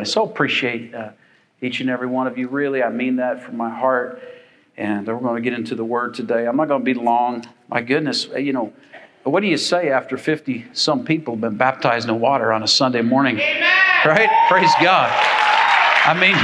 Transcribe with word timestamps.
I 0.00 0.04
so 0.04 0.24
appreciate 0.24 0.94
uh, 0.94 1.10
each 1.60 1.80
and 1.80 1.90
every 1.90 2.06
one 2.06 2.26
of 2.26 2.38
you. 2.38 2.48
Really, 2.48 2.82
I 2.82 2.88
mean 2.88 3.16
that 3.16 3.42
from 3.42 3.56
my 3.56 3.68
heart. 3.68 4.22
And 4.76 5.06
we're 5.06 5.18
going 5.18 5.36
to 5.36 5.42
get 5.42 5.58
into 5.58 5.74
the 5.74 5.84
word 5.84 6.14
today. 6.14 6.46
I'm 6.46 6.56
not 6.56 6.68
going 6.68 6.80
to 6.80 6.84
be 6.84 6.94
long. 6.94 7.46
My 7.68 7.82
goodness, 7.82 8.28
you 8.34 8.54
know, 8.54 8.72
what 9.24 9.40
do 9.40 9.46
you 9.46 9.58
say 9.58 9.90
after 9.90 10.16
50 10.16 10.68
some 10.72 11.04
people 11.04 11.34
have 11.34 11.42
been 11.42 11.58
baptized 11.58 12.08
in 12.08 12.18
water 12.18 12.50
on 12.50 12.62
a 12.62 12.66
Sunday 12.66 13.02
morning? 13.02 13.38
Amen. 13.38 13.70
Right? 14.06 14.30
Praise 14.48 14.72
God. 14.80 15.10
I 16.06 16.14
mean, 16.18 16.34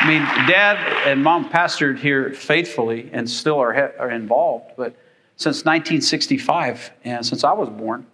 I 0.00 0.06
mean, 0.06 0.22
dad 0.46 0.76
and 1.08 1.24
mom 1.24 1.50
pastored 1.50 1.98
here 1.98 2.32
faithfully 2.32 3.10
and 3.12 3.28
still 3.28 3.58
are, 3.58 3.92
are 3.98 4.10
involved, 4.10 4.74
but 4.76 4.94
since 5.36 5.64
1965 5.64 6.92
and 7.04 7.26
since 7.26 7.42
I 7.42 7.52
was 7.52 7.68
born. 7.68 8.06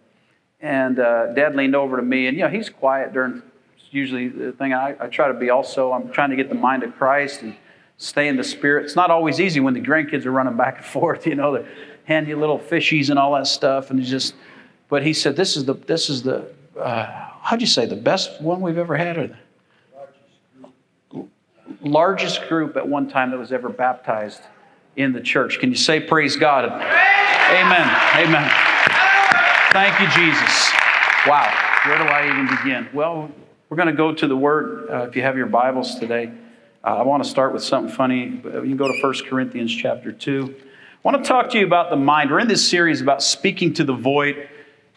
And 0.61 0.99
uh, 0.99 1.33
dad 1.35 1.55
leaned 1.55 1.77
over 1.77 1.97
to 1.97 2.03
me, 2.03 2.27
and 2.27 2.37
you 2.37 2.43
know, 2.43 2.51
he's 2.51 2.69
quiet 2.69 3.13
during 3.13 3.43
usually 3.91 4.29
the 4.29 4.53
thing 4.53 4.73
I, 4.73 4.97
I 4.99 5.07
try 5.07 5.29
to 5.29 5.35
be 5.35 5.51
also. 5.51 5.93
I'm 5.93 6.11
trying 6.11 6.31
to 6.31 6.37
get 6.37 6.49
the 6.49 6.55
mind 6.55 6.83
of 6.83 6.95
Christ 6.97 7.43
and 7.43 7.55
stay 7.97 8.29
in 8.29 8.37
the 8.37 8.45
spirit. 8.45 8.85
It's 8.85 8.97
not 8.97 9.11
always 9.11 9.41
easy 9.41 9.61
when 9.61 9.75
the 9.75 9.81
grandkids 9.81 10.25
are 10.27 10.33
running 10.33 10.57
back 10.57 10.79
and 10.79 10.85
forth, 10.87 11.27
you 11.27 11.35
know, 11.35 11.53
the 11.53 11.67
handy 12.05 12.35
little 12.35 12.59
fishies 12.59 13.11
and 13.11 13.19
all 13.19 13.35
that 13.35 13.47
stuff. 13.47 13.91
And 13.91 14.03
just, 14.03 14.35
but 14.89 15.05
he 15.05 15.13
said, 15.13 15.37
this 15.37 15.57
is 15.57 15.65
the, 15.65 15.75
this 15.75 16.09
is 16.09 16.23
the, 16.23 16.47
uh, 16.79 17.07
how'd 17.43 17.61
you 17.61 17.67
say, 17.67 17.87
the 17.87 17.97
best 17.97 18.41
one 18.41 18.61
we've 18.61 18.79
ever 18.79 18.97
had? 18.97 19.19
Or 19.19 19.37
the 21.13 21.27
largest 21.83 22.49
group 22.49 22.77
at 22.77 22.89
one 22.89 23.09
time 23.09 23.31
that 23.31 23.39
was 23.39 23.53
ever 23.53 23.69
baptized 23.69 24.41
in 24.97 25.13
the 25.13 25.21
church. 25.21 25.59
Can 25.61 25.71
you 25.71 25.77
say 25.77 26.01
praise 26.01 26.37
God? 26.37 26.65
Amen. 26.65 27.97
Amen. 28.17 28.68
Thank 29.73 30.01
you, 30.01 30.07
Jesus. 30.09 30.73
Wow. 31.27 31.53
Where 31.87 31.99
do 31.99 32.05
I 32.05 32.27
even 32.27 32.47
begin? 32.57 32.89
Well, 32.95 33.31
we're 33.69 33.77
going 33.77 33.89
to 33.89 33.93
go 33.93 34.15
to 34.15 34.27
the 34.27 34.37
Word 34.37 34.89
uh, 34.91 35.09
if 35.09 35.15
you 35.15 35.23
have 35.23 35.37
your 35.37 35.47
Bibles 35.47 35.97
today. 35.97 36.33
Uh, 36.83 36.97
I 36.97 37.03
want 37.03 37.23
to 37.23 37.29
start 37.29 37.53
with 37.53 37.63
something 37.63 37.95
funny. 37.95 38.25
You 38.25 38.41
can 38.43 38.77
go 38.77 38.89
to 38.89 38.99
1 39.03 39.15
Corinthians 39.29 39.75
chapter 39.75 40.11
2. 40.11 40.55
I 40.59 40.65
want 41.03 41.23
to 41.23 41.29
talk 41.29 41.51
to 41.51 41.59
you 41.59 41.67
about 41.67 41.91
the 41.91 41.97
mind. 41.97 42.31
We're 42.31 42.41
in 42.41 42.49
this 42.49 42.67
series 42.67 43.03
about 43.03 43.23
speaking 43.23 43.75
to 43.75 43.85
the 43.85 43.93
void. 43.93 44.49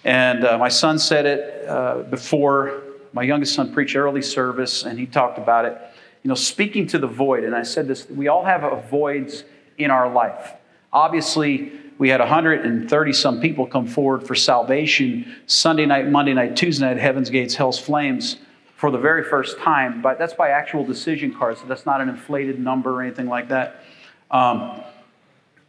And 0.06 0.46
uh, 0.46 0.58
my 0.58 0.70
son 0.70 1.00
said 1.00 1.26
it 1.26 1.68
uh, 1.68 2.04
before. 2.04 2.82
My 3.12 3.24
youngest 3.24 3.54
son 3.54 3.74
preached 3.74 3.98
early 3.98 4.22
service, 4.22 4.84
and 4.84 4.98
he 4.98 5.06
talked 5.06 5.38
about 5.38 5.66
it 5.66 5.78
you 6.24 6.30
know, 6.30 6.36
speaking 6.36 6.88
to 6.88 7.00
the 7.00 7.08
void. 7.08 7.44
And 7.44 7.56
I 7.56 7.64
said 7.64 7.88
this 7.88 8.10
we 8.10 8.28
all 8.28 8.46
have 8.46 8.90
voids 8.90 9.44
in 9.78 9.92
our 9.92 10.10
life. 10.12 10.54
Obviously, 10.94 11.74
we 12.02 12.10
had 12.10 12.20
130 12.20 13.14
some 13.14 13.40
people 13.40 13.68
come 13.68 13.86
forward 13.86 14.26
for 14.26 14.34
salvation 14.34 15.36
Sunday 15.46 15.86
night, 15.86 16.10
Monday 16.10 16.34
night, 16.34 16.56
Tuesday 16.56 16.88
night, 16.88 16.98
Heaven's 16.98 17.30
Gates, 17.30 17.54
Hell's 17.54 17.78
Flames 17.80 18.38
for 18.76 18.90
the 18.90 18.98
very 18.98 19.24
first 19.24 19.60
time. 19.60 20.02
But 20.02 20.18
that's 20.18 20.34
by 20.34 20.50
actual 20.50 20.84
decision 20.84 21.32
cards. 21.32 21.60
So 21.60 21.68
that's 21.68 21.86
not 21.86 22.02
an 22.02 22.10
inflated 22.10 22.60
number 22.60 22.92
or 22.92 23.04
anything 23.04 23.28
like 23.28 23.50
that. 23.50 23.84
Um, 24.32 24.82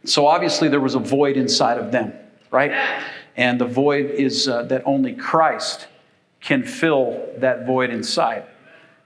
so 0.05 0.25
obviously, 0.25 0.69
there 0.69 0.79
was 0.79 0.95
a 0.95 0.99
void 0.99 1.37
inside 1.37 1.77
of 1.77 1.91
them, 1.91 2.13
right? 2.49 2.71
And 3.37 3.61
the 3.61 3.67
void 3.67 4.09
is 4.09 4.47
uh, 4.47 4.63
that 4.63 4.81
only 4.87 5.13
Christ 5.13 5.85
can 6.41 6.63
fill 6.63 7.29
that 7.37 7.67
void 7.67 7.91
inside. 7.91 8.45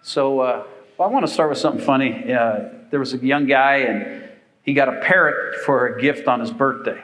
So, 0.02 0.39
uh, 0.39 0.64
well, 0.98 1.09
I 1.09 1.11
want 1.11 1.28
to 1.28 1.31
start 1.33 1.50
with 1.50 1.59
something 1.59 1.83
funny. 1.86 2.33
Uh, 2.33 2.70
there 2.89 3.02
was 3.02 3.14
a 3.14 3.17
young 3.17 3.48
guy, 3.48 3.80
and 3.80 4.30
he 4.64 4.73
got 4.73 4.88
a 4.88 5.02
parrot 5.02 5.55
for 5.66 5.88
a 5.88 6.02
gift 6.02 6.30
on 6.30 6.39
his 6.39 6.52
birthday. 6.52 7.03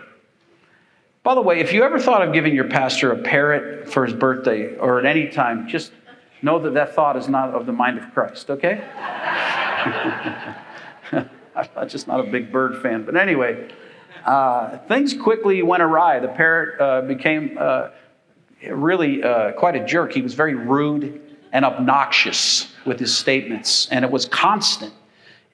By 1.23 1.35
the 1.35 1.41
way, 1.41 1.61
if 1.61 1.71
you 1.71 1.83
ever 1.83 1.99
thought 1.99 2.21
of 2.21 2.33
giving 2.33 2.53
your 2.53 2.67
pastor 2.67 3.13
a 3.13 3.17
parrot 3.17 3.89
for 3.89 4.05
his 4.05 4.13
birthday 4.13 4.75
or 4.75 4.99
at 4.99 5.05
any 5.05 5.29
time, 5.29 5.69
just 5.69 5.93
know 6.41 6.59
that 6.59 6.73
that 6.73 6.93
thought 6.93 7.15
is 7.15 7.29
not 7.29 7.51
of 7.51 7.65
the 7.65 7.71
mind 7.71 7.97
of 7.97 8.13
Christ, 8.13 8.49
okay? 8.49 8.83
I'm 11.13 11.87
just 11.87 12.09
not 12.09 12.19
a 12.19 12.23
big 12.23 12.51
bird 12.51 12.81
fan. 12.81 13.05
But 13.05 13.15
anyway, 13.15 13.69
uh, 14.25 14.79
things 14.79 15.13
quickly 15.13 15.63
went 15.63 15.81
awry. 15.81 16.19
The 16.19 16.27
parrot 16.27 16.81
uh, 16.81 17.01
became 17.03 17.57
uh, 17.57 17.91
really 18.69 19.23
uh, 19.23 19.53
quite 19.53 19.77
a 19.77 19.85
jerk. 19.85 20.11
He 20.11 20.21
was 20.21 20.33
very 20.33 20.55
rude 20.55 21.21
and 21.53 21.63
obnoxious 21.63 22.73
with 22.85 22.99
his 22.99 23.15
statements, 23.15 23.87
and 23.91 24.03
it 24.03 24.11
was 24.11 24.25
constant. 24.25 24.93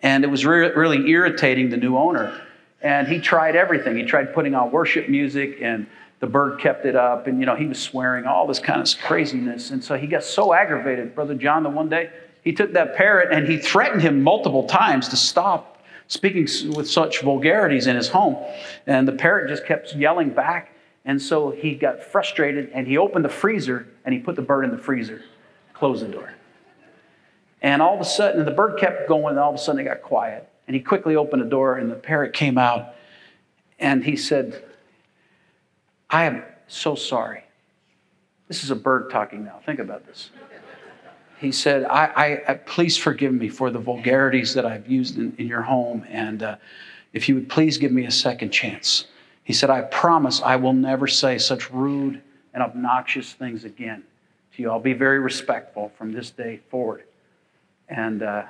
And 0.02 0.24
it 0.24 0.28
was 0.28 0.48
re- 0.48 0.72
really 0.72 1.08
irritating 1.12 1.70
the 1.70 1.78
new 1.78 1.96
owner. 1.96 2.42
And 2.82 3.08
he 3.08 3.20
tried 3.20 3.56
everything. 3.56 3.98
He 3.98 4.04
tried 4.04 4.34
putting 4.34 4.56
on 4.56 4.72
worship 4.72 5.10
music, 5.10 5.58
and 5.62 5.88
the 6.20 6.28
bird 6.28 6.60
kept 6.60 6.86
it 6.86 6.96
up. 6.96 7.28
And, 7.28 7.40
you 7.40 7.46
know, 7.46 7.56
he 7.56 7.66
was 7.66 7.80
swearing, 7.80 8.26
all 8.26 8.48
this 8.48 8.60
kind 8.60 8.82
of 8.82 9.02
craziness. 9.02 9.72
And 9.72 9.84
so 9.84 9.98
he 9.98 10.08
got 10.08 10.24
so 10.24 10.54
aggravated, 10.54 11.16
Brother 11.16 11.36
John, 11.36 11.64
that 11.64 11.70
one 11.70 11.90
day 11.90 12.10
he 12.44 12.54
took 12.54 12.74
that 12.74 12.96
parrot 12.96 13.30
and 13.32 13.48
he 13.48 13.58
threatened 13.58 14.02
him 14.02 14.22
multiple 14.24 14.64
times 14.66 15.10
to 15.10 15.18
stop 15.18 15.84
speaking 16.08 16.48
with 16.74 16.90
such 16.90 17.22
vulgarities 17.22 17.86
in 17.88 17.96
his 17.96 18.10
home. 18.10 18.38
And 18.88 19.08
the 19.08 19.12
parrot 19.12 19.50
just 19.50 19.66
kept 19.66 19.94
yelling 19.94 20.30
back. 20.30 20.74
And 21.06 21.22
so 21.22 21.52
he 21.52 21.76
got 21.76 22.02
frustrated 22.02 22.70
and 22.74 22.88
he 22.88 22.98
opened 22.98 23.24
the 23.24 23.30
freezer 23.30 23.88
and 24.04 24.14
he 24.14 24.20
put 24.20 24.36
the 24.36 24.42
bird 24.42 24.66
in 24.66 24.72
the 24.72 24.78
freezer. 24.78 25.22
closed 25.74 26.04
the 26.04 26.12
door. 26.12 26.34
And 27.62 27.82
all 27.82 27.94
of 27.94 28.02
a 28.02 28.06
sudden, 28.06 28.46
the 28.46 28.52
bird 28.52 28.80
kept 28.80 29.08
going, 29.08 29.32
and 29.32 29.40
all 29.40 29.50
of 29.50 29.56
a 29.56 29.60
sudden 29.60 29.82
it 29.82 29.86
got 29.86 30.02
quiet. 30.02 30.49
And 30.70 30.76
he 30.76 30.84
quickly 30.84 31.16
opened 31.16 31.42
the 31.42 31.48
door, 31.48 31.78
and 31.78 31.90
the 31.90 31.96
parrot 31.96 32.32
came 32.32 32.60
out, 32.60 32.94
and 33.80 34.04
he 34.04 34.16
said, 34.16 34.64
I 36.12 36.26
am 36.26 36.44
so 36.68 36.94
sorry. 36.94 37.44
This 38.48 38.64
is 38.64 38.70
a 38.70 38.76
bird 38.76 39.10
talking 39.10 39.44
now. 39.44 39.62
Think 39.66 39.80
about 39.80 40.06
this. 40.06 40.30
He 41.40 41.52
said, 41.52 41.86
I, 41.86 42.06
I, 42.06 42.52
I 42.52 42.54
please 42.54 42.98
forgive 42.98 43.34
me 43.34 43.50
for 43.50 43.72
the 43.72 43.80
vulgarities 43.80 44.54
that 44.54 44.64
I've 44.64 44.88
used 44.88 45.18
in, 45.18 45.34
in 45.40 45.48
your 45.48 45.64
home, 45.64 46.06
and 46.08 46.44
uh, 46.44 46.58
if 47.14 47.28
you 47.28 47.34
would 47.34 47.50
please 47.50 47.80
give 47.80 47.92
me 47.92 48.06
a 48.06 48.12
second 48.12 48.52
chance. 48.52 49.06
He 49.44 49.54
said, 49.54 49.72
I 49.72 49.82
promise 49.82 50.40
I 50.40 50.58
will 50.58 50.74
never 50.74 51.08
say 51.08 51.40
such 51.40 51.72
rude 51.72 52.22
and 52.54 52.62
obnoxious 52.62 53.34
things 53.34 53.64
again 53.64 54.04
to 54.56 54.62
you. 54.62 54.70
I'll 54.70 54.80
be 54.80 54.94
very 54.94 55.18
respectful 55.18 55.92
from 55.98 56.14
this 56.14 56.30
day 56.30 56.60
forward. 56.70 57.06
And 57.88 58.22
uh, 58.22 58.44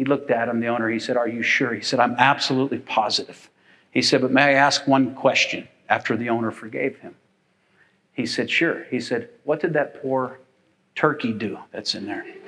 he 0.00 0.06
looked 0.06 0.30
at 0.30 0.48
him, 0.48 0.60
the 0.60 0.68
owner. 0.68 0.88
He 0.88 0.98
said, 0.98 1.18
Are 1.18 1.28
you 1.28 1.42
sure? 1.42 1.74
He 1.74 1.82
said, 1.82 2.00
I'm 2.00 2.14
absolutely 2.16 2.78
positive. 2.78 3.50
He 3.90 4.00
said, 4.00 4.22
But 4.22 4.30
may 4.30 4.44
I 4.44 4.52
ask 4.52 4.86
one 4.86 5.14
question 5.14 5.68
after 5.90 6.16
the 6.16 6.30
owner 6.30 6.50
forgave 6.50 7.00
him? 7.00 7.16
He 8.10 8.24
said, 8.24 8.48
Sure. 8.48 8.84
He 8.84 8.98
said, 8.98 9.28
What 9.44 9.60
did 9.60 9.74
that 9.74 10.00
poor 10.00 10.40
turkey 10.94 11.34
do 11.34 11.58
that's 11.70 11.94
in 11.94 12.06
there? 12.06 12.22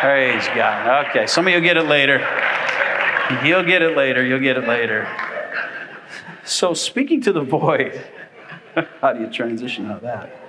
Praise 0.00 0.46
God. 0.56 1.10
Okay, 1.10 1.26
some 1.26 1.46
of 1.46 1.52
you 1.52 1.60
get 1.60 1.76
it 1.76 1.84
later. 1.84 2.20
You'll 3.44 3.64
get 3.64 3.82
it 3.82 3.94
later. 3.98 4.24
You'll 4.24 4.40
get 4.40 4.56
it 4.56 4.66
later. 4.66 5.06
So, 6.46 6.72
speaking 6.72 7.20
to 7.20 7.32
the 7.34 7.42
void, 7.42 8.02
how 9.02 9.12
do 9.12 9.20
you 9.20 9.30
transition 9.30 9.84
out 9.90 9.96
of 9.96 10.02
that? 10.02 10.39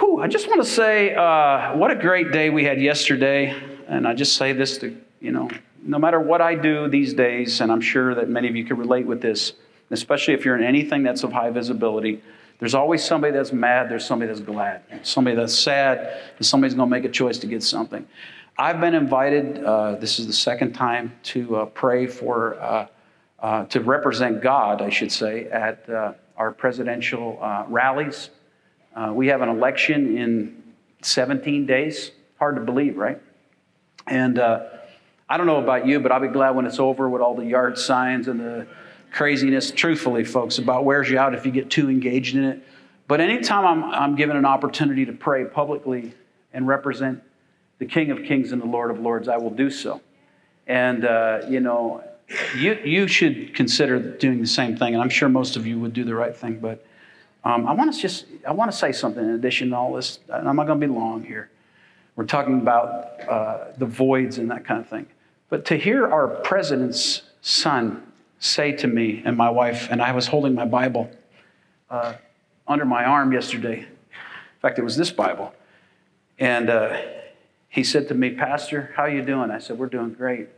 Whew, 0.00 0.22
I 0.22 0.28
just 0.28 0.48
want 0.48 0.62
to 0.62 0.68
say 0.68 1.14
uh, 1.14 1.76
what 1.76 1.90
a 1.90 1.94
great 1.94 2.32
day 2.32 2.48
we 2.48 2.64
had 2.64 2.80
yesterday. 2.80 3.54
And 3.86 4.08
I 4.08 4.14
just 4.14 4.34
say 4.34 4.54
this 4.54 4.78
to, 4.78 4.96
you 5.20 5.30
know, 5.30 5.50
no 5.82 5.98
matter 5.98 6.18
what 6.18 6.40
I 6.40 6.54
do 6.54 6.88
these 6.88 7.12
days, 7.12 7.60
and 7.60 7.70
I'm 7.70 7.82
sure 7.82 8.14
that 8.14 8.30
many 8.30 8.48
of 8.48 8.56
you 8.56 8.64
can 8.64 8.78
relate 8.78 9.04
with 9.04 9.20
this, 9.20 9.52
especially 9.90 10.32
if 10.32 10.46
you're 10.46 10.56
in 10.56 10.64
anything 10.64 11.02
that's 11.02 11.22
of 11.22 11.34
high 11.34 11.50
visibility, 11.50 12.22
there's 12.60 12.74
always 12.74 13.04
somebody 13.04 13.34
that's 13.34 13.52
mad, 13.52 13.90
there's 13.90 14.06
somebody 14.06 14.32
that's 14.32 14.40
glad, 14.40 14.82
somebody 15.02 15.36
that's 15.36 15.54
sad, 15.54 16.18
and 16.38 16.46
somebody's 16.46 16.74
going 16.74 16.88
to 16.88 16.96
make 16.96 17.04
a 17.04 17.12
choice 17.12 17.36
to 17.36 17.46
get 17.46 17.62
something. 17.62 18.08
I've 18.56 18.80
been 18.80 18.94
invited, 18.94 19.62
uh, 19.62 19.96
this 19.96 20.18
is 20.18 20.26
the 20.26 20.32
second 20.32 20.72
time, 20.72 21.12
to 21.24 21.56
uh, 21.56 21.64
pray 21.66 22.06
for, 22.06 22.58
uh, 22.58 22.86
uh 23.40 23.64
to 23.66 23.80
represent 23.80 24.40
God, 24.40 24.80
I 24.80 24.88
should 24.88 25.12
say, 25.12 25.44
at 25.50 25.86
uh, 25.90 26.14
our 26.38 26.52
presidential 26.52 27.38
rallies 27.68 28.30
uh, 29.00 29.12
we 29.14 29.28
have 29.28 29.40
an 29.40 29.48
election 29.48 30.18
in 30.18 30.62
17 31.00 31.64
days. 31.64 32.10
Hard 32.38 32.56
to 32.56 32.62
believe, 32.62 32.98
right? 32.98 33.18
And 34.06 34.38
uh, 34.38 34.64
I 35.26 35.38
don't 35.38 35.46
know 35.46 35.56
about 35.56 35.86
you, 35.86 36.00
but 36.00 36.12
I'll 36.12 36.20
be 36.20 36.28
glad 36.28 36.50
when 36.50 36.66
it's 36.66 36.78
over 36.78 37.08
with 37.08 37.22
all 37.22 37.34
the 37.34 37.46
yard 37.46 37.78
signs 37.78 38.28
and 38.28 38.38
the 38.38 38.66
craziness, 39.10 39.70
truthfully, 39.70 40.24
folks, 40.24 40.58
about 40.58 40.84
wears 40.84 41.08
you 41.08 41.18
out 41.18 41.34
if 41.34 41.46
you 41.46 41.52
get 41.52 41.70
too 41.70 41.88
engaged 41.88 42.36
in 42.36 42.44
it. 42.44 42.62
But 43.08 43.20
anytime 43.20 43.64
I'm, 43.64 43.84
I'm 43.84 44.16
given 44.16 44.36
an 44.36 44.44
opportunity 44.44 45.06
to 45.06 45.12
pray 45.12 45.46
publicly 45.46 46.12
and 46.52 46.68
represent 46.68 47.22
the 47.78 47.86
King 47.86 48.10
of 48.10 48.24
Kings 48.24 48.52
and 48.52 48.60
the 48.60 48.66
Lord 48.66 48.90
of 48.90 49.00
Lords, 49.00 49.28
I 49.28 49.38
will 49.38 49.50
do 49.50 49.70
so. 49.70 50.02
And, 50.66 51.06
uh, 51.06 51.40
you 51.48 51.60
know, 51.60 52.04
you, 52.54 52.74
you 52.84 53.08
should 53.08 53.54
consider 53.54 53.98
doing 53.98 54.40
the 54.40 54.46
same 54.46 54.76
thing. 54.76 54.92
And 54.92 55.02
I'm 55.02 55.08
sure 55.08 55.30
most 55.30 55.56
of 55.56 55.66
you 55.66 55.80
would 55.80 55.94
do 55.94 56.04
the 56.04 56.14
right 56.14 56.36
thing. 56.36 56.58
But 56.58 56.84
um, 57.44 57.66
I 57.66 57.72
want 57.72 57.92
to 57.92 57.98
just 57.98 58.26
I 58.46 58.52
want 58.52 58.70
to 58.70 58.76
say 58.76 58.92
something 58.92 59.24
in 59.24 59.30
addition 59.30 59.70
to 59.70 59.76
all 59.76 59.94
this. 59.94 60.18
I'm 60.32 60.56
not 60.56 60.66
going 60.66 60.80
to 60.80 60.86
be 60.86 60.92
long 60.92 61.24
here. 61.24 61.50
We're 62.16 62.26
talking 62.26 62.60
about 62.60 63.20
uh, 63.28 63.72
the 63.78 63.86
voids 63.86 64.38
and 64.38 64.50
that 64.50 64.64
kind 64.64 64.80
of 64.80 64.88
thing. 64.88 65.06
But 65.48 65.64
to 65.66 65.76
hear 65.76 66.06
our 66.06 66.28
president's 66.28 67.22
son 67.40 68.12
say 68.38 68.72
to 68.72 68.86
me 68.86 69.22
and 69.24 69.36
my 69.36 69.48
wife, 69.50 69.88
and 69.90 70.02
I 70.02 70.12
was 70.12 70.26
holding 70.26 70.54
my 70.54 70.64
Bible 70.64 71.10
uh, 71.88 72.14
under 72.68 72.84
my 72.84 73.04
arm 73.04 73.32
yesterday, 73.32 73.80
In 73.80 74.60
fact, 74.60 74.78
it 74.78 74.82
was 74.82 74.96
this 74.96 75.10
Bible. 75.10 75.54
And 76.38 76.68
uh, 76.68 77.00
he 77.68 77.84
said 77.84 78.08
to 78.08 78.14
me, 78.14 78.30
Pastor, 78.30 78.92
how 78.96 79.04
are 79.04 79.10
you 79.10 79.22
doing? 79.22 79.50
I 79.50 79.58
said, 79.58 79.78
We're 79.78 79.86
doing 79.86 80.12
great. 80.12 80.48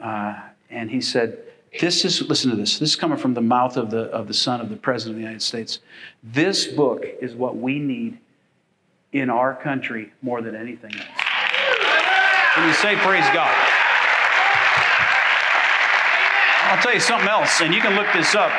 Uh, 0.00 0.40
and 0.70 0.90
he 0.90 1.00
said, 1.00 1.38
This 1.78 2.04
is, 2.04 2.20
listen 2.22 2.50
to 2.50 2.56
this, 2.56 2.78
this 2.78 2.90
is 2.90 2.96
coming 2.96 3.16
from 3.16 3.34
the 3.34 3.40
mouth 3.40 3.76
of 3.76 3.90
the, 3.90 4.04
of 4.06 4.26
the 4.26 4.34
son 4.34 4.60
of 4.60 4.70
the 4.70 4.76
President 4.76 5.14
of 5.14 5.16
the 5.16 5.22
United 5.22 5.42
States. 5.42 5.78
This 6.22 6.66
book 6.66 7.04
is 7.20 7.34
what 7.34 7.56
we 7.56 7.78
need 7.78 8.18
in 9.12 9.30
our 9.30 9.54
country 9.54 10.12
more 10.20 10.42
than 10.42 10.56
anything 10.56 10.94
else. 10.94 11.06
Can 12.54 12.66
you 12.66 12.74
say, 12.74 12.96
Praise 12.96 13.24
God? 13.32 13.54
I'll 16.70 16.82
tell 16.82 16.94
you 16.94 17.00
something 17.00 17.28
else, 17.28 17.60
and 17.60 17.72
you 17.74 17.80
can 17.80 17.94
look 17.94 18.06
this 18.12 18.34
up. 18.34 18.52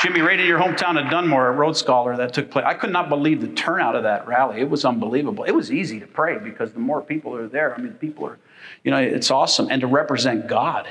Jimmy, 0.00 0.20
right 0.20 0.38
in 0.38 0.46
your 0.46 0.58
hometown 0.58 1.02
of 1.02 1.10
Dunmore, 1.10 1.48
a 1.48 1.52
Road 1.52 1.76
Scholar 1.76 2.16
that 2.16 2.34
took 2.34 2.50
place. 2.50 2.64
I 2.66 2.74
could 2.74 2.90
not 2.90 3.08
believe 3.08 3.40
the 3.40 3.48
turnout 3.48 3.96
of 3.96 4.02
that 4.02 4.26
rally. 4.26 4.60
It 4.60 4.68
was 4.68 4.84
unbelievable. 4.84 5.44
It 5.44 5.52
was 5.52 5.72
easy 5.72 6.00
to 6.00 6.06
pray 6.06 6.38
because 6.38 6.72
the 6.72 6.80
more 6.80 7.00
people 7.00 7.34
are 7.36 7.46
there, 7.46 7.74
I 7.74 7.80
mean, 7.80 7.92
people 7.94 8.26
are, 8.26 8.38
you 8.82 8.90
know, 8.90 8.98
it's 8.98 9.30
awesome. 9.30 9.68
And 9.70 9.80
to 9.80 9.86
represent 9.86 10.46
God. 10.46 10.88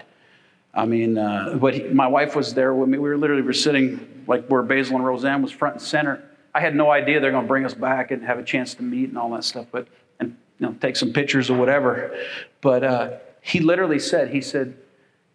I 0.73 0.85
mean, 0.85 1.17
uh, 1.17 1.57
but 1.59 1.75
he, 1.75 1.83
my 1.83 2.07
wife 2.07 2.35
was 2.35 2.53
there 2.53 2.73
with 2.73 2.89
me. 2.89 2.97
We 2.97 3.09
were 3.09 3.17
literally 3.17 3.43
were 3.43 3.53
sitting 3.53 4.23
like 4.27 4.47
where 4.47 4.63
Basil 4.63 4.95
and 4.95 5.05
Roseanne 5.05 5.41
was 5.41 5.51
front 5.51 5.75
and 5.75 5.83
center. 5.83 6.23
I 6.55 6.61
had 6.61 6.75
no 6.75 6.91
idea 6.91 7.19
they're 7.19 7.31
going 7.31 7.43
to 7.43 7.47
bring 7.47 7.65
us 7.65 7.73
back 7.73 8.11
and 8.11 8.23
have 8.23 8.39
a 8.39 8.43
chance 8.43 8.73
to 8.75 8.83
meet 8.83 9.09
and 9.09 9.17
all 9.17 9.29
that 9.31 9.43
stuff, 9.43 9.67
but 9.71 9.87
and 10.19 10.35
you 10.59 10.67
know, 10.67 10.73
take 10.79 10.95
some 10.95 11.13
pictures 11.13 11.49
or 11.49 11.57
whatever. 11.57 12.15
But 12.61 12.83
uh, 12.83 13.17
he 13.41 13.59
literally 13.59 13.99
said, 13.99 14.29
he 14.29 14.41
said, 14.41 14.77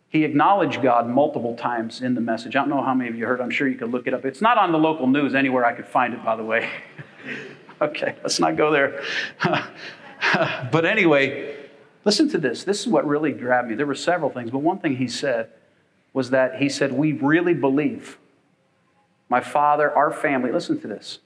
he 0.08 0.24
acknowledged 0.24 0.80
God 0.80 1.06
multiple 1.06 1.54
times 1.54 2.00
in 2.00 2.14
the 2.14 2.20
message. 2.20 2.56
I 2.56 2.60
don't 2.60 2.70
know 2.70 2.82
how 2.82 2.94
many 2.94 3.10
of 3.10 3.16
you 3.16 3.26
heard. 3.26 3.40
I'm 3.40 3.50
sure 3.50 3.68
you 3.68 3.76
could 3.76 3.90
look 3.90 4.06
it 4.06 4.14
up. 4.14 4.24
It's 4.24 4.40
not 4.40 4.56
on 4.56 4.72
the 4.72 4.78
local 4.78 5.06
news 5.06 5.34
anywhere 5.34 5.66
I 5.66 5.74
could 5.74 5.86
find 5.86 6.14
it, 6.14 6.24
by 6.24 6.34
the 6.34 6.44
way. 6.44 6.68
okay, 7.82 8.16
let's 8.22 8.40
not 8.40 8.56
go 8.56 8.70
there. 8.72 9.02
but 10.72 10.86
anyway, 10.86 11.57
listen 12.04 12.28
to 12.30 12.38
this. 12.38 12.64
This 12.64 12.80
is 12.80 12.88
what 12.88 13.06
really 13.06 13.32
grabbed 13.32 13.68
me. 13.68 13.74
There 13.74 13.86
were 13.86 13.94
several 13.94 14.30
things, 14.30 14.50
but 14.50 14.60
one 14.60 14.78
thing 14.78 14.96
he 14.96 15.08
said 15.08 15.50
was 16.12 16.30
that 16.30 16.56
he 16.56 16.68
said, 16.68 16.92
We 16.92 17.12
really 17.12 17.54
believe. 17.54 18.18
My 19.28 19.40
father, 19.40 19.94
our 19.94 20.10
family, 20.10 20.50
listen 20.50 20.80
to 20.80 20.88
this. 20.88 21.18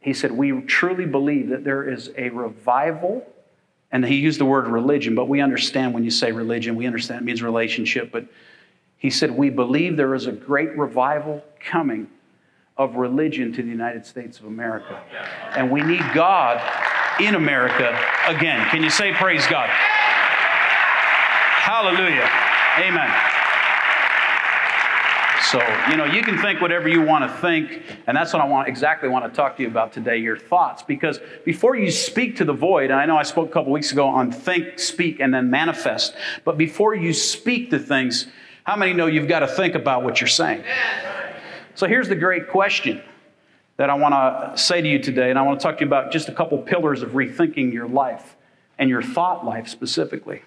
He 0.00 0.12
said, 0.12 0.32
We 0.32 0.62
truly 0.62 1.06
believe 1.06 1.48
that 1.48 1.64
there 1.64 1.88
is 1.88 2.10
a 2.16 2.30
revival 2.30 3.26
and 3.90 4.06
he 4.06 4.14
used 4.14 4.40
the 4.40 4.46
word 4.46 4.66
religion, 4.66 5.14
but 5.14 5.28
we 5.28 5.40
understand 5.40 5.92
when 5.92 6.02
you 6.02 6.10
say 6.10 6.32
religion, 6.32 6.76
we 6.76 6.86
understand 6.86 7.20
it 7.20 7.24
means 7.24 7.42
relationship. 7.42 8.10
But 8.10 8.26
he 8.96 9.10
said, 9.10 9.30
We 9.30 9.50
believe 9.50 9.96
there 9.96 10.14
is 10.14 10.26
a 10.26 10.32
great 10.32 10.76
revival 10.78 11.44
coming 11.60 12.08
of 12.78 12.96
religion 12.96 13.52
to 13.52 13.62
the 13.62 13.68
United 13.68 14.06
States 14.06 14.38
of 14.38 14.46
America. 14.46 15.02
And 15.54 15.70
we 15.70 15.82
need 15.82 16.02
God 16.14 16.58
in 17.26 17.34
America 17.34 17.98
again. 18.26 18.66
Can 18.68 18.82
you 18.82 18.90
say, 18.90 19.12
Praise 19.12 19.46
God? 19.46 19.68
Hallelujah. 21.62 22.28
Amen. 22.78 23.32
So, 25.52 25.60
you 25.90 25.96
know, 25.96 26.04
you 26.04 26.22
can 26.22 26.38
think 26.38 26.60
whatever 26.60 26.88
you 26.88 27.02
want 27.02 27.24
to 27.24 27.38
think, 27.40 27.82
and 28.06 28.16
that's 28.16 28.32
what 28.32 28.40
I 28.40 28.46
want 28.46 28.68
exactly 28.68 29.08
want 29.08 29.30
to 29.30 29.36
talk 29.36 29.56
to 29.56 29.62
you 29.62 29.68
about 29.68 29.92
today, 29.92 30.16
your 30.16 30.36
thoughts. 30.36 30.82
Because 30.82 31.20
before 31.44 31.76
you 31.76 31.90
speak 31.90 32.36
to 32.36 32.44
the 32.44 32.52
void, 32.52 32.90
and 32.90 32.94
I 32.94 33.06
know 33.06 33.16
I 33.16 33.22
spoke 33.22 33.50
a 33.50 33.52
couple 33.52 33.70
weeks 33.70 33.92
ago 33.92 34.06
on 34.06 34.32
think, 34.32 34.78
speak, 34.78 35.20
and 35.20 35.34
then 35.34 35.50
manifest, 35.50 36.14
but 36.44 36.56
before 36.56 36.94
you 36.94 37.12
speak 37.12 37.70
to 37.70 37.78
things, 37.78 38.28
how 38.64 38.76
many 38.76 38.92
know 38.92 39.06
you've 39.06 39.28
got 39.28 39.40
to 39.40 39.48
think 39.48 39.74
about 39.74 40.04
what 40.04 40.20
you're 40.20 40.28
saying? 40.28 40.64
So 41.74 41.86
here's 41.86 42.08
the 42.08 42.16
great 42.16 42.48
question 42.48 43.02
that 43.76 43.90
I 43.90 43.94
want 43.94 44.14
to 44.14 44.62
say 44.62 44.80
to 44.80 44.88
you 44.88 44.98
today, 44.98 45.30
and 45.30 45.38
I 45.38 45.42
want 45.42 45.60
to 45.60 45.62
talk 45.62 45.78
to 45.78 45.80
you 45.80 45.86
about 45.86 46.12
just 46.12 46.28
a 46.28 46.32
couple 46.32 46.58
pillars 46.58 47.02
of 47.02 47.10
rethinking 47.10 47.72
your 47.72 47.88
life 47.88 48.36
and 48.78 48.90
your 48.90 49.02
thought 49.02 49.44
life 49.44 49.68
specifically. 49.68 50.42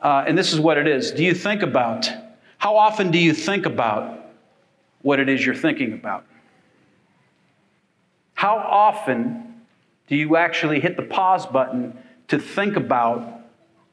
Uh, 0.00 0.24
and 0.26 0.36
this 0.36 0.52
is 0.52 0.60
what 0.60 0.78
it 0.78 0.86
is. 0.86 1.10
Do 1.10 1.24
you 1.24 1.34
think 1.34 1.62
about, 1.62 2.08
how 2.58 2.76
often 2.76 3.10
do 3.10 3.18
you 3.18 3.32
think 3.32 3.66
about 3.66 4.28
what 5.02 5.20
it 5.20 5.28
is 5.28 5.44
you're 5.44 5.54
thinking 5.54 5.92
about. 5.92 6.24
How 8.34 8.56
often 8.56 9.62
do 10.08 10.16
you 10.16 10.36
actually 10.36 10.80
hit 10.80 10.96
the 10.96 11.02
pause 11.02 11.46
button 11.46 11.96
to 12.28 12.38
think 12.38 12.76
about 12.76 13.40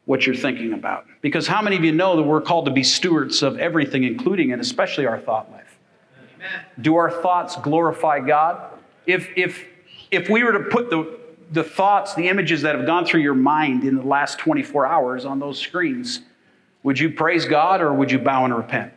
what 0.06 0.26
you're 0.26 0.36
thinking 0.36 0.74
about? 0.74 1.06
Because 1.22 1.48
how 1.48 1.62
many 1.62 1.76
of 1.78 1.84
you 1.84 1.92
know 1.92 2.16
that 2.16 2.24
we're 2.24 2.42
called 2.42 2.66
to 2.66 2.72
be 2.72 2.84
stewards 2.84 3.44
of 3.44 3.58
everything, 3.60 4.04
including 4.04 4.52
and 4.52 4.62
especially 4.62 5.06
our 5.06 5.20
thought 5.20 5.52
life? 5.52 5.65
Do 6.80 6.96
our 6.96 7.12
thoughts 7.12 7.56
glorify 7.58 8.20
God? 8.20 8.72
If, 9.06 9.30
if, 9.36 9.66
if 10.12 10.30
we 10.30 10.44
were 10.44 10.54
to 10.54 10.60
put 10.60 10.90
the, 10.90 11.20
the 11.52 11.64
thoughts, 11.64 12.16
the 12.16 12.28
images 12.28 12.62
that 12.64 12.76
have 12.76 12.86
gone 12.86 13.06
through 13.06 13.22
your 13.22 13.36
mind 13.36 13.84
in 13.84 13.96
the 13.96 14.04
last 14.04 14.40
24 14.40 14.86
hours 14.86 15.26
on 15.26 15.40
those 15.40 15.60
screens, 15.60 16.22
would 16.84 17.00
you 17.00 17.12
praise 17.12 17.46
God 17.46 17.82
or 17.82 17.94
would 17.94 18.12
you 18.12 18.20
bow 18.20 18.46
and 18.46 18.56
repent? 18.56 18.94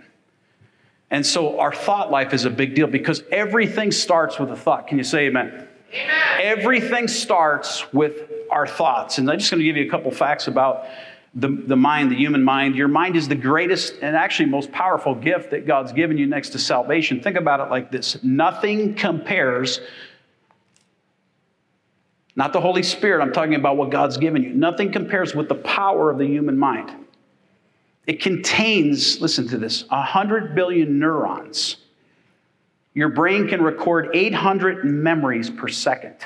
And 1.10 1.24
so 1.24 1.58
our 1.58 1.72
thought 1.72 2.10
life 2.10 2.34
is 2.34 2.44
a 2.44 2.50
big 2.50 2.74
deal 2.74 2.86
because 2.86 3.22
everything 3.32 3.90
starts 3.90 4.38
with 4.38 4.50
a 4.50 4.56
thought. 4.56 4.86
Can 4.86 4.98
you 4.98 5.04
say 5.04 5.26
amen? 5.26 5.66
Amen. 5.92 6.40
Everything 6.40 7.08
starts 7.08 7.90
with 7.92 8.30
our 8.50 8.66
thoughts. 8.66 9.18
And 9.18 9.30
I'm 9.30 9.38
just 9.38 9.50
going 9.50 9.60
to 9.60 9.64
give 9.64 9.76
you 9.76 9.86
a 9.86 9.90
couple 9.90 10.10
facts 10.10 10.48
about 10.48 10.84
the, 11.34 11.48
the 11.48 11.76
mind, 11.76 12.10
the 12.10 12.16
human 12.16 12.42
mind. 12.42 12.74
Your 12.74 12.88
mind 12.88 13.16
is 13.16 13.28
the 13.28 13.34
greatest 13.34 13.94
and 14.00 14.16
actually 14.16 14.48
most 14.48 14.72
powerful 14.72 15.14
gift 15.14 15.50
that 15.50 15.66
God's 15.66 15.92
given 15.92 16.18
you 16.18 16.26
next 16.26 16.50
to 16.50 16.58
salvation. 16.58 17.20
Think 17.20 17.36
about 17.36 17.60
it 17.60 17.70
like 17.70 17.90
this 17.90 18.22
nothing 18.22 18.94
compares, 18.94 19.80
not 22.34 22.52
the 22.52 22.60
Holy 22.60 22.82
Spirit, 22.82 23.22
I'm 23.22 23.32
talking 23.32 23.54
about 23.54 23.76
what 23.76 23.90
God's 23.90 24.16
given 24.16 24.42
you. 24.42 24.50
Nothing 24.50 24.92
compares 24.92 25.34
with 25.34 25.48
the 25.48 25.54
power 25.56 26.10
of 26.10 26.18
the 26.18 26.26
human 26.26 26.56
mind. 26.56 26.92
It 28.06 28.22
contains, 28.22 29.20
listen 29.20 29.48
to 29.48 29.58
this, 29.58 29.86
100 29.88 30.54
billion 30.54 30.98
neurons. 30.98 31.76
Your 32.94 33.10
brain 33.10 33.48
can 33.48 33.60
record 33.60 34.08
800 34.14 34.84
memories 34.84 35.50
per 35.50 35.68
second. 35.68 36.16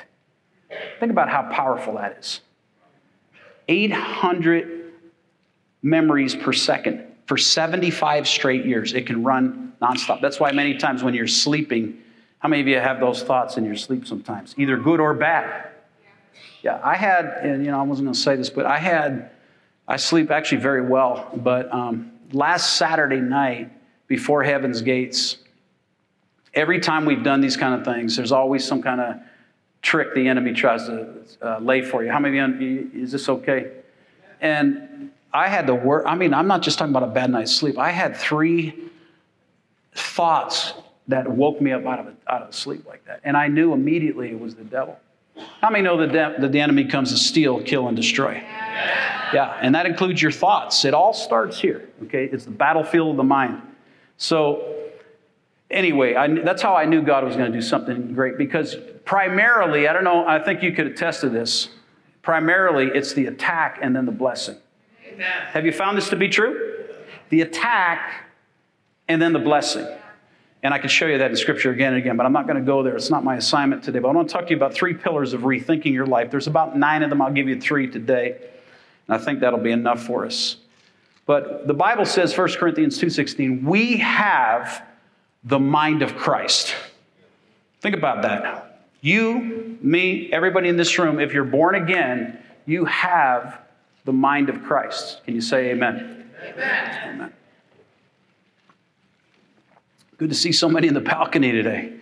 Think 1.00 1.10
about 1.10 1.28
how 1.28 1.50
powerful 1.50 1.94
that 1.94 2.18
is. 2.20 2.40
800 3.68 4.81
memories 5.82 6.34
per 6.34 6.52
second 6.52 7.04
for 7.26 7.36
75 7.36 8.28
straight 8.28 8.64
years. 8.64 8.94
It 8.94 9.06
can 9.06 9.22
run 9.22 9.72
nonstop. 9.80 10.20
That's 10.20 10.38
why 10.38 10.52
many 10.52 10.76
times 10.76 11.02
when 11.02 11.14
you're 11.14 11.26
sleeping, 11.26 11.98
how 12.38 12.48
many 12.48 12.62
of 12.62 12.68
you 12.68 12.78
have 12.78 13.00
those 13.00 13.22
thoughts 13.22 13.56
in 13.56 13.64
your 13.64 13.76
sleep 13.76 14.06
sometimes, 14.06 14.54
either 14.58 14.76
good 14.76 15.00
or 15.00 15.14
bad? 15.14 15.68
Yeah, 16.62 16.80
I 16.82 16.94
had, 16.94 17.26
and 17.42 17.64
you 17.64 17.70
know, 17.70 17.80
I 17.80 17.82
wasn't 17.82 18.06
going 18.06 18.14
to 18.14 18.20
say 18.20 18.36
this, 18.36 18.50
but 18.50 18.66
I 18.66 18.78
had 18.78 19.30
I 19.88 19.96
sleep 19.96 20.30
actually 20.30 20.60
very 20.60 20.80
well, 20.80 21.28
but 21.34 21.72
um, 21.72 22.12
last 22.32 22.76
Saturday 22.76 23.20
night 23.20 23.70
before 24.06 24.44
Heaven's 24.44 24.80
Gates, 24.80 25.38
every 26.54 26.78
time 26.78 27.04
we've 27.04 27.24
done 27.24 27.40
these 27.40 27.56
kind 27.56 27.74
of 27.74 27.84
things, 27.84 28.16
there's 28.16 28.32
always 28.32 28.64
some 28.64 28.80
kind 28.80 29.00
of 29.00 29.16
trick 29.82 30.14
the 30.14 30.28
enemy 30.28 30.52
tries 30.52 30.86
to 30.86 31.14
uh, 31.42 31.58
lay 31.58 31.82
for 31.82 32.04
you. 32.04 32.12
How 32.12 32.20
many 32.20 32.38
of 32.38 32.60
you, 32.60 32.90
is 32.94 33.10
this 33.10 33.28
okay? 33.28 33.72
And 34.40 35.10
I 35.34 35.48
had 35.48 35.66
the 35.66 35.74
work, 35.74 36.04
I 36.06 36.14
mean, 36.14 36.34
I'm 36.34 36.46
not 36.46 36.62
just 36.62 36.78
talking 36.78 36.92
about 36.92 37.04
a 37.04 37.12
bad 37.12 37.30
night's 37.30 37.54
sleep. 37.54 37.78
I 37.78 37.90
had 37.90 38.16
three 38.16 38.74
thoughts 39.94 40.74
that 41.08 41.28
woke 41.30 41.60
me 41.60 41.72
up 41.72 41.84
out 41.86 42.00
of, 42.00 42.14
out 42.28 42.42
of 42.42 42.54
sleep 42.54 42.86
like 42.86 43.04
that. 43.06 43.20
And 43.24 43.36
I 43.36 43.48
knew 43.48 43.72
immediately 43.72 44.30
it 44.30 44.38
was 44.38 44.54
the 44.54 44.64
devil. 44.64 44.98
How 45.60 45.70
many 45.70 45.82
know 45.82 45.96
that 45.98 46.12
the, 46.12 46.42
that 46.42 46.52
the 46.52 46.60
enemy 46.60 46.84
comes 46.84 47.10
to 47.10 47.16
steal, 47.16 47.62
kill, 47.62 47.88
and 47.88 47.96
destroy? 47.96 48.34
Yeah. 48.34 49.12
Yeah, 49.32 49.58
and 49.60 49.74
that 49.74 49.86
includes 49.86 50.20
your 50.20 50.30
thoughts. 50.30 50.84
It 50.84 50.94
all 50.94 51.14
starts 51.14 51.58
here, 51.58 51.88
okay? 52.04 52.28
It's 52.30 52.44
the 52.44 52.50
battlefield 52.50 53.10
of 53.10 53.16
the 53.16 53.24
mind. 53.24 53.62
So, 54.18 54.76
anyway, 55.70 56.14
I, 56.14 56.28
that's 56.42 56.60
how 56.60 56.74
I 56.74 56.84
knew 56.84 57.02
God 57.02 57.24
was 57.24 57.34
going 57.36 57.50
to 57.50 57.58
do 57.58 57.62
something 57.62 58.12
great 58.12 58.36
because 58.36 58.76
primarily, 59.04 59.88
I 59.88 59.92
don't 59.92 60.04
know, 60.04 60.26
I 60.26 60.38
think 60.38 60.62
you 60.62 60.72
could 60.72 60.86
attest 60.86 61.22
to 61.22 61.28
this. 61.28 61.70
Primarily, 62.20 62.86
it's 62.86 63.14
the 63.14 63.26
attack 63.26 63.78
and 63.80 63.96
then 63.96 64.06
the 64.06 64.12
blessing. 64.12 64.56
Amen. 65.12 65.46
Have 65.52 65.66
you 65.66 65.72
found 65.72 65.96
this 65.96 66.08
to 66.10 66.16
be 66.16 66.28
true? 66.28 66.84
The 67.28 67.42
attack 67.42 68.26
and 69.08 69.20
then 69.20 69.32
the 69.32 69.38
blessing. 69.38 69.86
And 70.62 70.72
I 70.72 70.78
can 70.78 70.88
show 70.88 71.06
you 71.06 71.18
that 71.18 71.30
in 71.30 71.36
Scripture 71.36 71.70
again 71.70 71.92
and 71.92 71.98
again, 72.00 72.16
but 72.16 72.24
I'm 72.24 72.32
not 72.32 72.46
going 72.46 72.58
to 72.58 72.64
go 72.64 72.82
there. 72.82 72.94
It's 72.94 73.10
not 73.10 73.24
my 73.24 73.36
assignment 73.36 73.82
today. 73.82 73.98
But 73.98 74.10
I 74.10 74.12
want 74.12 74.28
to 74.28 74.32
talk 74.32 74.44
to 74.44 74.50
you 74.50 74.56
about 74.56 74.74
three 74.74 74.94
pillars 74.94 75.32
of 75.32 75.40
rethinking 75.40 75.92
your 75.92 76.06
life. 76.06 76.30
There's 76.30 76.46
about 76.46 76.78
nine 76.78 77.02
of 77.02 77.10
them. 77.10 77.20
I'll 77.20 77.32
give 77.32 77.48
you 77.48 77.60
three 77.60 77.90
today. 77.90 78.38
And 79.08 79.16
I 79.16 79.18
think 79.18 79.40
that'll 79.40 79.58
be 79.58 79.72
enough 79.72 80.04
for 80.04 80.24
us. 80.24 80.56
But 81.26 81.66
the 81.66 81.74
Bible 81.74 82.04
says, 82.04 82.36
1 82.36 82.52
Corinthians 82.52 82.98
2.16, 83.00 83.64
we 83.64 83.96
have 83.98 84.84
the 85.44 85.58
mind 85.58 86.02
of 86.02 86.16
Christ. 86.16 86.74
Think 87.80 87.96
about 87.96 88.22
that. 88.22 88.86
You, 89.00 89.78
me, 89.82 90.32
everybody 90.32 90.68
in 90.68 90.76
this 90.76 90.96
room, 90.98 91.18
if 91.18 91.32
you're 91.32 91.44
born 91.44 91.74
again, 91.74 92.38
you 92.66 92.84
have 92.84 93.61
the 94.04 94.12
mind 94.12 94.48
of 94.48 94.62
Christ. 94.62 95.24
Can 95.24 95.34
you 95.34 95.40
say 95.40 95.70
amen? 95.70 96.30
Amen. 96.42 97.14
amen. 97.14 97.32
Good 100.18 100.30
to 100.30 100.36
see 100.36 100.52
so 100.52 100.68
many 100.68 100.88
in 100.88 100.94
the 100.94 101.00
balcony 101.00 101.52
today. 101.52 101.94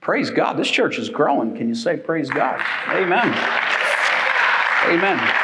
Praise 0.00 0.30
God. 0.30 0.56
This 0.56 0.70
church 0.70 0.98
is 0.98 1.08
growing. 1.08 1.56
Can 1.56 1.68
you 1.68 1.74
say 1.74 1.96
praise 1.96 2.28
God? 2.28 2.60
Amen. 2.88 3.28
Amen. 4.86 5.34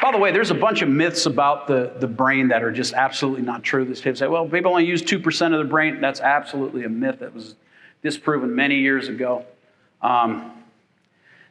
By 0.00 0.10
the 0.12 0.18
way, 0.18 0.32
there's 0.32 0.50
a 0.50 0.54
bunch 0.54 0.82
of 0.82 0.88
myths 0.88 1.26
about 1.26 1.66
the, 1.66 1.92
the 1.98 2.06
brain 2.06 2.48
that 2.48 2.62
are 2.62 2.72
just 2.72 2.92
absolutely 2.94 3.42
not 3.42 3.62
true. 3.62 3.84
This 3.84 4.00
people 4.00 4.16
say, 4.16 4.26
well, 4.28 4.48
people 4.48 4.70
only 4.70 4.86
use 4.86 5.02
2% 5.02 5.52
of 5.52 5.58
the 5.58 5.64
brain. 5.64 6.00
That's 6.00 6.20
absolutely 6.20 6.84
a 6.84 6.88
myth 6.88 7.20
that 7.20 7.34
was 7.34 7.54
disproven 8.02 8.54
many 8.54 8.76
years 8.76 9.08
ago. 9.08 9.44
Um, 10.00 10.61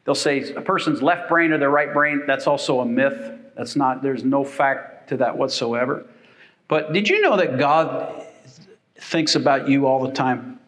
they'll 0.05 0.15
say 0.15 0.53
a 0.53 0.61
person's 0.61 1.01
left 1.01 1.29
brain 1.29 1.51
or 1.51 1.57
their 1.57 1.69
right 1.69 1.93
brain. 1.93 2.23
That's 2.25 2.47
also 2.47 2.79
a 2.81 2.85
myth. 2.85 3.39
That's 3.55 3.75
not, 3.75 4.01
there's 4.01 4.23
no 4.23 4.43
fact 4.43 5.09
to 5.09 5.17
that 5.17 5.37
whatsoever. 5.37 6.05
But 6.67 6.93
did 6.93 7.09
you 7.09 7.21
know 7.21 7.37
that 7.37 7.59
God 7.59 8.25
thinks 8.95 9.35
about 9.35 9.67
you 9.67 9.85
all 9.85 10.05
the 10.05 10.13
time? 10.13 10.59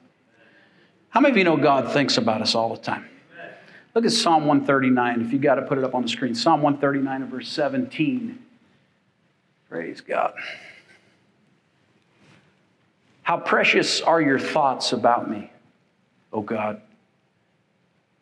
How 1.09 1.21
many 1.21 1.31
of 1.31 1.37
you 1.37 1.43
know 1.43 1.57
God 1.57 1.91
thinks 1.93 2.17
about 2.17 2.41
us 2.41 2.55
all 2.55 2.75
the 2.75 2.81
time? 2.81 3.07
Look 3.93 4.05
at 4.05 4.11
Psalm 4.11 4.47
139. 4.47 5.21
If 5.21 5.31
you 5.31 5.39
got 5.39 5.55
to 5.55 5.61
put 5.61 5.77
it 5.77 5.83
up 5.83 5.93
on 5.93 6.01
the 6.01 6.07
screen. 6.07 6.33
Psalm 6.33 6.61
139 6.61 7.29
verse 7.29 7.49
17. 7.49 8.39
Praise 9.69 10.01
God. 10.01 10.33
How 13.21 13.37
precious 13.37 14.01
are 14.01 14.21
your 14.21 14.39
thoughts 14.39 14.91
about 14.91 15.29
me, 15.29 15.51
O 16.33 16.41
God. 16.41 16.81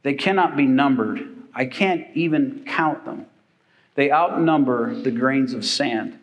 They 0.04 0.14
cannot 0.14 0.58
be 0.58 0.66
numbered. 0.66 1.28
I 1.54 1.66
can't 1.66 2.08
even 2.16 2.64
count 2.66 3.06
them. 3.06 3.26
They 3.96 4.12
outnumber 4.12 4.96
the 4.96 5.12
grains 5.12 5.54
of 5.54 5.66
sand. 5.66 6.18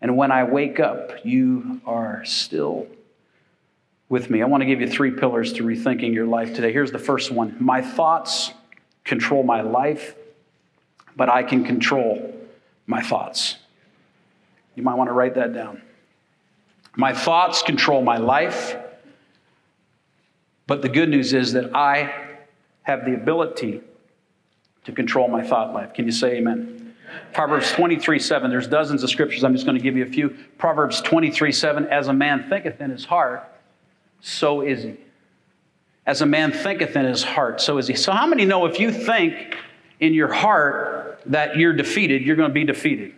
And 0.00 0.16
when 0.16 0.30
I 0.30 0.44
wake 0.44 0.78
up, 0.78 1.24
you 1.24 1.80
are 1.84 2.24
still 2.24 2.86
with 4.08 4.30
me. 4.30 4.42
I 4.42 4.46
want 4.46 4.62
to 4.62 4.66
give 4.66 4.80
you 4.80 4.88
three 4.88 5.10
pillars 5.10 5.52
to 5.54 5.64
rethinking 5.64 6.14
your 6.14 6.26
life 6.26 6.54
today. 6.54 6.72
Here's 6.72 6.92
the 6.92 6.98
first 6.98 7.30
one 7.30 7.56
My 7.58 7.82
thoughts 7.82 8.52
control 9.04 9.42
my 9.42 9.62
life, 9.62 10.14
but 11.16 11.28
I 11.28 11.42
can 11.42 11.64
control 11.64 12.34
my 12.86 13.02
thoughts. 13.02 13.56
You 14.74 14.82
might 14.82 14.94
want 14.94 15.08
to 15.08 15.14
write 15.14 15.34
that 15.34 15.52
down. 15.52 15.82
My 16.96 17.12
thoughts 17.12 17.62
control 17.62 18.02
my 18.02 18.18
life, 18.18 18.76
but 20.66 20.82
the 20.82 20.88
good 20.88 21.08
news 21.08 21.32
is 21.32 21.52
that 21.54 21.74
I 21.74 22.27
have 22.88 23.04
the 23.04 23.12
ability 23.12 23.82
to 24.84 24.92
control 24.92 25.28
my 25.28 25.46
thought 25.46 25.74
life. 25.74 25.92
Can 25.92 26.06
you 26.06 26.10
say 26.10 26.36
amen? 26.36 26.96
Proverbs 27.34 27.70
23 27.72 28.18
7, 28.18 28.50
there's 28.50 28.66
dozens 28.66 29.02
of 29.02 29.10
scriptures. 29.10 29.44
I'm 29.44 29.52
just 29.52 29.66
going 29.66 29.76
to 29.76 29.82
give 29.82 29.96
you 29.96 30.04
a 30.04 30.08
few. 30.08 30.30
Proverbs 30.56 31.02
23 31.02 31.52
7, 31.52 31.86
as 31.86 32.08
a 32.08 32.12
man 32.14 32.48
thinketh 32.48 32.80
in 32.80 32.90
his 32.90 33.04
heart, 33.04 33.46
so 34.20 34.62
is 34.62 34.82
he. 34.82 34.96
As 36.06 36.22
a 36.22 36.26
man 36.26 36.50
thinketh 36.50 36.96
in 36.96 37.04
his 37.04 37.22
heart, 37.22 37.60
so 37.60 37.76
is 37.76 37.86
he. 37.86 37.94
So, 37.94 38.12
how 38.12 38.26
many 38.26 38.46
know 38.46 38.64
if 38.64 38.80
you 38.80 38.90
think 38.90 39.56
in 40.00 40.14
your 40.14 40.32
heart 40.32 41.20
that 41.26 41.56
you're 41.56 41.74
defeated, 41.74 42.22
you're 42.22 42.36
going 42.36 42.48
to 42.48 42.54
be 42.54 42.64
defeated? 42.64 43.12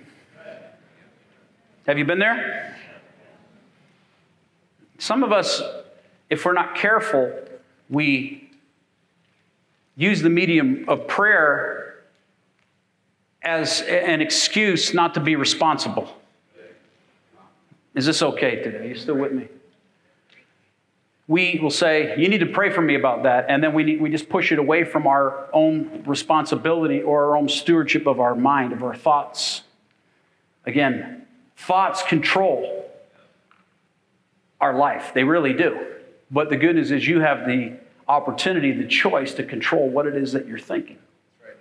Have 1.87 1.97
you 1.97 2.05
been 2.05 2.19
there? 2.19 2.77
Some 4.99 5.23
of 5.23 5.31
us, 5.31 5.63
if 6.29 6.45
we're 6.45 6.53
not 6.53 6.75
careful, 6.75 7.33
we 7.89 8.50
use 9.97 10.23
the 10.23 10.31
medium 10.31 10.85
of 10.89 11.07
prayer 11.07 12.03
as 13.43 13.83
an 13.83 14.21
excuse 14.21 14.95
not 14.95 15.15
to 15.15 15.21
be 15.21 15.37
responsible. 15.37 16.17
Is 17.95 18.07
this 18.07 18.23
okay 18.23 18.63
today? 18.63 18.79
Are 18.79 18.85
you 18.85 18.95
still 18.95 19.17
with 19.17 19.33
me? 19.33 19.49
we 21.31 21.61
will 21.63 21.71
say, 21.71 22.19
You 22.19 22.29
need 22.29 22.41
to 22.41 22.47
pray 22.47 22.71
for 22.71 22.83
me 22.83 22.97
about 22.97 23.23
that. 23.23 23.47
And 23.49 23.63
then 23.63 23.73
we, 23.73 23.85
need, 23.85 24.01
we 24.01 24.11
just 24.11 24.29
push 24.29 24.51
it 24.51 24.59
away 24.59 24.83
from 24.83 25.07
our 25.07 25.49
own 25.53 26.03
responsibility 26.05 27.03
or 27.03 27.27
our 27.27 27.37
own 27.37 27.49
stewardship 27.49 28.09
of 28.09 28.19
our 28.19 28.35
mind, 28.35 28.73
of 28.73 28.83
our 28.83 28.97
thoughts. 28.97 29.63
Again, 30.67 31.25
thoughts 31.57 32.03
control 32.03 32.91
our 34.61 34.77
life. 34.77 35.13
They 35.15 35.23
really 35.23 35.53
do. 35.53 35.79
But 36.33 36.51
the 36.51 36.57
good 36.57 36.75
news 36.75 36.91
is 36.91 37.07
you 37.07 37.21
have 37.21 37.47
the 37.47 37.79
opportunity, 38.11 38.73
the 38.73 38.87
choice 38.87 39.35
to 39.35 39.45
control 39.45 39.89
what 39.89 40.07
it 40.07 40.17
is 40.17 40.33
that 40.33 40.47
you're 40.47 40.59
thinking. 40.59 40.99
Right. 41.43 41.55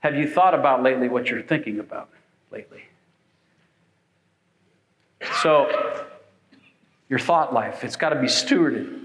Have 0.00 0.16
you 0.16 0.28
thought 0.28 0.52
about 0.52 0.82
lately 0.82 1.08
what 1.08 1.28
you're 1.28 1.42
thinking 1.42 1.78
about 1.78 2.10
lately? 2.50 2.82
So, 5.42 6.06
your 7.08 7.18
thought 7.18 7.52
life. 7.52 7.84
It's 7.84 7.96
got 7.96 8.10
to 8.10 8.20
be 8.20 8.26
stewarded. 8.26 9.04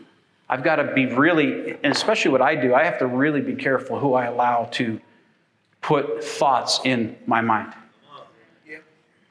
I've 0.50 0.64
got 0.64 0.78
to 0.78 0.94
be 0.94 1.06
really, 1.06 1.72
and 1.84 1.94
especially 1.94 2.32
what 2.32 2.42
I 2.42 2.56
do, 2.56 2.74
I 2.74 2.84
have 2.84 3.00
to 3.00 3.08
really 3.08 3.42
be 3.42 3.56
careful 3.56 4.00
who 4.00 4.14
I 4.14 4.26
allow 4.26 4.66
to 4.74 5.00
put 5.82 6.24
thoughts 6.24 6.80
in 6.84 7.16
my 7.26 7.42
mind. 7.42 7.74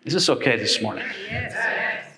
Is 0.05 0.13
this 0.13 0.29
okay 0.29 0.57
this 0.59 0.83
morning? 0.83 1.05
Yes. 1.31 1.55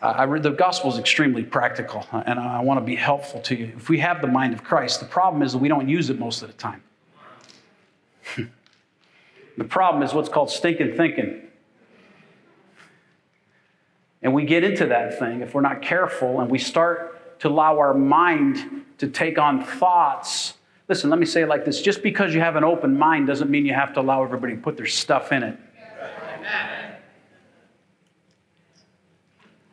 I 0.02 0.24
read 0.24 0.42
the 0.42 0.50
gospel 0.50 0.92
is 0.92 0.98
extremely 0.98 1.44
practical, 1.44 2.04
and 2.12 2.38
I 2.38 2.60
want 2.60 2.78
to 2.80 2.84
be 2.84 2.96
helpful 2.96 3.40
to 3.42 3.54
you. 3.54 3.72
If 3.76 3.88
we 3.88 3.98
have 4.00 4.20
the 4.20 4.26
mind 4.26 4.54
of 4.54 4.64
Christ, 4.64 5.00
the 5.00 5.06
problem 5.06 5.42
is 5.42 5.52
that 5.52 5.58
we 5.58 5.68
don't 5.68 5.88
use 5.88 6.10
it 6.10 6.18
most 6.18 6.42
of 6.42 6.48
the 6.48 6.54
time. 6.54 6.82
the 8.36 9.64
problem 9.64 10.02
is 10.02 10.12
what's 10.12 10.28
called 10.28 10.50
stinking 10.50 10.96
thinking. 10.96 11.42
And 14.20 14.34
we 14.34 14.44
get 14.44 14.64
into 14.64 14.86
that 14.86 15.18
thing 15.18 15.40
if 15.40 15.54
we're 15.54 15.60
not 15.60 15.80
careful 15.80 16.40
and 16.40 16.50
we 16.50 16.58
start 16.58 17.38
to 17.40 17.48
allow 17.48 17.78
our 17.78 17.94
mind 17.94 18.84
to 18.98 19.06
take 19.06 19.38
on 19.38 19.64
thoughts. 19.64 20.54
Listen, 20.88 21.08
let 21.10 21.20
me 21.20 21.26
say 21.26 21.42
it 21.42 21.48
like 21.48 21.64
this 21.64 21.80
just 21.80 22.02
because 22.02 22.34
you 22.34 22.40
have 22.40 22.56
an 22.56 22.64
open 22.64 22.98
mind 22.98 23.28
doesn't 23.28 23.50
mean 23.50 23.64
you 23.64 23.74
have 23.74 23.94
to 23.94 24.00
allow 24.00 24.24
everybody 24.24 24.56
to 24.56 24.60
put 24.60 24.76
their 24.76 24.86
stuff 24.86 25.30
in 25.30 25.44
it. 25.44 25.58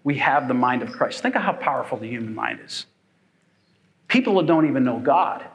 We 0.03 0.17
have 0.17 0.47
the 0.47 0.53
mind 0.53 0.81
of 0.81 0.91
Christ. 0.91 1.21
Think 1.21 1.35
of 1.35 1.41
how 1.41 1.53
powerful 1.53 1.97
the 1.97 2.07
human 2.07 2.35
mind 2.35 2.59
is. 2.65 2.85
People 4.07 4.39
who 4.39 4.45
don't 4.45 4.67
even 4.67 4.83
know 4.83 4.99
God 4.99 5.45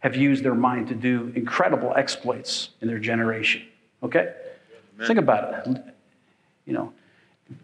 have 0.00 0.16
used 0.16 0.42
their 0.44 0.54
mind 0.54 0.88
to 0.88 0.94
do 0.94 1.32
incredible 1.36 1.92
exploits 1.96 2.70
in 2.80 2.88
their 2.88 2.98
generation. 2.98 3.62
Okay? 4.02 4.34
Amen. 4.96 5.06
Think 5.06 5.18
about 5.20 5.66
it. 5.66 5.82
You 6.66 6.72
know, 6.72 6.92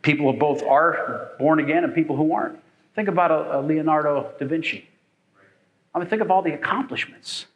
people 0.02 0.32
who 0.32 0.38
both 0.38 0.62
are 0.62 1.32
born 1.38 1.58
again 1.58 1.84
and 1.84 1.94
people 1.94 2.16
who 2.16 2.32
aren't. 2.32 2.60
Think 2.94 3.08
about 3.08 3.30
a, 3.30 3.58
a 3.58 3.60
Leonardo 3.60 4.32
da 4.38 4.46
Vinci. 4.46 4.88
I 5.94 5.98
mean, 5.98 6.08
think 6.08 6.22
of 6.22 6.30
all 6.30 6.42
the 6.42 6.54
accomplishments. 6.54 7.46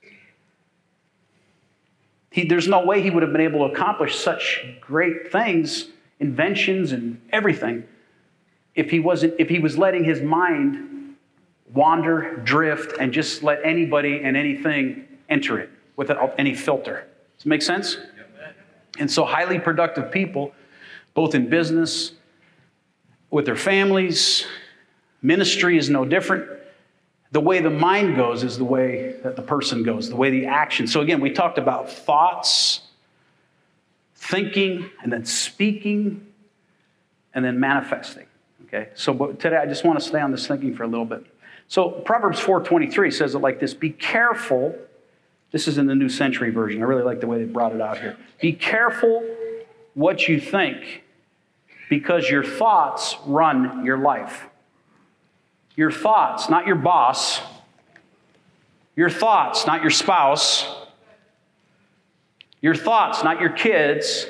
He, 2.30 2.44
there's 2.44 2.66
no 2.66 2.84
way 2.84 3.02
he 3.02 3.11
would 3.11 3.22
have 3.22 3.32
been 3.32 3.42
able 3.42 3.68
to 3.68 3.75
accomplish 3.75 4.16
such 4.16 4.64
great 4.80 5.30
things, 5.30 5.88
inventions, 6.18 6.92
and 6.92 7.20
everything, 7.30 7.84
if 8.75 8.91
he 8.91 9.00
wasn't 9.00 9.35
if 9.38 9.49
he 9.49 9.59
was 9.59 9.76
letting 9.76 10.05
his 10.05 10.23
mind 10.23 11.17
wander, 11.73 12.37
drift, 12.45 12.99
and 12.99 13.12
just 13.12 13.43
let 13.43 13.61
anybody 13.64 14.21
and 14.23 14.37
anything 14.37 15.07
enter 15.29 15.59
it 15.59 15.71
without 15.97 16.35
any 16.38 16.55
filter. 16.55 17.07
Does 17.37 17.47
it 17.47 17.49
make 17.49 17.62
sense? 17.62 17.97
And 18.99 19.11
so, 19.11 19.25
highly 19.25 19.59
productive 19.59 20.12
people, 20.12 20.52
both 21.14 21.35
in 21.35 21.49
business, 21.49 22.12
with 23.31 23.47
their 23.47 23.57
families. 23.57 24.47
Ministry 25.23 25.79
is 25.79 25.88
no 25.88 26.05
different. 26.05 26.49
The 27.31 27.41
way 27.41 27.61
the 27.61 27.71
mind 27.71 28.17
goes 28.17 28.45
is 28.45 28.59
the 28.59 28.64
way 28.64 29.14
that 29.23 29.37
the 29.37 29.43
person 29.43 29.83
goes, 29.83 30.11
the 30.11 30.17
way 30.17 30.31
the 30.31 30.47
action. 30.47 30.87
So, 30.87 31.00
again, 31.00 31.21
we 31.21 31.31
talked 31.31 31.57
about 31.57 31.91
thoughts, 31.91 32.83
thinking, 34.14 34.91
and 35.02 35.11
then 35.11 35.25
speaking, 35.25 36.26
and 37.33 37.43
then 37.43 37.59
manifesting. 37.59 38.26
Okay, 38.73 38.88
so 38.95 39.33
today 39.33 39.57
I 39.57 39.67
just 39.67 39.85
want 39.85 39.99
to 39.99 40.05
stay 40.05 40.21
on 40.21 40.31
this 40.31 40.47
thinking 40.47 40.75
for 40.75 40.85
a 40.85 40.87
little 40.87 41.05
bit. 41.05 41.26
So, 41.69 41.91
Proverbs 41.91 42.41
4:23 42.41 43.11
says 43.11 43.35
it 43.35 43.38
like 43.38 43.61
this 43.61 43.75
Be 43.75 43.91
careful. 43.91 44.75
This 45.50 45.69
is 45.69 45.76
in 45.76 45.87
the 45.87 45.95
New 45.95 46.09
Century 46.09 46.50
Version. 46.50 46.81
I 46.81 46.87
really 46.87 47.02
like 47.02 47.21
the 47.21 47.26
way 47.26 47.38
they 47.38 47.45
brought 47.45 47.75
it 47.75 47.81
out 47.83 47.99
here. 47.99 48.17
Be 48.41 48.55
careful 48.55 49.23
what 49.93 50.26
you 50.26 50.41
think 50.41 51.05
because 51.91 52.31
your 52.31 52.43
thoughts 52.43 53.17
run 53.26 53.85
your 53.85 53.99
life. 53.99 54.47
Your 55.76 55.91
thoughts, 55.91 56.49
not 56.49 56.67
your 56.67 56.76
boss. 56.76 57.43
Your 58.97 59.11
thoughts, 59.11 59.67
not 59.67 59.83
your 59.83 59.91
spouse. 59.91 60.67
Your 62.62 62.75
thoughts, 62.75 63.23
not 63.23 63.41
your 63.41 63.50
kids. 63.50 64.26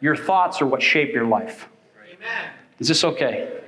Your 0.00 0.14
thoughts 0.14 0.62
are 0.62 0.66
what 0.66 0.82
shape 0.82 1.12
your 1.12 1.26
life. 1.26 1.68
Amen. 2.04 2.55
Is 2.78 2.88
this 2.88 3.04
okay? 3.04 3.60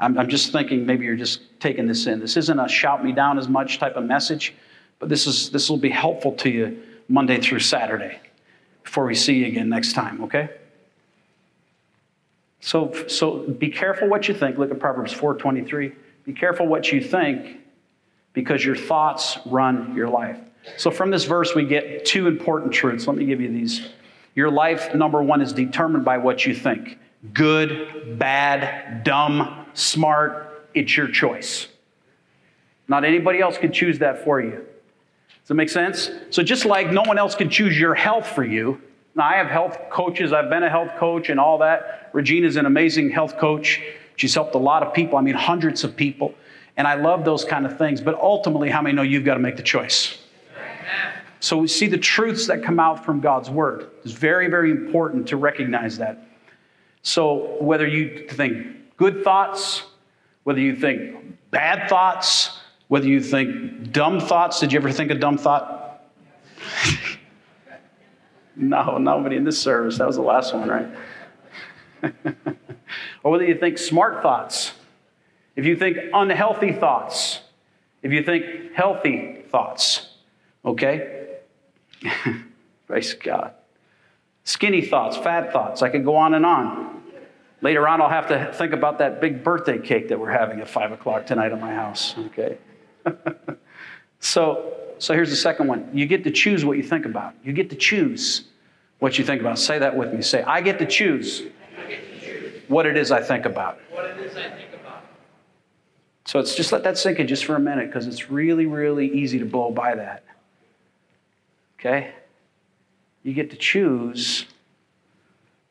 I'm, 0.00 0.18
I'm 0.18 0.28
just 0.28 0.52
thinking 0.52 0.86
maybe 0.86 1.04
you're 1.04 1.16
just 1.16 1.40
taking 1.60 1.86
this 1.86 2.06
in. 2.06 2.20
This 2.20 2.36
isn't 2.36 2.58
a 2.58 2.68
shout 2.68 3.04
me 3.04 3.12
down 3.12 3.38
as 3.38 3.48
much 3.48 3.78
type 3.78 3.96
of 3.96 4.04
message, 4.04 4.54
but 4.98 5.08
this, 5.08 5.26
is, 5.26 5.50
this 5.50 5.68
will 5.68 5.78
be 5.78 5.90
helpful 5.90 6.32
to 6.32 6.50
you 6.50 6.82
Monday 7.08 7.40
through 7.40 7.60
Saturday 7.60 8.20
before 8.84 9.06
we 9.06 9.14
see 9.14 9.38
you 9.38 9.46
again 9.46 9.68
next 9.68 9.92
time, 9.92 10.22
okay? 10.24 10.50
So, 12.60 12.92
so 13.06 13.38
be 13.40 13.70
careful 13.70 14.08
what 14.08 14.28
you 14.28 14.34
think. 14.34 14.58
Look 14.58 14.70
at 14.70 14.78
Proverbs 14.78 15.12
4.23. 15.12 15.94
Be 16.24 16.32
careful 16.32 16.66
what 16.66 16.92
you 16.92 17.00
think 17.00 17.58
because 18.32 18.64
your 18.64 18.76
thoughts 18.76 19.38
run 19.46 19.94
your 19.96 20.08
life. 20.08 20.38
So, 20.76 20.90
from 20.90 21.10
this 21.10 21.24
verse, 21.24 21.54
we 21.54 21.64
get 21.64 22.04
two 22.04 22.26
important 22.26 22.72
truths. 22.72 23.06
Let 23.06 23.16
me 23.16 23.24
give 23.24 23.40
you 23.40 23.48
these. 23.48 23.88
Your 24.34 24.50
life, 24.50 24.94
number 24.94 25.22
one, 25.22 25.40
is 25.40 25.52
determined 25.52 26.04
by 26.04 26.18
what 26.18 26.44
you 26.44 26.54
think 26.54 26.98
good, 27.32 28.18
bad, 28.18 29.04
dumb, 29.04 29.66
smart. 29.74 30.68
It's 30.74 30.96
your 30.96 31.08
choice. 31.08 31.68
Not 32.86 33.04
anybody 33.04 33.40
else 33.40 33.58
can 33.58 33.72
choose 33.72 33.98
that 33.98 34.24
for 34.24 34.40
you. 34.40 34.52
Does 34.52 35.48
that 35.48 35.54
make 35.54 35.68
sense? 35.68 36.10
So, 36.30 36.42
just 36.42 36.64
like 36.64 36.90
no 36.90 37.02
one 37.02 37.18
else 37.18 37.34
can 37.34 37.50
choose 37.50 37.78
your 37.78 37.94
health 37.94 38.26
for 38.26 38.44
you, 38.44 38.80
now 39.14 39.24
I 39.24 39.34
have 39.34 39.48
health 39.48 39.78
coaches, 39.90 40.32
I've 40.32 40.48
been 40.48 40.62
a 40.62 40.70
health 40.70 40.96
coach 40.96 41.28
and 41.28 41.40
all 41.40 41.58
that. 41.58 42.10
Regina's 42.12 42.56
an 42.56 42.66
amazing 42.66 43.10
health 43.10 43.36
coach. 43.38 43.82
She's 44.16 44.34
helped 44.34 44.54
a 44.54 44.58
lot 44.58 44.82
of 44.82 44.94
people, 44.94 45.18
I 45.18 45.22
mean, 45.22 45.34
hundreds 45.34 45.84
of 45.84 45.96
people. 45.96 46.34
And 46.76 46.86
I 46.86 46.94
love 46.94 47.24
those 47.24 47.44
kind 47.44 47.66
of 47.66 47.76
things. 47.76 48.00
But 48.00 48.14
ultimately, 48.14 48.70
how 48.70 48.80
many 48.80 48.94
know 48.94 49.02
you've 49.02 49.24
got 49.24 49.34
to 49.34 49.40
make 49.40 49.56
the 49.56 49.62
choice? 49.62 50.18
So 51.40 51.56
we 51.56 51.68
see 51.68 51.86
the 51.86 51.98
truths 51.98 52.46
that 52.46 52.62
come 52.62 52.78
out 52.78 53.04
from 53.04 53.20
God's 53.20 53.50
word. 53.50 53.90
It's 54.04 54.12
very, 54.12 54.48
very 54.48 54.70
important 54.70 55.28
to 55.28 55.36
recognize 55.36 55.98
that. 55.98 56.27
So 57.02 57.56
whether 57.62 57.86
you 57.86 58.26
think 58.28 58.96
good 58.96 59.22
thoughts, 59.24 59.84
whether 60.44 60.60
you 60.60 60.76
think 60.76 61.50
bad 61.50 61.88
thoughts, 61.88 62.58
whether 62.88 63.06
you 63.06 63.20
think 63.20 63.92
dumb 63.92 64.20
thoughts, 64.20 64.60
did 64.60 64.72
you 64.72 64.78
ever 64.78 64.90
think 64.90 65.10
a 65.10 65.14
dumb 65.14 65.38
thought? 65.38 66.04
no, 68.56 68.98
nobody 68.98 69.36
in 69.36 69.44
this 69.44 69.60
service. 69.60 69.98
That 69.98 70.06
was 70.06 70.16
the 70.16 70.22
last 70.22 70.54
one, 70.54 70.68
right? 70.68 70.88
or 73.22 73.32
whether 73.32 73.44
you 73.44 73.58
think 73.58 73.78
smart 73.78 74.22
thoughts, 74.22 74.72
if 75.56 75.64
you 75.64 75.76
think 75.76 75.98
unhealthy 76.12 76.72
thoughts, 76.72 77.40
if 78.02 78.12
you 78.12 78.22
think 78.22 78.72
healthy 78.74 79.42
thoughts, 79.50 80.08
okay? 80.64 81.38
Praise 82.86 83.14
God. 83.14 83.54
Skinny 84.48 84.80
thoughts, 84.80 85.18
fat 85.18 85.52
thoughts. 85.52 85.82
I 85.82 85.90
could 85.90 86.06
go 86.06 86.16
on 86.16 86.32
and 86.32 86.46
on. 86.46 87.02
Later 87.60 87.86
on, 87.86 88.00
I'll 88.00 88.08
have 88.08 88.28
to 88.28 88.50
think 88.54 88.72
about 88.72 88.96
that 89.00 89.20
big 89.20 89.44
birthday 89.44 89.78
cake 89.78 90.08
that 90.08 90.18
we're 90.18 90.30
having 90.30 90.58
at 90.60 90.70
5 90.70 90.92
o'clock 90.92 91.26
tonight 91.26 91.52
at 91.52 91.60
my 91.60 91.74
house. 91.74 92.14
Okay? 92.16 92.56
so, 94.20 94.72
so 94.96 95.12
here's 95.12 95.28
the 95.28 95.36
second 95.36 95.66
one. 95.66 95.90
You 95.92 96.06
get 96.06 96.24
to 96.24 96.30
choose 96.30 96.64
what 96.64 96.78
you 96.78 96.82
think 96.82 97.04
about. 97.04 97.34
You 97.44 97.52
get 97.52 97.68
to 97.68 97.76
choose 97.76 98.44
what 99.00 99.18
you 99.18 99.24
think 99.24 99.42
about. 99.42 99.58
Say 99.58 99.80
that 99.80 99.94
with 99.94 100.14
me. 100.14 100.22
Say, 100.22 100.42
I 100.42 100.62
get 100.62 100.78
to 100.78 100.86
choose, 100.86 101.42
get 101.86 102.00
to 102.10 102.20
choose. 102.20 102.62
what 102.68 102.86
it 102.86 102.96
is 102.96 103.12
I 103.12 103.20
think 103.20 103.44
about. 103.44 103.78
What 103.90 104.06
it 104.06 104.16
is 104.16 104.34
I 104.34 104.48
think 104.48 104.72
about. 104.72 105.02
So 106.24 106.38
it's 106.38 106.54
just 106.54 106.72
let 106.72 106.84
that 106.84 106.96
sink 106.96 107.18
in 107.18 107.28
just 107.28 107.44
for 107.44 107.54
a 107.54 107.60
minute 107.60 107.88
because 107.88 108.06
it's 108.06 108.30
really, 108.30 108.64
really 108.64 109.12
easy 109.12 109.40
to 109.40 109.44
blow 109.44 109.70
by 109.70 109.94
that. 109.94 110.24
Okay? 111.78 112.14
You 113.22 113.34
get 113.34 113.50
to 113.50 113.56
choose 113.56 114.46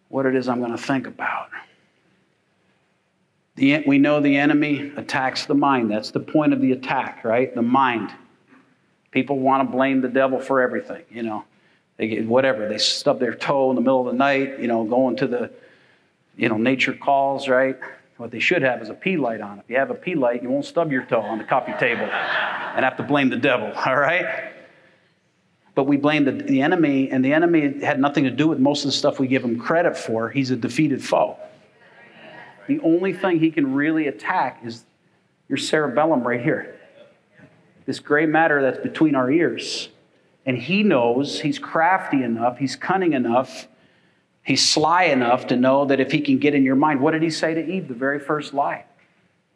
what 0.10 0.26
it 0.26 0.36
is 0.36 0.48
I'm 0.48 0.60
going 0.60 0.72
to 0.72 0.78
think 0.78 1.08
about. 1.08 1.50
The, 3.56 3.84
we 3.88 3.98
know 3.98 4.20
the 4.20 4.38
enemy 4.38 4.92
attacks 4.96 5.46
the 5.46 5.56
mind. 5.56 5.90
That's 5.90 6.12
the 6.12 6.20
point 6.20 6.54
of 6.54 6.62
the 6.62 6.72
attack, 6.72 7.24
right? 7.24 7.54
The 7.54 7.64
mind. 7.64 8.12
People 9.12 9.40
want 9.40 9.68
to 9.68 9.76
blame 9.76 10.02
the 10.02 10.10
devil 10.10 10.40
for 10.40 10.62
everything, 10.62 11.04
you 11.10 11.24
know. 11.24 11.44
They 11.98 12.08
get 12.08 12.28
whatever. 12.28 12.70
They 12.70 12.78
stub 12.78 13.20
their 13.20 13.34
toe 13.34 13.72
in 13.72 13.76
the 13.76 13.82
middle 13.82 14.02
of 14.02 14.14
the 14.14 14.18
night, 14.18 14.60
you 14.60 14.68
know, 14.68 14.84
going 14.84 15.16
to 15.18 15.28
the, 15.28 15.52
you 16.36 16.48
know, 16.48 16.58
nature 16.58 16.94
calls, 16.94 17.50
right? 17.50 17.78
What 18.18 18.30
they 18.30 18.40
should 18.40 18.62
have 18.62 18.82
is 18.82 18.90
a 18.90 18.94
pee 18.94 19.18
light 19.18 19.42
on. 19.42 19.60
If 19.60 19.70
you 19.70 19.78
have 19.78 19.90
a 19.90 19.96
pee 19.96 20.14
light, 20.14 20.44
you 20.44 20.50
won't 20.50 20.66
stub 20.66 20.92
your 20.92 21.06
toe 21.06 21.22
on 21.22 21.40
the 21.40 21.44
coffee 21.44 21.74
table 21.80 22.06
and 22.06 22.86
have 22.86 22.98
to 22.98 23.04
blame 23.04 23.30
the 23.30 23.38
devil, 23.38 23.72
all 23.86 23.96
right? 23.96 24.54
But 25.78 25.84
we 25.84 25.96
blame 25.96 26.26
the, 26.26 26.32
the 26.32 26.64
enemy, 26.64 27.12
and 27.12 27.24
the 27.24 27.32
enemy 27.32 27.82
had 27.82 28.00
nothing 28.00 28.24
to 28.24 28.32
do 28.32 28.48
with 28.48 28.58
most 28.58 28.84
of 28.84 28.88
the 28.88 28.92
stuff 28.92 29.20
we 29.20 29.28
give 29.28 29.44
him 29.44 29.60
credit 29.60 29.96
for. 29.96 30.28
He's 30.28 30.50
a 30.50 30.56
defeated 30.56 31.04
foe. 31.04 31.38
The 32.68 32.80
only 32.80 33.14
thing 33.14 33.38
he 33.38 33.52
can 33.52 33.76
really 33.76 34.08
attack 34.08 34.62
is 34.66 34.86
your 35.48 35.60
cerebellum 35.60 36.28
right 36.28 36.42
here. 36.42 36.80
This 37.86 38.00
gray 38.00 38.26
matter 38.26 38.60
that's 38.64 38.80
between 38.80 39.14
our 39.14 39.30
ears. 39.30 39.90
And 40.48 40.58
he 40.58 40.82
knows, 40.82 41.42
he's 41.42 41.60
crafty 41.60 42.24
enough, 42.24 42.58
he's 42.58 42.76
cunning 42.76 43.14
enough, 43.14 43.68
he's 44.42 44.68
sly 44.68 45.04
enough 45.04 45.46
to 45.46 45.56
know 45.56 45.86
that 45.86 46.00
if 46.00 46.12
he 46.12 46.22
can 46.22 46.40
get 46.40 46.56
in 46.56 46.64
your 46.64 46.76
mind, 46.76 47.02
what 47.02 47.12
did 47.12 47.22
he 47.22 47.30
say 47.30 47.54
to 47.54 47.64
Eve, 47.64 47.88
the 47.88 47.94
very 47.94 48.18
first 48.18 48.52
lie? 48.52 48.84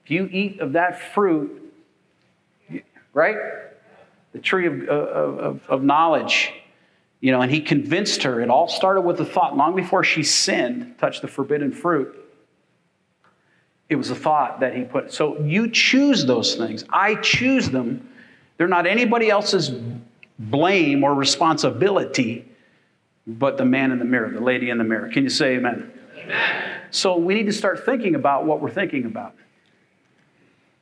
If 0.05 0.11
you 0.11 0.29
eat 0.31 0.59
of 0.59 0.73
that 0.73 1.01
fruit, 1.01 1.73
right? 3.11 3.37
The 4.33 4.39
tree 4.39 4.67
of, 4.67 4.87
of, 4.87 5.61
of, 5.67 5.83
knowledge. 5.83 6.53
You 7.19 7.31
know, 7.31 7.41
and 7.41 7.51
he 7.51 7.61
convinced 7.61 8.23
her. 8.23 8.41
It 8.41 8.49
all 8.49 8.67
started 8.67 9.01
with 9.01 9.19
a 9.19 9.25
thought 9.25 9.55
long 9.55 9.75
before 9.75 10.03
she 10.03 10.23
sinned, 10.23 10.97
touched 10.97 11.21
the 11.21 11.27
forbidden 11.27 11.71
fruit. 11.71 12.17
It 13.89 13.95
was 13.95 14.09
a 14.09 14.15
thought 14.15 14.61
that 14.61 14.75
he 14.75 14.83
put. 14.83 15.13
So 15.13 15.39
you 15.39 15.69
choose 15.69 16.25
those 16.25 16.55
things. 16.55 16.85
I 16.89 17.15
choose 17.15 17.69
them. 17.69 18.09
They're 18.57 18.67
not 18.67 18.87
anybody 18.87 19.29
else's 19.29 19.71
blame 20.39 21.03
or 21.03 21.13
responsibility, 21.13 22.47
but 23.27 23.57
the 23.57 23.65
man 23.65 23.91
in 23.91 23.99
the 23.99 24.05
mirror, 24.05 24.31
the 24.31 24.39
lady 24.39 24.69
in 24.69 24.77
the 24.77 24.83
mirror. 24.83 25.09
Can 25.09 25.23
you 25.23 25.29
say 25.29 25.57
amen? 25.57 25.91
Amen. 26.17 26.81
So 26.89 27.17
we 27.17 27.33
need 27.33 27.45
to 27.45 27.53
start 27.53 27.85
thinking 27.85 28.15
about 28.15 28.45
what 28.45 28.61
we're 28.61 28.71
thinking 28.71 29.05
about. 29.05 29.35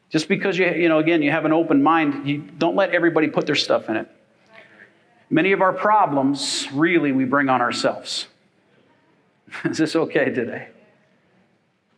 Just 0.09 0.27
because 0.27 0.57
you, 0.57 0.67
you 0.71 0.89
know, 0.89 0.99
again, 0.99 1.21
you 1.21 1.31
have 1.31 1.45
an 1.45 1.53
open 1.53 1.83
mind, 1.83 2.27
you 2.27 2.39
don't 2.39 2.75
let 2.75 2.91
everybody 2.91 3.27
put 3.27 3.45
their 3.45 3.55
stuff 3.55 3.89
in 3.89 3.95
it. 3.95 4.09
Many 5.29 5.51
of 5.51 5.61
our 5.61 5.73
problems, 5.73 6.67
really, 6.73 7.11
we 7.11 7.25
bring 7.25 7.49
on 7.49 7.61
ourselves. 7.61 8.27
Is 9.65 9.77
this 9.77 9.95
okay 9.95 10.31
today? 10.31 10.69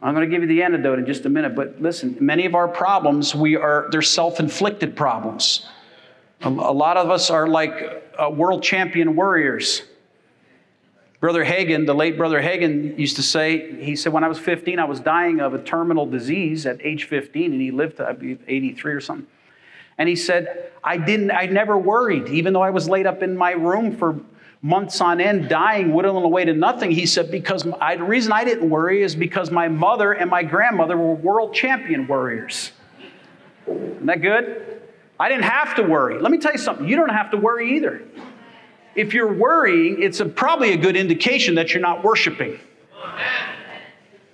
I'm 0.01 0.15
going 0.15 0.27
to 0.27 0.33
give 0.33 0.41
you 0.41 0.47
the 0.47 0.63
antidote 0.63 0.99
in 0.99 1.05
just 1.05 1.25
a 1.25 1.29
minute, 1.29 1.55
but 1.55 1.79
listen, 1.79 2.17
many 2.19 2.45
of 2.45 2.55
our 2.55 2.67
problems, 2.67 3.35
we 3.35 3.55
are, 3.55 3.87
they're 3.91 4.01
self-inflicted 4.01 4.95
problems. 4.95 5.67
A, 6.41 6.49
lot 6.49 6.97
of 6.97 7.11
us 7.11 7.29
are 7.29 7.47
like 7.47 8.11
uh, 8.17 8.29
world 8.31 8.63
champion 8.63 9.15
warriors. 9.15 9.83
Brother 11.21 11.45
Hagin, 11.45 11.85
the 11.85 11.93
late 11.93 12.17
Brother 12.17 12.41
Hagin, 12.41 12.97
used 12.97 13.15
to 13.17 13.21
say, 13.21 13.79
he 13.79 13.95
said, 13.95 14.11
when 14.11 14.23
I 14.23 14.27
was 14.27 14.39
15, 14.39 14.79
I 14.79 14.85
was 14.85 14.99
dying 14.99 15.39
of 15.39 15.53
a 15.53 15.59
terminal 15.59 16.07
disease 16.07 16.65
at 16.65 16.83
age 16.83 17.03
15, 17.03 17.51
and 17.53 17.61
he 17.61 17.69
lived 17.69 17.97
to, 17.97 18.07
I 18.07 18.13
believe, 18.13 18.39
83 18.47 18.93
or 18.93 18.99
something. 18.99 19.27
And 19.99 20.09
he 20.09 20.15
said, 20.15 20.71
I 20.83 20.97
didn't, 20.97 21.29
I 21.29 21.45
never 21.45 21.77
worried, 21.77 22.27
even 22.29 22.53
though 22.53 22.63
I 22.63 22.71
was 22.71 22.89
laid 22.89 23.05
up 23.05 23.21
in 23.21 23.37
my 23.37 23.51
room 23.51 23.95
for 23.95 24.19
months 24.63 24.99
on 24.99 25.21
end, 25.21 25.47
dying, 25.47 25.93
whittling 25.93 26.23
away 26.23 26.43
to 26.45 26.53
nothing. 26.53 26.89
He 26.89 27.05
said, 27.05 27.29
because 27.29 27.67
I, 27.79 27.97
the 27.97 28.03
reason 28.03 28.31
I 28.31 28.43
didn't 28.43 28.67
worry 28.67 29.03
is 29.03 29.15
because 29.15 29.51
my 29.51 29.67
mother 29.67 30.13
and 30.13 30.27
my 30.27 30.41
grandmother 30.41 30.97
were 30.97 31.13
world 31.13 31.53
champion 31.53 32.07
warriors. 32.07 32.71
Isn't 33.67 34.07
that 34.07 34.23
good? 34.23 34.81
I 35.19 35.29
didn't 35.29 35.43
have 35.43 35.75
to 35.75 35.83
worry. 35.83 36.19
Let 36.19 36.31
me 36.31 36.39
tell 36.39 36.51
you 36.51 36.57
something, 36.57 36.87
you 36.87 36.95
don't 36.95 37.09
have 37.09 37.29
to 37.29 37.37
worry 37.37 37.75
either. 37.77 38.01
If 38.95 39.13
you're 39.13 39.33
worrying, 39.33 40.01
it's 40.01 40.19
a, 40.19 40.25
probably 40.25 40.73
a 40.73 40.77
good 40.77 40.95
indication 40.95 41.55
that 41.55 41.73
you're 41.73 41.81
not 41.81 42.03
worshiping. 42.03 42.59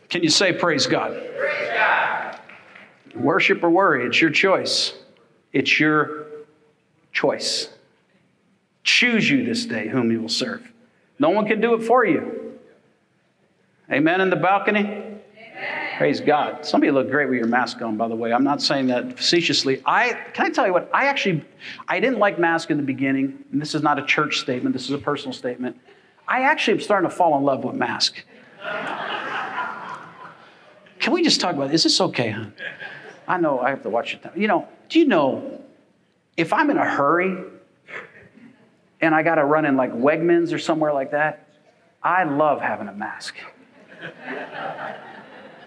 Can 0.09 0.23
you 0.23 0.29
say, 0.29 0.53
Praise 0.53 0.87
God? 0.87 1.11
Praise 1.37 1.69
God? 1.73 2.39
Worship 3.15 3.63
or 3.63 3.69
worry, 3.69 4.05
it's 4.05 4.21
your 4.21 4.29
choice. 4.29 4.93
It's 5.53 5.79
your 5.79 6.25
choice. 7.11 7.69
Choose 8.83 9.29
you 9.29 9.45
this 9.45 9.65
day 9.65 9.87
whom 9.87 10.11
you 10.11 10.21
will 10.21 10.29
serve. 10.29 10.65
No 11.19 11.29
one 11.29 11.45
can 11.45 11.59
do 11.59 11.73
it 11.73 11.83
for 11.83 12.05
you. 12.05 12.59
Amen 13.91 14.21
in 14.21 14.29
the 14.29 14.35
balcony? 14.35 15.06
Praise 15.97 16.21
God. 16.21 16.63
Some 16.63 16.81
of 16.81 16.85
you 16.85 16.91
look 16.91 17.09
great 17.09 17.27
with 17.27 17.39
your 17.39 17.47
mask 17.47 17.81
on, 17.81 17.97
by 17.97 18.07
the 18.07 18.15
way. 18.15 18.31
I'm 18.31 18.43
not 18.43 18.61
saying 18.61 18.85
that 18.87 19.17
facetiously. 19.17 19.81
I 19.83 20.13
can 20.33 20.45
I 20.45 20.49
tell 20.51 20.67
you 20.67 20.71
what? 20.71 20.91
I 20.93 21.05
actually 21.07 21.43
I 21.87 21.99
didn't 21.99 22.19
like 22.19 22.37
mask 22.37 22.69
in 22.69 22.77
the 22.77 22.83
beginning, 22.83 23.43
and 23.51 23.59
this 23.59 23.73
is 23.73 23.81
not 23.81 23.97
a 23.97 24.05
church 24.05 24.37
statement. 24.37 24.73
This 24.73 24.83
is 24.83 24.91
a 24.91 24.99
personal 24.99 25.33
statement. 25.33 25.75
I 26.27 26.41
actually 26.41 26.75
am 26.75 26.81
starting 26.81 27.09
to 27.09 27.15
fall 27.15 27.35
in 27.39 27.43
love 27.43 27.63
with 27.63 27.75
mask. 27.75 28.23
Can 30.99 31.13
we 31.13 31.23
just 31.23 31.41
talk 31.41 31.55
about? 31.55 31.71
this? 31.71 31.83
Is 31.83 31.93
this 31.93 32.01
okay, 32.01 32.29
hon? 32.29 32.53
I 33.27 33.39
know 33.39 33.59
I 33.59 33.71
have 33.71 33.81
to 33.81 33.89
watch 33.89 34.13
it. 34.13 34.23
You 34.35 34.47
know, 34.47 34.67
do 34.89 34.99
you 34.99 35.05
know 35.05 35.63
if 36.37 36.53
I'm 36.53 36.69
in 36.69 36.77
a 36.77 36.87
hurry 36.87 37.43
and 39.01 39.15
I 39.15 39.23
got 39.23 39.35
to 39.35 39.45
run 39.45 39.65
in 39.65 39.75
like 39.75 39.93
Wegmans 39.93 40.53
or 40.53 40.59
somewhere 40.59 40.93
like 40.93 41.09
that, 41.09 41.47
I 42.03 42.23
love 42.23 42.61
having 42.61 42.87
a 42.87 42.93
mask. 42.93 43.35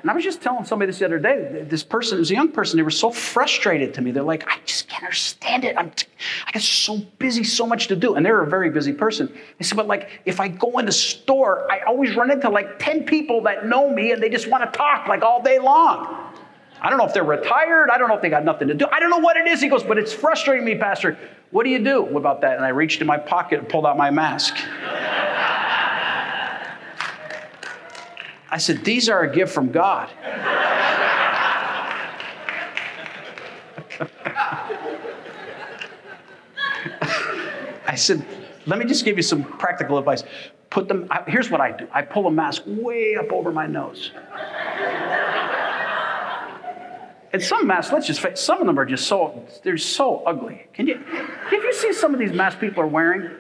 And 0.03 0.11
I 0.11 0.15
was 0.15 0.25
just 0.25 0.41
telling 0.41 0.65
somebody 0.65 0.91
this 0.91 0.99
the 0.99 1.05
other 1.05 1.19
day. 1.19 1.65
This 1.69 1.83
person, 1.83 2.17
it 2.17 2.21
was 2.21 2.31
a 2.31 2.35
young 2.35 2.51
person, 2.51 2.77
they 2.77 2.83
were 2.83 2.91
so 2.91 3.11
frustrated 3.11 3.93
to 3.95 4.01
me. 4.01 4.11
They're 4.11 4.23
like, 4.23 4.49
I 4.49 4.59
just 4.65 4.89
can't 4.89 5.05
understand 5.05 5.65
it. 5.65 5.77
I'm 5.77 5.91
t- 5.91 6.07
I 6.47 6.53
get 6.53 6.63
so 6.63 6.99
busy, 7.19 7.45
so 7.45 7.67
much 7.67 7.89
to 7.89 7.97
do. 7.97 8.15
And 8.15 8.25
they're 8.25 8.43
a 8.43 8.49
very 8.49 8.71
busy 8.71 8.93
person. 8.93 9.33
They 9.59 9.65
said, 9.65 9.77
but 9.77 9.87
like, 9.87 10.23
if 10.25 10.41
I 10.41 10.49
go 10.49 10.79
in 10.79 10.87
the 10.87 10.93
store, 10.93 11.71
I 11.71 11.81
always 11.81 12.17
run 12.17 12.31
into 12.31 12.49
like 12.49 12.79
10 12.79 13.05
people 13.05 13.43
that 13.43 13.67
know 13.67 13.91
me 13.91 14.13
and 14.13 14.23
they 14.23 14.31
just 14.31 14.49
want 14.49 14.71
to 14.71 14.77
talk 14.77 15.07
like 15.07 15.23
all 15.23 15.43
day 15.43 15.59
long. 15.59 16.33
I 16.83 16.89
don't 16.89 16.99
know 16.99 17.05
if 17.05 17.13
they're 17.13 17.23
retired. 17.23 17.91
I 17.91 17.99
don't 17.99 18.09
know 18.09 18.17
if 18.17 18.23
they 18.23 18.31
got 18.31 18.45
nothing 18.45 18.69
to 18.69 18.75
do. 18.75 18.87
I 18.91 19.01
don't 19.01 19.11
know 19.11 19.19
what 19.19 19.37
it 19.37 19.47
is. 19.47 19.61
He 19.61 19.69
goes, 19.69 19.83
but 19.83 19.99
it's 19.99 20.15
frustrating 20.15 20.65
me, 20.65 20.77
Pastor. 20.77 21.19
What 21.51 21.65
do 21.65 21.71
you 21.71 21.83
do 21.83 22.17
about 22.17 22.41
that? 22.41 22.57
And 22.57 22.65
I 22.65 22.69
reached 22.69 23.01
in 23.01 23.07
my 23.07 23.19
pocket 23.19 23.59
and 23.59 23.69
pulled 23.69 23.85
out 23.85 23.99
my 23.99 24.11
mask. 24.11 24.57
I 28.51 28.59
said, 28.59 28.85
These 28.85 29.09
are 29.09 29.23
a 29.23 29.33
gift 29.33 29.53
from 29.53 29.71
God. 29.71 30.11
I 37.87 37.95
said, 37.97 38.25
Let 38.67 38.79
me 38.79 38.85
just 38.85 39.05
give 39.05 39.17
you 39.17 39.23
some 39.23 39.45
practical 39.45 39.99
advice. 39.99 40.25
Put 40.71 40.87
them, 40.89 41.09
here's 41.27 41.51
what 41.51 41.61
I 41.61 41.73
do 41.73 41.89
I 41.93 42.03
pull 42.03 42.27
a 42.27 42.31
mask 42.31 42.63
way 42.67 43.17
up 43.17 43.33
over 43.33 43.53
my 43.53 43.67
nose. 43.67 44.13
And 47.33 47.41
some 47.41 47.67
masks, 47.67 47.93
let's 47.93 48.09
just 48.09 48.21
face, 48.21 48.41
some 48.41 48.61
of 48.61 48.67
them 48.67 48.77
are 48.79 48.85
just 48.85 49.07
so, 49.07 49.45
they're 49.63 49.79
so 49.79 50.23
ugly. 50.27 50.67
Can 50.73 50.89
you, 50.89 50.97
have 50.97 51.53
you 51.53 51.73
seen 51.73 51.95
some 51.95 52.13
of 52.13 52.19
these 52.19 52.33
masks 52.33 52.61
people 52.61 52.83
are 52.83 52.89
wearing? 52.89 53.31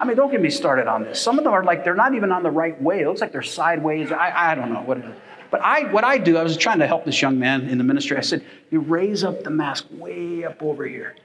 I 0.00 0.04
mean, 0.04 0.16
don't 0.16 0.30
get 0.30 0.40
me 0.40 0.50
started 0.50 0.86
on 0.86 1.02
this. 1.02 1.20
Some 1.20 1.38
of 1.38 1.44
them 1.44 1.52
are 1.52 1.64
like, 1.64 1.84
they're 1.84 1.94
not 1.94 2.14
even 2.14 2.30
on 2.30 2.42
the 2.42 2.50
right 2.50 2.80
way. 2.80 3.00
It 3.00 3.08
looks 3.08 3.20
like 3.20 3.32
they're 3.32 3.42
sideways. 3.42 4.12
I, 4.12 4.52
I 4.52 4.54
don't 4.54 4.72
know 4.72 4.82
what 4.82 4.98
it 4.98 5.04
is. 5.04 5.14
But 5.50 5.62
I, 5.62 5.90
what 5.90 6.04
I 6.04 6.18
do, 6.18 6.36
I 6.36 6.42
was 6.42 6.56
trying 6.56 6.78
to 6.80 6.86
help 6.86 7.04
this 7.04 7.20
young 7.20 7.38
man 7.38 7.68
in 7.68 7.78
the 7.78 7.84
ministry. 7.84 8.16
I 8.16 8.20
said, 8.20 8.44
you 8.70 8.80
raise 8.80 9.24
up 9.24 9.44
the 9.44 9.50
mask 9.50 9.86
way 9.90 10.44
up 10.44 10.62
over 10.62 10.86
here. 10.86 11.16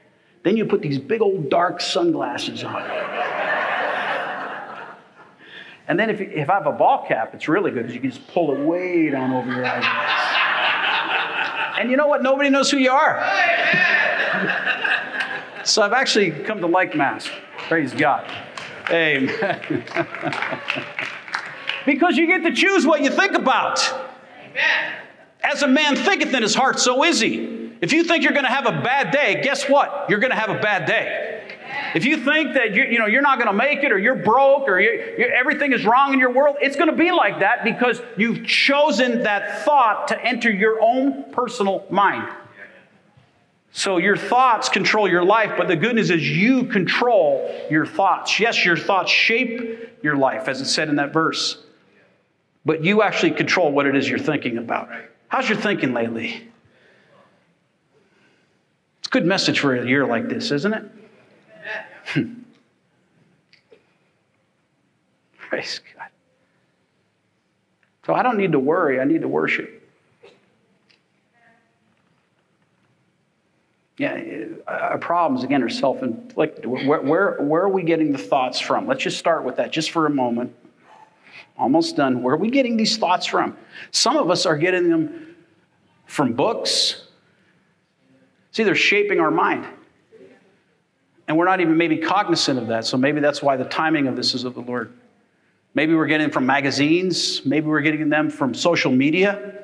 Then 0.42 0.56
you 0.56 0.64
put 0.64 0.82
these 0.82 0.98
big 0.98 1.20
old 1.20 1.50
dark 1.50 1.80
sunglasses 1.80 2.64
on. 2.64 2.82
and 5.88 5.98
then 5.98 6.10
if, 6.10 6.20
if 6.20 6.50
I 6.50 6.54
have 6.54 6.66
a 6.66 6.72
ball 6.72 7.06
cap, 7.06 7.34
it's 7.34 7.48
really 7.48 7.70
good 7.70 7.82
because 7.82 7.94
you 7.94 8.00
can 8.00 8.10
just 8.10 8.26
pull 8.28 8.54
it 8.54 8.60
way 8.60 9.10
down 9.10 9.32
over 9.32 9.52
your 9.52 9.64
eyes. 9.64 9.84
And 11.78 11.90
you 11.90 11.96
know 11.96 12.06
what? 12.06 12.22
Nobody 12.22 12.50
knows 12.50 12.70
who 12.70 12.78
you 12.78 12.90
are. 12.90 13.20
so 15.64 15.82
I've 15.82 15.92
actually 15.92 16.30
come 16.30 16.60
to 16.60 16.66
like 16.66 16.96
Mass. 16.96 17.28
Praise 17.68 17.92
God. 17.92 18.30
Amen. 18.90 19.84
because 21.86 22.16
you 22.16 22.26
get 22.26 22.42
to 22.44 22.52
choose 22.52 22.86
what 22.86 23.02
you 23.02 23.10
think 23.10 23.34
about. 23.34 23.80
As 25.42 25.62
a 25.62 25.68
man 25.68 25.96
thinketh 25.96 26.32
in 26.32 26.42
his 26.42 26.54
heart, 26.54 26.78
so 26.78 27.04
is 27.04 27.20
he. 27.20 27.72
If 27.80 27.92
you 27.92 28.04
think 28.04 28.24
you're 28.24 28.32
going 28.32 28.46
to 28.46 28.50
have 28.50 28.66
a 28.66 28.82
bad 28.82 29.10
day, 29.10 29.42
guess 29.42 29.68
what? 29.68 30.06
You're 30.08 30.20
going 30.20 30.30
to 30.30 30.36
have 30.36 30.50
a 30.50 30.58
bad 30.58 30.86
day. 30.86 31.42
If 31.94 32.04
you 32.04 32.24
think 32.24 32.54
that 32.54 32.74
you, 32.74 32.84
you 32.84 32.98
know, 32.98 33.06
you're 33.06 33.22
not 33.22 33.38
going 33.38 33.50
to 33.50 33.56
make 33.56 33.84
it 33.84 33.92
or 33.92 33.98
you're 33.98 34.14
broke 34.14 34.68
or 34.68 34.80
you, 34.80 35.14
you, 35.18 35.26
everything 35.26 35.72
is 35.72 35.84
wrong 35.84 36.12
in 36.12 36.18
your 36.18 36.32
world, 36.32 36.56
it's 36.60 36.76
going 36.76 36.90
to 36.90 36.96
be 36.96 37.10
like 37.12 37.40
that 37.40 37.62
because 37.62 38.00
you've 38.16 38.46
chosen 38.46 39.22
that 39.24 39.64
thought 39.64 40.08
to 40.08 40.24
enter 40.24 40.50
your 40.50 40.80
own 40.80 41.30
personal 41.32 41.84
mind. 41.90 42.28
So 43.76 43.96
your 43.96 44.16
thoughts 44.16 44.68
control 44.68 45.08
your 45.08 45.24
life, 45.24 45.54
but 45.58 45.66
the 45.66 45.74
good 45.74 45.96
news 45.96 46.08
is 46.08 46.30
you 46.30 46.62
control 46.62 47.52
your 47.68 47.84
thoughts. 47.84 48.38
Yes, 48.38 48.64
your 48.64 48.76
thoughts 48.76 49.10
shape 49.10 49.98
your 50.00 50.16
life, 50.16 50.46
as 50.46 50.60
it 50.60 50.66
said 50.66 50.88
in 50.88 50.94
that 50.96 51.12
verse, 51.12 51.58
but 52.64 52.84
you 52.84 53.02
actually 53.02 53.32
control 53.32 53.72
what 53.72 53.86
it 53.86 53.96
is 53.96 54.08
you're 54.08 54.20
thinking 54.20 54.58
about. 54.58 54.90
How's 55.26 55.48
your 55.48 55.58
thinking 55.58 55.92
lately? 55.92 56.48
It's 59.00 59.08
a 59.08 59.10
good 59.10 59.26
message 59.26 59.58
for 59.58 59.74
a 59.74 59.84
year 59.84 60.06
like 60.06 60.28
this, 60.28 60.52
isn't 60.52 60.72
it? 60.72 60.84
Praise 65.36 65.80
God. 65.96 66.10
So 68.06 68.14
I 68.14 68.22
don't 68.22 68.36
need 68.36 68.52
to 68.52 68.60
worry, 68.60 69.00
I 69.00 69.04
need 69.04 69.22
to 69.22 69.28
worship. 69.28 69.83
Yeah, 73.96 74.46
uh, 74.66 74.70
our 74.70 74.98
problems, 74.98 75.44
again, 75.44 75.62
are 75.62 75.68
self 75.68 76.02
inflicted. 76.02 76.66
Where, 76.66 77.00
where, 77.00 77.36
where 77.40 77.62
are 77.62 77.68
we 77.68 77.84
getting 77.84 78.10
the 78.10 78.18
thoughts 78.18 78.58
from? 78.58 78.86
Let's 78.86 79.02
just 79.02 79.18
start 79.18 79.44
with 79.44 79.56
that 79.56 79.70
just 79.70 79.90
for 79.90 80.06
a 80.06 80.10
moment. 80.10 80.54
Almost 81.56 81.96
done. 81.96 82.22
Where 82.22 82.34
are 82.34 82.38
we 82.38 82.50
getting 82.50 82.76
these 82.76 82.96
thoughts 82.96 83.26
from? 83.26 83.56
Some 83.92 84.16
of 84.16 84.30
us 84.30 84.46
are 84.46 84.56
getting 84.56 84.88
them 84.88 85.36
from 86.06 86.32
books. 86.32 87.06
See, 88.50 88.64
they're 88.64 88.74
shaping 88.74 89.20
our 89.20 89.30
mind. 89.30 89.64
And 91.28 91.38
we're 91.38 91.44
not 91.44 91.60
even 91.60 91.76
maybe 91.76 91.98
cognizant 91.98 92.58
of 92.58 92.66
that. 92.68 92.84
So 92.84 92.96
maybe 92.96 93.20
that's 93.20 93.42
why 93.42 93.56
the 93.56 93.64
timing 93.64 94.08
of 94.08 94.16
this 94.16 94.34
is 94.34 94.44
of 94.44 94.54
the 94.54 94.60
Lord. 94.60 94.92
Maybe 95.74 95.94
we're 95.94 96.06
getting 96.06 96.26
them 96.26 96.32
from 96.32 96.46
magazines. 96.46 97.44
Maybe 97.46 97.66
we're 97.66 97.80
getting 97.80 98.08
them 98.08 98.28
from 98.30 98.54
social 98.54 98.92
media. 98.92 99.63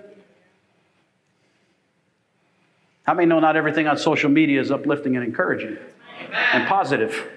How 3.10 3.14
many 3.14 3.26
know 3.26 3.40
not 3.40 3.56
everything 3.56 3.88
on 3.88 3.98
social 3.98 4.30
media 4.30 4.60
is 4.60 4.70
uplifting 4.70 5.16
and 5.16 5.24
encouraging 5.24 5.76
Amen. 6.26 6.40
and 6.52 6.68
positive? 6.68 7.28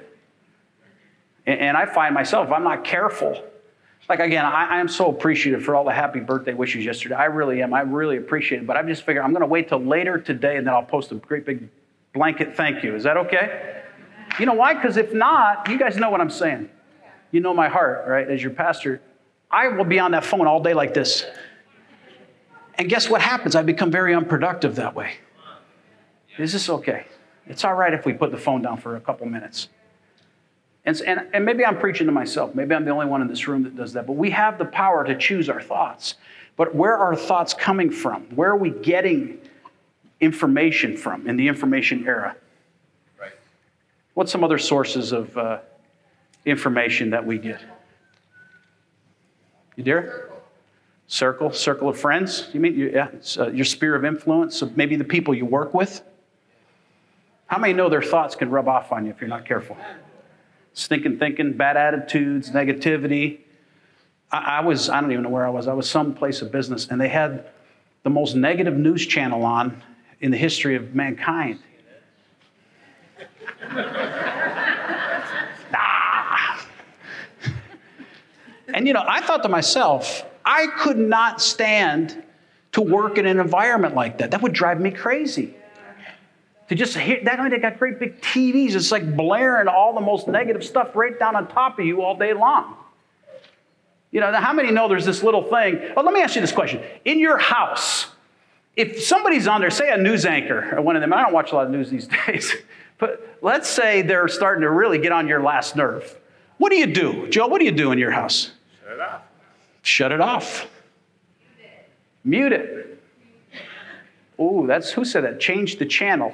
And, 1.47 1.59
and, 1.59 1.75
I 1.75 1.87
find 1.87 2.13
myself, 2.13 2.51
I'm 2.51 2.63
not 2.63 2.83
careful, 2.83 3.43
like 4.07 4.19
again, 4.19 4.45
I, 4.45 4.67
I, 4.75 4.79
am 4.79 4.87
so 4.87 5.09
appreciative 5.09 5.63
for 5.63 5.75
all 5.75 5.83
the 5.83 5.91
happy 5.91 6.19
birthday 6.19 6.53
wishes 6.53 6.85
yesterday. 6.85 7.15
I 7.15 7.25
really 7.25 7.63
am. 7.63 7.73
I 7.73 7.81
really 7.81 8.17
appreciate 8.17 8.61
it. 8.61 8.67
But 8.67 8.77
I'm 8.77 8.87
just 8.87 9.01
figuring 9.01 9.25
I'm 9.25 9.31
going 9.31 9.41
to 9.41 9.47
wait 9.47 9.67
till 9.67 9.79
later 9.79 10.19
today 10.19 10.57
and 10.57 10.67
then 10.67 10.75
I'll 10.75 10.83
post 10.83 11.11
a 11.11 11.15
great 11.15 11.43
big 11.43 11.67
blanket 12.13 12.55
thank 12.55 12.83
you. 12.83 12.93
Is 12.95 13.01
that 13.01 13.17
okay? 13.17 13.81
You 14.39 14.45
know 14.45 14.53
why? 14.53 14.75
Because 14.75 14.97
if 14.97 15.11
not, 15.11 15.67
you 15.69 15.79
guys 15.79 15.97
know 15.97 16.11
what 16.11 16.21
I'm 16.21 16.29
saying. 16.29 16.69
You 17.31 17.39
know 17.39 17.55
my 17.55 17.67
heart, 17.67 18.07
right? 18.07 18.29
As 18.29 18.43
your 18.43 18.51
pastor, 18.51 19.01
I 19.49 19.69
will 19.69 19.85
be 19.85 19.97
on 19.97 20.11
that 20.11 20.23
phone 20.23 20.45
all 20.45 20.61
day 20.61 20.75
like 20.75 20.93
this. 20.93 21.25
And 22.75 22.87
guess 22.87 23.09
what 23.09 23.21
happens? 23.21 23.55
I 23.55 23.63
become 23.63 23.89
very 23.89 24.13
unproductive 24.13 24.75
that 24.75 24.93
way. 24.93 25.15
Is 26.37 26.53
this 26.53 26.69
okay? 26.69 27.05
It's 27.47 27.63
all 27.63 27.73
right 27.73 27.93
if 27.93 28.05
we 28.05 28.13
put 28.13 28.31
the 28.31 28.37
phone 28.37 28.61
down 28.61 28.77
for 28.77 28.95
a 28.95 29.01
couple 29.01 29.27
minutes. 29.27 29.69
And, 30.85 30.99
and, 31.01 31.27
and 31.33 31.45
maybe 31.45 31.65
I'm 31.65 31.77
preaching 31.77 32.07
to 32.07 32.11
myself. 32.11 32.55
Maybe 32.55 32.75
I'm 32.75 32.83
the 32.83 32.91
only 32.91 33.05
one 33.05 33.21
in 33.21 33.27
this 33.27 33.47
room 33.47 33.63
that 33.63 33.75
does 33.75 33.93
that. 33.93 34.05
But 34.05 34.13
we 34.13 34.31
have 34.31 34.57
the 34.57 34.65
power 34.65 35.03
to 35.03 35.17
choose 35.17 35.49
our 35.49 35.61
thoughts. 35.61 36.15
But 36.55 36.75
where 36.75 36.97
are 36.97 37.15
thoughts 37.15 37.53
coming 37.53 37.89
from? 37.89 38.23
Where 38.35 38.51
are 38.51 38.57
we 38.57 38.69
getting 38.69 39.39
information 40.19 40.97
from 40.97 41.27
in 41.27 41.37
the 41.37 41.47
information 41.47 42.05
era? 42.05 42.35
Right. 43.19 43.31
What's 44.13 44.31
some 44.31 44.43
other 44.43 44.57
sources 44.57 45.11
of 45.11 45.37
uh, 45.37 45.59
information 46.45 47.11
that 47.11 47.25
we 47.25 47.37
get? 47.37 47.61
You 49.75 49.83
dare? 49.83 50.29
Circle, 51.07 51.51
circle 51.53 51.89
of 51.89 51.97
friends. 51.97 52.49
You 52.53 52.59
mean 52.59 52.77
yeah, 52.77 53.09
uh, 53.37 53.49
your 53.49 53.65
sphere 53.65 53.95
of 53.95 54.05
influence? 54.05 54.57
So 54.57 54.71
maybe 54.75 54.95
the 54.95 55.03
people 55.03 55.33
you 55.33 55.45
work 55.45 55.73
with. 55.73 56.01
How 57.53 57.59
many 57.59 57.73
know 57.73 57.87
their 57.87 58.01
thoughts 58.01 58.35
can 58.35 58.49
rub 58.49 58.67
off 58.67 58.91
on 58.91 59.05
you 59.05 59.11
if 59.11 59.21
you're 59.21 59.29
not 59.29 59.45
careful? 59.45 59.77
Stinking 60.73 61.19
thinking, 61.19 61.53
bad 61.53 61.77
attitudes, 61.77 62.49
negativity. 62.49 63.41
I, 64.31 64.57
I 64.57 64.61
was, 64.61 64.89
I 64.89 64.99
don't 64.99 65.11
even 65.11 65.21
know 65.21 65.29
where 65.29 65.45
I 65.45 65.51
was. 65.51 65.67
I 65.67 65.73
was 65.73 65.87
some 65.87 66.15
place 66.15 66.41
of 66.41 66.51
business, 66.51 66.87
and 66.87 66.99
they 66.99 67.09
had 67.09 67.45
the 68.01 68.09
most 68.09 68.35
negative 68.35 68.75
news 68.75 69.05
channel 69.05 69.45
on 69.45 69.83
in 70.19 70.31
the 70.31 70.37
history 70.37 70.75
of 70.75 70.95
mankind. 70.95 71.59
nah. 73.71 73.77
And 78.73 78.87
you 78.87 78.93
know, 78.93 79.05
I 79.07 79.21
thought 79.21 79.43
to 79.43 79.49
myself, 79.49 80.25
I 80.43 80.65
could 80.79 80.97
not 80.97 81.39
stand 81.39 82.23
to 82.71 82.81
work 82.81 83.19
in 83.19 83.27
an 83.27 83.39
environment 83.39 83.93
like 83.93 84.17
that. 84.17 84.31
That 84.31 84.41
would 84.41 84.53
drive 84.53 84.81
me 84.81 84.89
crazy. 84.89 85.53
To 86.69 86.75
just 86.75 86.97
hear 86.97 87.21
that, 87.23 87.39
I 87.39 87.43
mean, 87.43 87.51
they 87.51 87.59
got 87.59 87.77
great 87.77 87.99
big 87.99 88.21
TVs. 88.21 88.75
It's 88.75 88.91
like 88.91 89.15
blaring 89.15 89.67
all 89.67 89.93
the 89.93 90.01
most 90.01 90.27
negative 90.27 90.63
stuff 90.63 90.95
right 90.95 91.17
down 91.17 91.35
on 91.35 91.47
top 91.47 91.77
of 91.77 91.85
you 91.85 92.01
all 92.01 92.17
day 92.17 92.33
long. 92.33 92.77
You 94.11 94.21
know, 94.21 94.31
how 94.31 94.53
many 94.53 94.71
know 94.71 94.87
there's 94.87 95.05
this 95.05 95.23
little 95.23 95.43
thing? 95.43 95.79
Well, 95.95 96.05
let 96.05 96.13
me 96.13 96.21
ask 96.21 96.35
you 96.35 96.41
this 96.41 96.51
question. 96.51 96.81
In 97.03 97.19
your 97.19 97.37
house, 97.37 98.07
if 98.75 99.03
somebody's 99.03 99.47
on 99.47 99.59
there, 99.59 99.71
say 99.71 99.91
a 99.91 99.97
news 99.97 100.25
anchor 100.25 100.75
or 100.77 100.81
one 100.81 100.95
of 100.95 101.01
them, 101.01 101.11
I 101.11 101.21
don't 101.21 101.33
watch 101.33 101.51
a 101.51 101.55
lot 101.55 101.65
of 101.65 101.71
news 101.71 101.89
these 101.89 102.07
days, 102.27 102.55
but 102.97 103.37
let's 103.41 103.67
say 103.67 104.03
they're 104.03 104.27
starting 104.27 104.61
to 104.61 104.69
really 104.69 104.99
get 104.99 105.11
on 105.11 105.27
your 105.27 105.41
last 105.41 105.75
nerve. 105.75 106.15
What 106.59 106.71
do 106.71 106.77
you 106.77 106.87
do? 106.87 107.27
Joe, 107.29 107.47
what 107.47 107.59
do 107.59 107.65
you 107.65 107.71
do 107.71 107.91
in 107.91 107.97
your 107.97 108.11
house? 108.11 108.51
Shut 108.83 108.93
it 108.93 108.99
off. 109.01 109.21
Shut 109.81 110.11
it 110.11 110.21
off. 110.21 110.67
Mute 112.23 112.53
it. 112.53 113.03
Ooh, 114.39 114.65
that's 114.67 114.91
who 114.91 115.05
said 115.05 115.23
that? 115.23 115.39
Change 115.39 115.77
the 115.77 115.85
channel. 115.85 116.33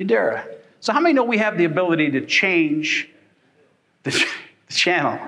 Udara. 0.00 0.46
So, 0.80 0.92
how 0.92 1.00
many 1.00 1.12
know 1.12 1.24
we 1.24 1.38
have 1.38 1.58
the 1.58 1.66
ability 1.66 2.10
to 2.12 2.24
change 2.24 3.08
the, 4.02 4.10
the 4.66 4.72
channel? 4.72 5.18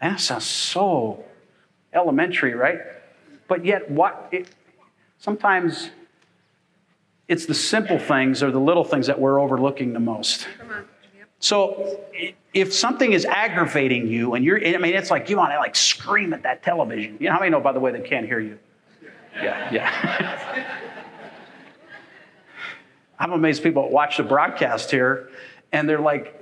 That 0.00 0.18
sounds 0.20 0.46
so 0.46 1.24
elementary, 1.92 2.54
right? 2.54 2.80
But 3.48 3.64
yet, 3.64 3.90
what? 3.90 4.28
It, 4.32 4.48
sometimes 5.18 5.90
it's 7.28 7.46
the 7.46 7.54
simple 7.54 7.98
things 7.98 8.42
or 8.42 8.50
the 8.50 8.60
little 8.60 8.84
things 8.84 9.06
that 9.06 9.20
we're 9.20 9.40
overlooking 9.40 9.92
the 9.92 10.00
most. 10.00 10.48
So 11.38 12.00
if 12.52 12.74
something 12.74 13.12
is 13.12 13.24
aggravating 13.24 14.08
you 14.08 14.34
and 14.34 14.44
you're, 14.44 14.58
I 14.58 14.76
mean, 14.78 14.94
it's 14.94 15.10
like 15.10 15.30
you 15.30 15.36
want 15.36 15.52
to 15.52 15.58
like 15.58 15.76
scream 15.76 16.32
at 16.32 16.42
that 16.42 16.62
television. 16.62 17.16
You 17.20 17.28
know 17.28 17.34
how 17.34 17.38
many 17.38 17.50
know, 17.50 17.60
by 17.60 17.72
the 17.72 17.80
way, 17.80 17.92
they 17.92 18.00
can't 18.00 18.26
hear 18.26 18.40
you? 18.40 18.58
Yeah, 19.36 19.72
yeah. 19.72 20.86
I'm 23.20 23.32
amazed 23.32 23.62
people 23.62 23.90
watch 23.90 24.16
the 24.16 24.22
broadcast 24.22 24.90
here 24.90 25.28
and 25.72 25.86
they're 25.86 26.00
like, 26.00 26.36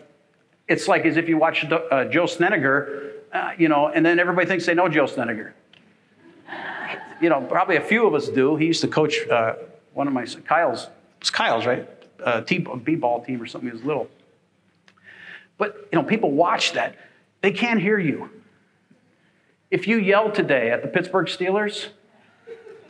it's 0.68 0.86
like 0.86 1.04
as 1.04 1.16
if 1.16 1.28
you 1.28 1.36
watch 1.36 1.64
uh, 1.64 2.04
Joe 2.04 2.24
Sneniger, 2.24 3.10
uh, 3.32 3.50
you 3.58 3.68
know, 3.68 3.88
and 3.88 4.06
then 4.06 4.20
everybody 4.20 4.46
thinks 4.46 4.64
they 4.64 4.74
know 4.74 4.88
Joe 4.88 5.06
Sneniger. 5.06 5.52
You 7.20 7.30
know, 7.30 7.40
probably 7.40 7.76
a 7.76 7.80
few 7.80 8.06
of 8.06 8.14
us 8.14 8.28
do. 8.28 8.54
He 8.54 8.66
used 8.66 8.80
to 8.82 8.88
coach 8.88 9.26
uh, 9.28 9.54
one 9.92 10.06
of 10.06 10.12
my, 10.12 10.24
Kyle's, 10.24 10.86
it's 11.20 11.30
Kyle's, 11.30 11.66
right? 11.66 11.88
Uh, 12.24 12.42
B-ball 12.42 13.24
team 13.24 13.42
or 13.42 13.46
something. 13.46 13.68
He 13.68 13.74
was 13.74 13.84
little. 13.84 14.08
But, 15.56 15.88
you 15.90 15.98
know, 15.98 16.04
people 16.04 16.30
watch 16.30 16.74
that. 16.74 16.94
They 17.42 17.50
can't 17.50 17.80
hear 17.80 17.98
you. 17.98 18.30
If 19.72 19.88
you 19.88 19.98
yell 19.98 20.30
today 20.30 20.70
at 20.70 20.82
the 20.82 20.88
Pittsburgh 20.88 21.26
Steelers 21.26 21.88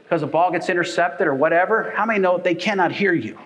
because 0.03 0.22
a 0.22 0.27
ball 0.27 0.53
gets 0.53 0.68
intercepted 0.68 1.27
or 1.27 1.35
whatever, 1.35 1.90
how 1.96 2.05
many 2.05 2.18
know 2.18 2.37
they 2.37 2.55
cannot 2.55 2.92
hear 2.92 3.14
you? 3.14 3.38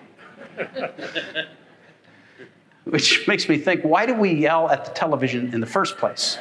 Which 2.85 3.27
makes 3.27 3.47
me 3.47 3.57
think, 3.57 3.83
why 3.83 4.05
do 4.05 4.13
we 4.13 4.33
yell 4.33 4.69
at 4.69 4.85
the 4.85 4.91
television 4.91 5.53
in 5.53 5.61
the 5.61 5.67
first 5.67 5.97
place? 5.97 6.37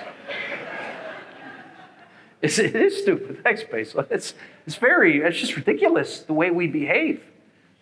It's, 2.42 2.59
it 2.59 2.75
is 2.75 2.98
stupid. 2.98 3.40
Thanks, 3.44 3.62
Basil. 3.62 4.05
It's, 4.11 4.35
it's 4.66 4.77
very, 4.77 5.22
it's 5.22 5.38
just 5.38 5.57
ridiculous 5.57 6.20
the 6.20 6.33
way 6.33 6.51
we 6.51 6.66
behave. 6.66 7.22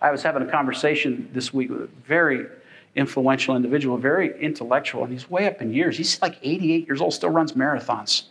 I 0.03 0.11
was 0.11 0.23
having 0.23 0.43
a 0.43 0.51
conversation 0.51 1.31
this 1.33 1.53
week 1.53 1.71
with 1.71 1.83
a 1.83 1.89
very 2.07 2.47
influential 2.95 3.57
individual, 3.57 3.97
very 3.97 4.39
intellectual, 4.41 5.05
and 5.05 5.13
he's 5.13 5.31
way 5.31 5.47
up 5.47 5.63
in 5.63 5.73
years. 5.73 5.97
He's 5.97 6.21
like 6.21 6.39
88 6.43 6.87
years 6.87 7.01
old, 7.01 7.15
still 7.15 7.31
runs 7.31 7.53
marathons. 7.53 8.25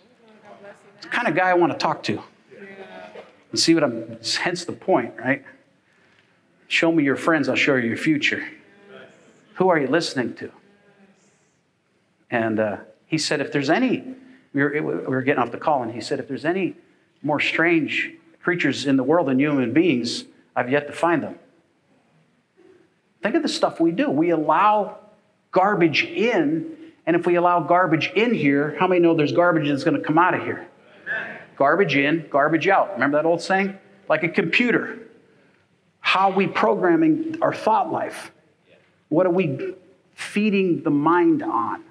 It's 0.97 1.05
the 1.05 1.09
kind 1.09 1.27
of 1.27 1.35
guy 1.35 1.49
I 1.49 1.53
want 1.53 1.71
to 1.71 1.77
talk 1.77 2.03
to. 2.03 2.21
And 3.51 3.59
see 3.59 3.73
what 3.73 3.83
I'm, 3.83 4.19
hence 4.41 4.65
the 4.65 4.73
point, 4.73 5.13
right? 5.17 5.43
Show 6.69 6.91
me 6.91 7.03
your 7.03 7.15
friends, 7.15 7.49
I'll 7.49 7.55
show 7.55 7.75
you 7.75 7.87
your 7.87 7.97
future. 7.97 8.47
Who 9.55 9.69
are 9.69 9.79
you 9.79 9.87
listening 9.87 10.35
to? 10.35 10.51
And 12.29 12.59
uh, 12.59 12.77
he 13.07 13.17
said, 13.17 13.41
if 13.41 13.51
there's 13.51 13.71
any, 13.71 14.03
we 14.53 14.61
were, 14.61 14.69
we 14.69 14.81
were 14.81 15.23
getting 15.23 15.41
off 15.41 15.51
the 15.51 15.57
call, 15.57 15.81
and 15.81 15.91
he 15.91 15.99
said, 15.99 16.19
if 16.19 16.27
there's 16.27 16.45
any 16.45 16.75
more 17.23 17.39
strange 17.39 18.11
creatures 18.43 18.85
in 18.85 18.97
the 18.97 19.03
world 19.03 19.27
than 19.27 19.39
human 19.39 19.73
beings, 19.73 20.25
I've 20.55 20.69
yet 20.69 20.85
to 20.85 20.93
find 20.93 21.23
them. 21.23 21.39
Think 23.23 23.33
of 23.33 23.41
the 23.41 23.49
stuff 23.49 23.79
we 23.79 23.91
do. 23.91 24.11
We 24.11 24.29
allow 24.29 24.99
garbage 25.51 26.03
in, 26.03 26.77
and 27.07 27.15
if 27.15 27.25
we 27.25 27.33
allow 27.33 27.61
garbage 27.61 28.11
in 28.15 28.31
here, 28.31 28.77
how 28.79 28.87
many 28.87 29.01
know 29.01 29.15
there's 29.15 29.33
garbage 29.33 29.67
that's 29.67 29.83
going 29.83 29.97
to 29.97 30.03
come 30.03 30.19
out 30.19 30.35
of 30.35 30.43
here? 30.43 30.67
Garbage 31.57 31.95
in, 31.95 32.27
garbage 32.29 32.67
out. 32.67 32.93
Remember 32.93 33.17
that 33.17 33.25
old 33.25 33.41
saying? 33.41 33.75
Like 34.07 34.21
a 34.21 34.29
computer. 34.29 34.99
How 36.09 36.31
are 36.31 36.35
we 36.35 36.47
programming 36.47 37.37
our 37.39 37.53
thought 37.53 37.91
life? 37.91 38.31
What 39.09 39.27
are 39.27 39.31
we 39.31 39.75
feeding 40.15 40.81
the 40.81 40.89
mind 40.89 41.43
on? 41.43 41.83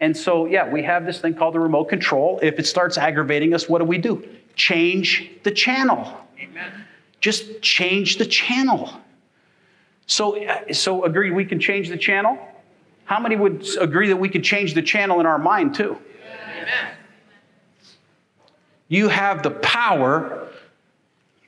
And 0.00 0.14
so, 0.14 0.44
yeah, 0.44 0.70
we 0.70 0.82
have 0.82 1.06
this 1.06 1.18
thing 1.18 1.32
called 1.32 1.54
the 1.54 1.60
remote 1.60 1.86
control. 1.86 2.38
If 2.42 2.58
it 2.58 2.66
starts 2.66 2.98
aggravating 2.98 3.54
us, 3.54 3.66
what 3.66 3.78
do 3.78 3.86
we 3.86 3.96
do? 3.96 4.22
Change 4.54 5.30
the 5.44 5.50
channel. 5.50 6.14
Amen. 6.38 6.84
Just 7.20 7.62
change 7.62 8.18
the 8.18 8.26
channel. 8.26 8.90
So, 10.04 10.44
uh, 10.46 10.74
so 10.74 11.06
agree 11.06 11.30
we 11.30 11.46
can 11.46 11.58
change 11.58 11.88
the 11.88 11.96
channel? 11.96 12.38
How 13.06 13.18
many 13.18 13.34
would 13.34 13.66
agree 13.80 14.08
that 14.08 14.18
we 14.18 14.28
could 14.28 14.44
change 14.44 14.74
the 14.74 14.82
channel 14.82 15.20
in 15.20 15.26
our 15.26 15.38
mind 15.38 15.74
too? 15.74 15.96
Amen. 16.52 16.96
You 18.88 19.08
have 19.08 19.42
the 19.42 19.52
power 19.52 20.43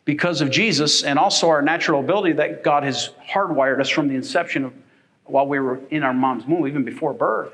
because 0.06 0.40
of 0.40 0.50
Jesus 0.50 1.02
and 1.02 1.18
also 1.18 1.50
our 1.50 1.60
natural 1.60 2.00
ability 2.00 2.32
that 2.34 2.64
God 2.64 2.84
has 2.84 3.10
hardwired 3.28 3.80
us 3.80 3.90
from 3.90 4.08
the 4.08 4.14
inception 4.14 4.64
of 4.64 4.72
while 5.24 5.46
we 5.46 5.58
were 5.58 5.80
in 5.90 6.04
our 6.04 6.14
mom's 6.14 6.46
womb, 6.46 6.66
even 6.66 6.84
before 6.84 7.12
birth, 7.12 7.52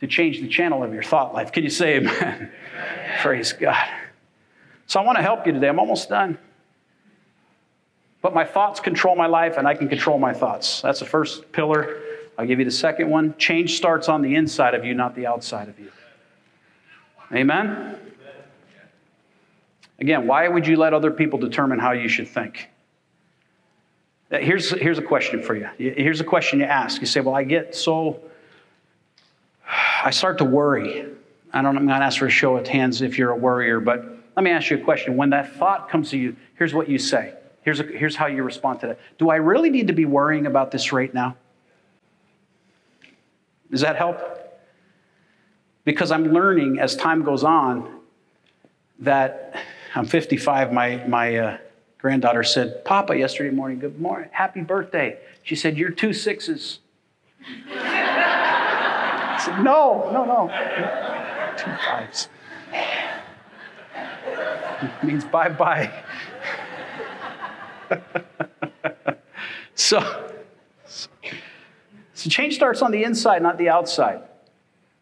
to 0.00 0.08
change 0.08 0.40
the 0.40 0.48
channel 0.48 0.82
of 0.82 0.92
your 0.92 1.02
thought 1.02 1.32
life. 1.32 1.52
Can 1.52 1.62
you 1.62 1.70
say 1.70 1.96
amen? 1.96 2.14
amen. 2.20 2.52
Praise 3.22 3.52
God. 3.52 3.88
So 4.88 4.98
I 5.00 5.04
want 5.04 5.16
to 5.16 5.22
help 5.22 5.46
you 5.46 5.52
today. 5.52 5.68
I'm 5.68 5.78
almost 5.78 6.08
done. 6.08 6.36
But 8.20 8.34
my 8.34 8.44
thoughts 8.44 8.80
control 8.80 9.14
my 9.14 9.26
life, 9.26 9.56
and 9.58 9.68
I 9.68 9.74
can 9.74 9.88
control 9.88 10.18
my 10.18 10.34
thoughts. 10.34 10.82
That's 10.82 10.98
the 10.98 11.06
first 11.06 11.52
pillar. 11.52 12.00
I'll 12.36 12.46
give 12.46 12.58
you 12.58 12.64
the 12.64 12.70
second 12.72 13.08
one. 13.08 13.36
Change 13.38 13.76
starts 13.76 14.08
on 14.08 14.22
the 14.22 14.34
inside 14.34 14.74
of 14.74 14.84
you, 14.84 14.94
not 14.94 15.14
the 15.14 15.26
outside 15.26 15.68
of 15.68 15.78
you. 15.78 15.92
Amen? 17.32 18.07
Again, 19.98 20.26
why 20.26 20.46
would 20.46 20.66
you 20.66 20.76
let 20.76 20.94
other 20.94 21.10
people 21.10 21.38
determine 21.38 21.78
how 21.78 21.92
you 21.92 22.08
should 22.08 22.28
think? 22.28 22.68
Uh, 24.30 24.38
here's, 24.38 24.70
here's 24.70 24.98
a 24.98 25.02
question 25.02 25.42
for 25.42 25.56
you. 25.56 25.68
Here's 25.76 26.20
a 26.20 26.24
question 26.24 26.60
you 26.60 26.66
ask. 26.66 27.00
You 27.00 27.06
say, 27.06 27.20
Well, 27.20 27.34
I 27.34 27.44
get 27.44 27.74
so, 27.74 28.20
I 30.04 30.10
start 30.10 30.38
to 30.38 30.44
worry. 30.44 31.06
I 31.52 31.62
don't, 31.62 31.76
I'm 31.76 31.86
to 31.88 31.94
ask 31.94 32.18
for 32.18 32.26
a 32.26 32.30
show 32.30 32.56
of 32.56 32.66
hands 32.68 33.00
if 33.00 33.18
you're 33.18 33.30
a 33.30 33.36
worrier, 33.36 33.80
but 33.80 34.04
let 34.36 34.42
me 34.42 34.50
ask 34.50 34.70
you 34.70 34.76
a 34.76 34.80
question. 34.80 35.16
When 35.16 35.30
that 35.30 35.54
thought 35.54 35.88
comes 35.88 36.10
to 36.10 36.18
you, 36.18 36.36
here's 36.56 36.74
what 36.74 36.88
you 36.88 36.98
say. 36.98 37.34
Here's, 37.62 37.80
a, 37.80 37.84
here's 37.84 38.14
how 38.14 38.26
you 38.26 38.42
respond 38.42 38.80
to 38.80 38.88
that. 38.88 39.00
Do 39.18 39.30
I 39.30 39.36
really 39.36 39.70
need 39.70 39.88
to 39.88 39.92
be 39.92 40.04
worrying 40.04 40.46
about 40.46 40.70
this 40.70 40.92
right 40.92 41.12
now? 41.12 41.36
Does 43.70 43.80
that 43.80 43.96
help? 43.96 44.20
Because 45.84 46.10
I'm 46.10 46.32
learning 46.32 46.78
as 46.78 46.96
time 46.96 47.24
goes 47.24 47.44
on 47.44 48.00
that 49.00 49.60
I'm 49.94 50.06
55. 50.06 50.72
My, 50.72 50.96
my 51.06 51.36
uh, 51.36 51.58
granddaughter 51.98 52.42
said, 52.42 52.84
Papa, 52.84 53.16
yesterday 53.16 53.54
morning, 53.54 53.78
good 53.78 54.00
morning, 54.00 54.28
happy 54.32 54.60
birthday. 54.60 55.18
She 55.42 55.56
said, 55.56 55.78
You're 55.78 55.90
two 55.90 56.12
sixes. 56.12 56.80
I 57.70 59.42
said, 59.44 59.62
No, 59.62 60.10
no, 60.12 60.24
no. 60.24 60.48
Two 61.56 61.70
fives. 61.84 62.28
It 64.80 65.04
means 65.04 65.24
bye 65.24 65.48
bye. 65.48 65.90
so, 69.74 70.30
so 70.84 72.30
change 72.30 72.54
starts 72.54 72.82
on 72.82 72.92
the 72.92 73.02
inside, 73.02 73.42
not 73.42 73.58
the 73.58 73.70
outside. 73.70 74.22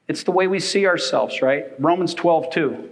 It's 0.09 0.22
the 0.22 0.31
way 0.31 0.46
we 0.46 0.61
see 0.61 0.87
ourselves, 0.87 1.42
right? 1.42 1.66
Romans 1.79 2.14
12, 2.14 2.51
2. 2.51 2.90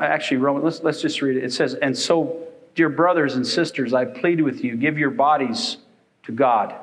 Actually, 0.00 0.36
Roman, 0.38 0.62
let's, 0.62 0.82
let's 0.82 1.00
just 1.00 1.22
read 1.22 1.36
it. 1.36 1.44
It 1.44 1.52
says, 1.52 1.74
And 1.74 1.96
so, 1.96 2.46
dear 2.74 2.88
brothers 2.88 3.34
and 3.34 3.46
sisters, 3.46 3.92
I 3.92 4.04
plead 4.04 4.40
with 4.40 4.62
you, 4.62 4.76
give 4.76 4.98
your 4.98 5.10
bodies 5.10 5.78
to 6.24 6.32
God 6.32 6.74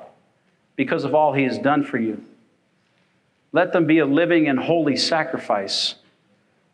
because 0.75 1.03
of 1.03 1.15
all 1.15 1.33
he 1.33 1.43
has 1.43 1.57
done 1.57 1.83
for 1.83 1.97
you. 1.97 2.23
Let 3.51 3.73
them 3.73 3.87
be 3.87 3.99
a 3.99 4.05
living 4.05 4.47
and 4.47 4.59
holy 4.59 4.95
sacrifice, 4.95 5.95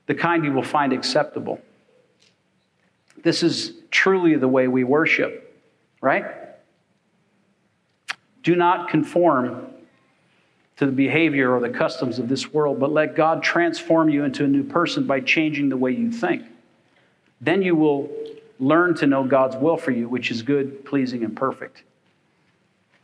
the 0.07 0.15
kind 0.15 0.43
you 0.43 0.51
will 0.51 0.63
find 0.63 0.93
acceptable. 0.93 1.61
This 3.23 3.43
is 3.43 3.73
truly 3.91 4.35
the 4.35 4.47
way 4.47 4.67
we 4.67 4.83
worship, 4.83 5.63
right? 6.01 6.25
Do 8.43 8.55
not 8.55 8.89
conform 8.89 9.67
to 10.77 10.85
the 10.85 10.91
behavior 10.91 11.53
or 11.53 11.59
the 11.59 11.69
customs 11.69 12.19
of 12.19 12.27
this 12.27 12.51
world, 12.53 12.79
but 12.79 12.91
let 12.91 13.15
God 13.15 13.41
transform 13.41 14.09
you 14.09 14.23
into 14.23 14.43
a 14.43 14.47
new 14.47 14.63
person 14.63 15.07
by 15.07 15.21
changing 15.21 15.69
the 15.69 15.77
way 15.77 15.91
you 15.91 16.11
think. 16.11 16.43
Then 17.39 17.61
you 17.61 17.75
will 17.75 18.09
learn 18.59 18.95
to 18.95 19.07
know 19.07 19.23
God's 19.23 19.55
will 19.55 19.77
for 19.77 19.91
you, 19.91 20.09
which 20.09 20.31
is 20.31 20.41
good, 20.41 20.83
pleasing, 20.85 21.23
and 21.23 21.35
perfect. 21.35 21.83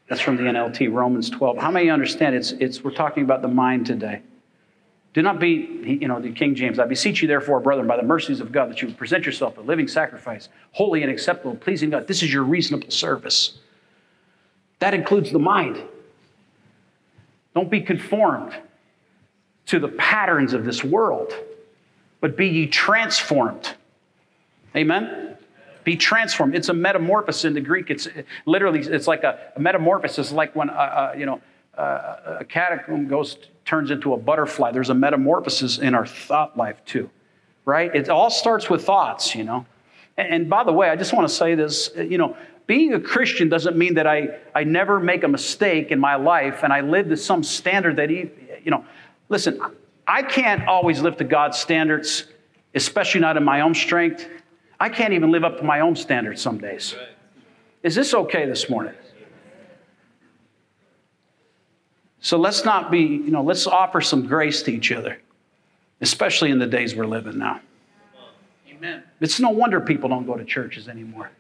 That's 0.08 0.22
from 0.22 0.36
the 0.36 0.44
NLT, 0.44 0.92
Romans 0.92 1.30
12. 1.30 1.58
How 1.58 1.72
many 1.72 1.90
understand 1.90 2.36
it's, 2.36 2.52
it's 2.54 2.84
we're 2.84 2.92
talking 2.92 3.24
about 3.24 3.42
the 3.42 3.48
mind 3.48 3.86
today? 3.86 4.22
Do 5.14 5.22
not 5.22 5.40
be, 5.40 5.98
you 6.02 6.08
know, 6.08 6.22
the 6.22 6.32
King 6.32 6.56
James, 6.56 6.80
I 6.80 6.86
beseech 6.86 7.22
you, 7.22 7.28
therefore, 7.28 7.60
brethren, 7.60 7.88
by 7.88 7.98
the 7.98 8.04
mercies 8.04 8.40
of 8.40 8.52
God, 8.52 8.70
that 8.70 8.82
you 8.82 8.94
present 8.94 9.26
yourself 9.26 9.58
a 9.58 9.62
living 9.62 9.88
sacrifice, 9.88 10.48
holy 10.72 11.02
and 11.04 11.12
acceptable, 11.12 11.56
pleasing 11.56 11.90
God. 11.90 12.08
This 12.08 12.24
is 12.24 12.34
your 12.34 12.44
reasonable 12.44 12.92
service. 12.92 13.58
That 14.80 14.94
includes 14.94 15.32
the 15.32 15.40
mind. 15.40 15.82
Don't 17.54 17.70
be 17.70 17.82
conformed 17.82 18.54
to 19.68 19.80
the 19.80 19.88
patterns 19.88 20.54
of 20.54 20.66
this 20.66 20.84
world, 20.84 21.34
but 22.20 22.36
be 22.36 22.48
ye 22.48 22.68
transformed. 22.68 23.76
Amen? 24.76 25.38
Be 25.84 25.98
transformed. 25.98 26.56
It's 26.56 26.70
a 26.70 26.74
metamorphosis 26.74 27.46
in 27.46 27.54
the 27.54 27.62
Greek. 27.62 27.90
It's 27.90 28.08
literally, 28.46 28.80
it's 28.80 29.08
like 29.08 29.24
a, 29.24 29.52
a 29.56 29.60
metamorphosis, 29.60 30.32
like 30.32 30.56
when, 30.56 30.70
uh, 30.70 30.74
uh, 30.74 31.14
you 31.18 31.26
know, 31.26 31.42
uh, 31.78 32.38
a 32.40 32.46
catacomb 32.46 33.08
goes, 33.08 33.38
turns 33.66 33.92
into 33.92 34.14
a 34.14 34.18
butterfly. 34.18 34.72
There's 34.72 34.90
a 34.90 34.94
metamorphosis 34.94 35.80
in 35.80 35.96
our 35.96 36.06
thought 36.06 36.58
life 36.58 36.78
too, 36.86 37.10
right? 37.66 37.94
It 37.96 38.10
all 38.10 38.30
starts 38.30 38.70
with 38.70 38.86
thoughts, 38.86 39.36
you 39.36 39.44
know. 39.44 39.66
And 40.18 40.50
by 40.50 40.64
the 40.64 40.74
way, 40.74 40.90
I 40.90 40.96
just 40.96 41.14
want 41.14 41.28
to 41.28 41.34
say 41.34 41.56
this, 41.56 41.90
you 41.96 42.18
know, 42.18 42.36
being 42.72 42.94
a 42.94 43.02
Christian 43.02 43.50
doesn't 43.50 43.76
mean 43.76 43.96
that 43.96 44.08
I, 44.08 44.30
I 44.56 44.64
never 44.64 44.98
make 44.98 45.26
a 45.26 45.28
mistake 45.28 45.92
in 45.92 46.00
my 46.00 46.16
life 46.16 46.64
and 46.64 46.72
I 46.72 46.80
live 46.80 47.10
to 47.10 47.18
some 47.18 47.44
standard 47.44 47.98
that, 47.98 48.10
he, 48.10 48.32
you 48.64 48.72
know, 48.72 48.86
listen, 49.28 49.60
I 50.08 50.24
can't 50.24 50.66
always 50.70 51.02
live 51.02 51.18
to 51.18 51.26
God's 51.26 51.58
standards, 51.58 52.28
especially 52.74 53.20
not 53.20 53.36
in 53.36 53.44
my 53.44 53.60
own 53.60 53.76
strength. 53.76 54.26
I 54.80 54.88
can't 54.88 55.12
even 55.12 55.32
live 55.32 55.44
up 55.44 55.58
to 55.58 55.64
my 55.64 55.82
own 55.82 55.98
standards 55.98 56.42
some 56.42 56.60
days. 56.60 56.96
Is 57.84 57.94
this 57.94 58.14
okay 58.14 58.46
this 58.46 58.70
morning? 58.70 58.94
So 62.22 62.38
let's 62.38 62.64
not 62.64 62.90
be, 62.90 63.02
you 63.02 63.32
know, 63.32 63.44
let's 63.44 63.68
offer 63.68 64.00
some 64.00 64.28
grace 64.28 64.64
to 64.64 64.72
each 64.72 64.94
other, 64.94 65.18
especially 66.00 66.52
in 66.52 66.60
the 66.60 66.68
days 66.68 66.96
we're 66.96 67.06
living 67.06 67.38
now. 67.38 67.60
Amen. 68.70 69.04
It's 69.20 69.42
no 69.42 69.50
wonder 69.50 69.82
people 69.82 70.08
don't 70.08 70.26
go 70.26 70.38
to 70.38 70.46
churches 70.46 70.88
anymore. 70.88 71.32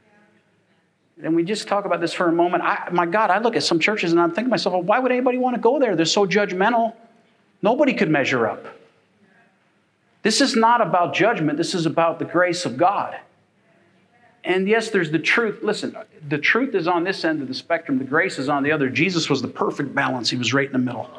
And 1.23 1.35
we 1.35 1.43
just 1.43 1.67
talk 1.67 1.85
about 1.85 2.01
this 2.01 2.13
for 2.13 2.27
a 2.27 2.31
moment. 2.31 2.63
I, 2.63 2.89
my 2.91 3.05
God, 3.05 3.29
I 3.29 3.39
look 3.39 3.55
at 3.55 3.63
some 3.63 3.79
churches 3.79 4.11
and 4.11 4.19
I'm 4.19 4.29
thinking 4.29 4.45
to 4.45 4.49
myself, 4.51 4.73
well, 4.73 4.83
why 4.83 4.99
would 4.99 5.11
anybody 5.11 5.37
want 5.37 5.55
to 5.55 5.61
go 5.61 5.79
there? 5.79 5.95
They're 5.95 6.05
so 6.05 6.25
judgmental. 6.25 6.93
Nobody 7.61 7.93
could 7.93 8.09
measure 8.09 8.47
up. 8.47 8.65
This 10.23 10.41
is 10.41 10.55
not 10.55 10.81
about 10.81 11.13
judgment, 11.13 11.57
this 11.57 11.73
is 11.73 11.85
about 11.85 12.19
the 12.19 12.25
grace 12.25 12.65
of 12.65 12.77
God. 12.77 13.17
And 14.43 14.67
yes, 14.67 14.89
there's 14.89 15.11
the 15.11 15.19
truth. 15.19 15.59
Listen, 15.61 15.95
the 16.27 16.37
truth 16.37 16.73
is 16.75 16.87
on 16.87 17.03
this 17.03 17.23
end 17.25 17.41
of 17.41 17.47
the 17.47 17.53
spectrum, 17.53 17.97
the 17.97 18.03
grace 18.03 18.39
is 18.39 18.49
on 18.49 18.63
the 18.63 18.71
other. 18.71 18.89
Jesus 18.89 19.29
was 19.29 19.41
the 19.41 19.47
perfect 19.47 19.93
balance, 19.93 20.29
he 20.29 20.37
was 20.37 20.53
right 20.53 20.67
in 20.67 20.73
the 20.73 20.79
middle. 20.79 21.09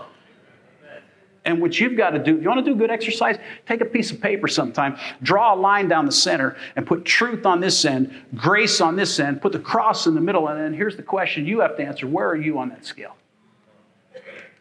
And 1.44 1.60
what 1.60 1.78
you've 1.80 1.96
got 1.96 2.10
to 2.10 2.20
do, 2.20 2.40
you 2.40 2.48
want 2.48 2.64
to 2.64 2.70
do 2.70 2.78
good 2.78 2.90
exercise? 2.90 3.36
Take 3.66 3.80
a 3.80 3.84
piece 3.84 4.12
of 4.12 4.20
paper 4.20 4.46
sometime, 4.46 4.96
draw 5.22 5.54
a 5.54 5.56
line 5.56 5.88
down 5.88 6.06
the 6.06 6.12
center, 6.12 6.56
and 6.76 6.86
put 6.86 7.04
truth 7.04 7.46
on 7.46 7.58
this 7.58 7.84
end, 7.84 8.14
grace 8.36 8.80
on 8.80 8.94
this 8.94 9.18
end, 9.18 9.42
put 9.42 9.52
the 9.52 9.58
cross 9.58 10.06
in 10.06 10.14
the 10.14 10.20
middle, 10.20 10.48
and 10.48 10.60
then 10.60 10.72
here's 10.72 10.96
the 10.96 11.02
question 11.02 11.44
you 11.44 11.60
have 11.60 11.76
to 11.76 11.84
answer 11.84 12.06
where 12.06 12.28
are 12.28 12.36
you 12.36 12.58
on 12.58 12.68
that 12.68 12.86
scale? 12.86 13.16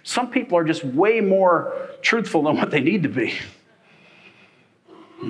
Some 0.03 0.31
people 0.31 0.57
are 0.57 0.63
just 0.63 0.83
way 0.83 1.21
more 1.21 1.89
truthful 2.01 2.43
than 2.43 2.57
what 2.57 2.71
they 2.71 2.79
need 2.79 3.03
to 3.03 3.09
be. 3.09 3.35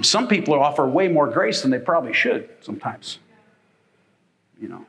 Some 0.01 0.29
people 0.29 0.53
offer 0.53 0.87
way 0.87 1.09
more 1.09 1.27
grace 1.27 1.61
than 1.61 1.71
they 1.71 1.79
probably 1.79 2.13
should 2.13 2.49
sometimes. 2.61 3.19
You 4.59 4.69
know. 4.69 4.85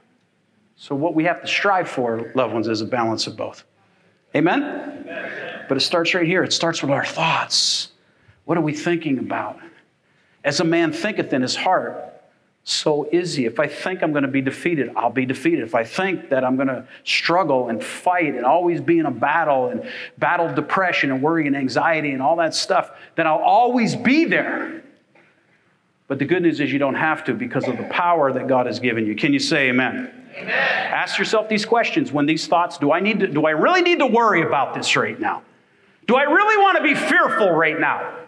So 0.76 0.94
what 0.94 1.14
we 1.14 1.24
have 1.24 1.40
to 1.40 1.46
strive 1.48 1.88
for, 1.88 2.30
loved 2.36 2.54
ones, 2.54 2.68
is 2.68 2.80
a 2.80 2.86
balance 2.86 3.26
of 3.26 3.36
both. 3.36 3.64
Amen? 4.34 4.62
Amen? 4.62 5.64
But 5.68 5.76
it 5.76 5.80
starts 5.80 6.14
right 6.14 6.26
here. 6.26 6.42
It 6.42 6.52
starts 6.52 6.82
with 6.82 6.90
our 6.90 7.04
thoughts. 7.04 7.88
What 8.44 8.58
are 8.58 8.62
we 8.62 8.72
thinking 8.72 9.18
about? 9.18 9.58
As 10.44 10.60
a 10.60 10.64
man 10.64 10.92
thinketh 10.92 11.32
in 11.32 11.42
his 11.42 11.54
heart, 11.54 12.12
so 12.64 13.08
is 13.10 13.34
he. 13.34 13.44
If 13.44 13.58
I 13.58 13.66
think 13.66 14.02
I'm 14.02 14.12
going 14.12 14.22
to 14.22 14.30
be 14.30 14.40
defeated, 14.40 14.90
I'll 14.96 15.10
be 15.10 15.26
defeated. 15.26 15.64
If 15.64 15.74
I 15.74 15.82
think 15.82 16.28
that 16.30 16.44
I'm 16.44 16.56
going 16.56 16.68
to 16.68 16.86
struggle 17.04 17.68
and 17.68 17.82
fight 17.82 18.34
and 18.34 18.44
always 18.44 18.80
be 18.80 18.98
in 18.98 19.06
a 19.06 19.10
battle 19.10 19.68
and 19.68 19.88
battle 20.18 20.52
depression 20.54 21.10
and 21.10 21.22
worry 21.22 21.46
and 21.46 21.56
anxiety 21.56 22.12
and 22.12 22.22
all 22.22 22.36
that 22.36 22.54
stuff, 22.54 22.92
then 23.16 23.26
I'll 23.26 23.38
always 23.38 23.96
be 23.96 24.24
there. 24.26 24.82
But 26.06 26.18
the 26.18 26.24
good 26.24 26.42
news 26.42 26.60
is 26.60 26.72
you 26.72 26.78
don't 26.78 26.94
have 26.94 27.24
to 27.24 27.34
because 27.34 27.66
of 27.66 27.76
the 27.76 27.84
power 27.84 28.32
that 28.32 28.46
God 28.46 28.66
has 28.66 28.78
given 28.78 29.06
you. 29.06 29.16
Can 29.16 29.32
you 29.32 29.38
say 29.38 29.70
amen? 29.70 30.21
Amen. 30.36 30.48
Ask 30.48 31.18
yourself 31.18 31.48
these 31.48 31.64
questions 31.64 32.12
when 32.12 32.26
these 32.26 32.46
thoughts 32.46 32.78
do 32.78 32.92
I 32.92 33.00
need 33.00 33.20
to 33.20 33.26
do 33.26 33.46
I 33.46 33.50
really 33.50 33.82
need 33.82 33.98
to 33.98 34.06
worry 34.06 34.42
about 34.42 34.74
this 34.74 34.96
right 34.96 35.18
now? 35.18 35.42
Do 36.06 36.16
I 36.16 36.22
really 36.22 36.56
want 36.62 36.78
to 36.78 36.82
be 36.82 36.94
fearful 36.94 37.50
right 37.50 37.78
now? 37.78 38.18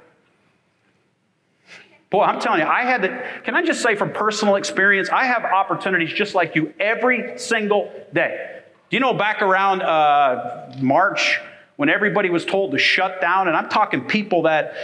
Boy, 2.10 2.22
I'm 2.22 2.38
telling 2.38 2.60
you, 2.60 2.66
I 2.66 2.82
had 2.82 3.02
to, 3.02 3.40
can 3.42 3.56
I 3.56 3.62
just 3.62 3.82
say 3.82 3.96
from 3.96 4.12
personal 4.12 4.54
experience, 4.54 5.08
I 5.08 5.24
have 5.24 5.44
opportunities 5.44 6.12
just 6.12 6.32
like 6.32 6.54
you 6.54 6.72
every 6.78 7.36
single 7.38 7.92
day. 8.12 8.60
Do 8.88 8.96
you 8.96 9.00
know 9.00 9.14
back 9.14 9.42
around 9.42 9.82
uh, 9.82 10.72
March 10.78 11.40
when 11.74 11.88
everybody 11.88 12.30
was 12.30 12.44
told 12.44 12.70
to 12.70 12.78
shut 12.78 13.20
down, 13.20 13.48
and 13.48 13.56
I'm 13.56 13.68
talking 13.68 14.02
people 14.02 14.42
that 14.42 14.74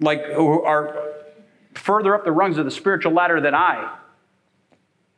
like 0.00 0.22
are 0.36 1.12
further 1.74 2.14
up 2.14 2.24
the 2.24 2.32
rungs 2.32 2.58
of 2.58 2.64
the 2.64 2.72
spiritual 2.72 3.12
ladder 3.12 3.40
than 3.40 3.54
I. 3.54 3.96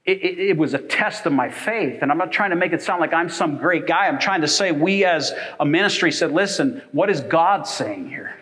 It, 0.06 0.22
it, 0.22 0.38
it, 0.38 0.56
was 0.56 0.72
a 0.72 0.78
test 0.78 1.26
of 1.26 1.32
my 1.32 1.50
faith. 1.50 1.98
And 2.00 2.12
I'm 2.12 2.18
not 2.18 2.30
trying 2.30 2.50
to 2.50 2.56
make 2.56 2.72
it 2.72 2.80
sound 2.80 3.00
like 3.00 3.12
I'm 3.12 3.28
some 3.28 3.58
great 3.58 3.88
guy. 3.88 4.06
I'm 4.06 4.20
trying 4.20 4.42
to 4.42 4.48
say 4.48 4.70
we 4.70 5.04
as 5.04 5.32
a 5.58 5.66
ministry 5.66 6.12
said, 6.12 6.30
listen, 6.30 6.80
what 6.92 7.10
is 7.10 7.20
God 7.22 7.66
saying 7.66 8.08
here? 8.08 8.36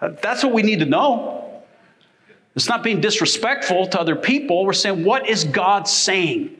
That's 0.00 0.44
what 0.44 0.52
we 0.52 0.62
need 0.62 0.80
to 0.80 0.84
know. 0.84 1.62
It's 2.54 2.68
not 2.68 2.82
being 2.82 3.00
disrespectful 3.00 3.86
to 3.88 4.00
other 4.00 4.16
people. 4.16 4.64
We're 4.64 4.72
saying, 4.72 5.04
what 5.04 5.28
is 5.28 5.44
God 5.44 5.88
saying? 5.88 6.56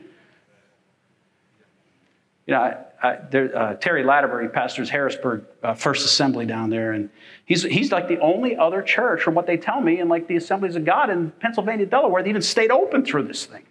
You 2.47 2.53
know, 2.53 2.85
there, 3.29 3.57
uh, 3.57 3.73
Terry 3.75 4.03
Latterbury 4.03 4.49
pastors 4.49 4.89
Harrisburg 4.89 5.45
uh, 5.63 5.73
First 5.73 6.05
Assembly 6.05 6.45
down 6.45 6.69
there, 6.69 6.91
and 6.91 7.09
he's, 7.45 7.63
he's 7.63 7.91
like 7.91 8.07
the 8.07 8.19
only 8.19 8.55
other 8.57 8.81
church, 8.81 9.21
from 9.21 9.35
what 9.35 9.47
they 9.47 9.57
tell 9.57 9.81
me, 9.81 9.99
in 9.99 10.09
like 10.09 10.27
the 10.27 10.35
Assemblies 10.35 10.75
of 10.75 10.85
God 10.85 11.09
in 11.09 11.31
Pennsylvania, 11.31 11.85
Delaware, 11.85 12.21
that 12.23 12.29
even 12.29 12.41
stayed 12.41 12.71
open 12.71 13.05
through 13.05 13.23
this 13.23 13.45
thing. 13.45 13.63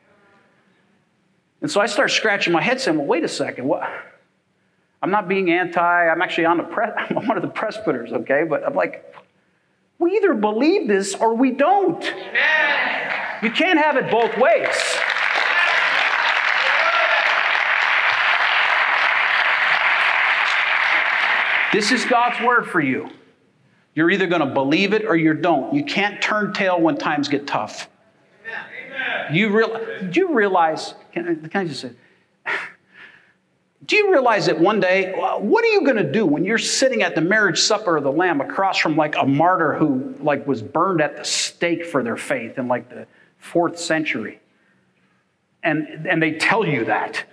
And 1.60 1.70
so 1.70 1.80
I 1.80 1.86
start 1.86 2.10
scratching 2.10 2.52
my 2.52 2.62
head, 2.62 2.80
saying, 2.80 2.96
"Well, 2.96 3.06
wait 3.06 3.24
a 3.24 3.28
second, 3.28 3.66
what?" 3.66 3.88
I'm 5.02 5.10
not 5.10 5.28
being 5.28 5.50
anti. 5.50 5.80
I'm 5.80 6.22
actually 6.22 6.46
on 6.46 6.56
the 6.56 6.64
press. 6.64 6.92
I'm 7.10 7.26
one 7.26 7.36
of 7.36 7.42
the 7.42 7.48
presbyters, 7.48 8.12
okay? 8.12 8.44
But 8.48 8.66
I'm 8.66 8.74
like, 8.74 9.14
we 9.98 10.12
either 10.16 10.34
believe 10.34 10.88
this 10.88 11.14
or 11.14 11.34
we 11.34 11.50
don't. 11.50 12.02
Amen. 12.04 13.12
You 13.42 13.50
can't 13.50 13.78
have 13.78 13.96
it 13.96 14.10
both 14.10 14.36
ways. 14.36 14.98
This 21.72 21.92
is 21.92 22.04
God's 22.04 22.40
word 22.44 22.66
for 22.66 22.80
you. 22.80 23.10
You're 23.94 24.10
either 24.10 24.26
going 24.26 24.40
to 24.40 24.54
believe 24.54 24.92
it 24.92 25.04
or 25.04 25.16
you 25.16 25.34
don't. 25.34 25.74
You 25.74 25.84
can't 25.84 26.22
turn 26.22 26.52
tail 26.52 26.80
when 26.80 26.96
times 26.96 27.28
get 27.28 27.46
tough. 27.46 27.88
Amen. 28.46 29.34
You 29.34 29.50
real, 29.50 30.08
do 30.10 30.20
you 30.20 30.34
realize, 30.34 30.94
can, 31.12 31.48
can 31.48 31.60
I 31.62 31.64
just 31.66 31.80
say, 31.80 31.90
do 33.84 33.96
you 33.96 34.12
realize 34.12 34.46
that 34.46 34.60
one 34.60 34.80
day, 34.80 35.12
what 35.12 35.64
are 35.64 35.68
you 35.68 35.80
going 35.80 35.96
to 35.96 36.12
do 36.12 36.26
when 36.26 36.44
you're 36.44 36.58
sitting 36.58 37.02
at 37.02 37.14
the 37.14 37.20
marriage 37.20 37.58
supper 37.58 37.96
of 37.96 38.04
the 38.04 38.12
Lamb 38.12 38.40
across 38.40 38.78
from 38.78 38.96
like 38.96 39.16
a 39.16 39.26
martyr 39.26 39.74
who 39.74 40.14
like 40.20 40.46
was 40.46 40.62
burned 40.62 41.00
at 41.00 41.16
the 41.16 41.24
stake 41.24 41.84
for 41.84 42.02
their 42.02 42.16
faith 42.16 42.58
in 42.58 42.68
like 42.68 42.90
the 42.90 43.06
fourth 43.38 43.78
century? 43.78 44.40
And, 45.62 46.06
and 46.06 46.22
they 46.22 46.32
tell 46.32 46.66
you 46.66 46.84
that. 46.84 47.24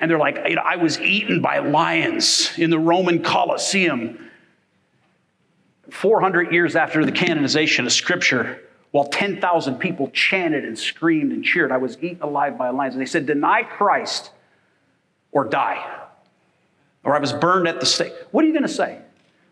And 0.00 0.10
they're 0.10 0.18
like, 0.18 0.38
you 0.48 0.56
know, 0.56 0.62
I 0.64 0.76
was 0.76 1.00
eaten 1.00 1.40
by 1.40 1.58
lions 1.58 2.52
in 2.58 2.70
the 2.70 2.78
Roman 2.78 3.22
Colosseum 3.22 4.30
400 5.90 6.52
years 6.52 6.74
after 6.74 7.04
the 7.04 7.12
canonization 7.12 7.86
of 7.86 7.92
Scripture, 7.92 8.60
while 8.90 9.04
10,000 9.04 9.78
people 9.78 10.10
chanted 10.10 10.64
and 10.64 10.78
screamed 10.78 11.32
and 11.32 11.44
cheered. 11.44 11.70
I 11.70 11.76
was 11.76 12.02
eaten 12.02 12.22
alive 12.22 12.58
by 12.58 12.70
lions. 12.70 12.94
And 12.94 13.00
they 13.00 13.06
said, 13.06 13.26
Deny 13.26 13.62
Christ 13.62 14.30
or 15.30 15.44
die. 15.44 16.00
Or 17.04 17.16
I 17.16 17.18
was 17.18 17.32
burned 17.32 17.68
at 17.68 17.80
the 17.80 17.86
stake. 17.86 18.12
What 18.30 18.44
are 18.44 18.46
you 18.46 18.52
going 18.52 18.62
to 18.62 18.68
say? 18.68 18.98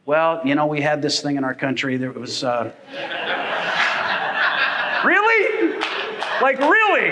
Well, 0.06 0.40
you 0.44 0.54
know, 0.54 0.66
we 0.66 0.80
had 0.80 1.02
this 1.02 1.20
thing 1.20 1.36
in 1.36 1.44
our 1.44 1.54
country. 1.54 1.96
There 1.96 2.12
was. 2.12 2.42
Uh... 2.42 2.72
really? 5.04 5.78
Like, 6.40 6.58
really? 6.58 7.10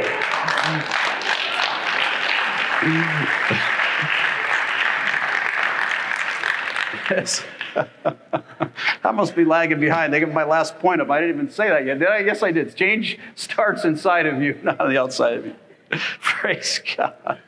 Yes. 7.11 7.44
I 9.05 9.11
must 9.12 9.35
be 9.37 9.44
lagging 9.44 9.81
behind. 9.81 10.12
They 10.12 10.20
give 10.20 10.33
my 10.33 10.44
last 10.44 10.79
point 10.79 11.01
up. 11.01 11.11
I 11.11 11.20
didn't 11.20 11.37
even 11.37 11.51
say 11.51 11.68
that 11.68 11.87
yet, 11.87 11.98
did 11.98 12.09
I? 12.09 12.18
Yes, 12.18 12.42
I 12.42 12.53
did. 12.53 12.74
Change 12.74 13.18
starts 13.35 13.85
inside 13.85 14.27
of 14.27 14.42
you, 14.42 14.59
not 14.62 14.81
on 14.81 14.90
the 14.90 14.98
outside 14.98 15.35
of 15.35 15.46
you. 15.46 15.55
Praise 16.20 16.81
God. 16.96 17.40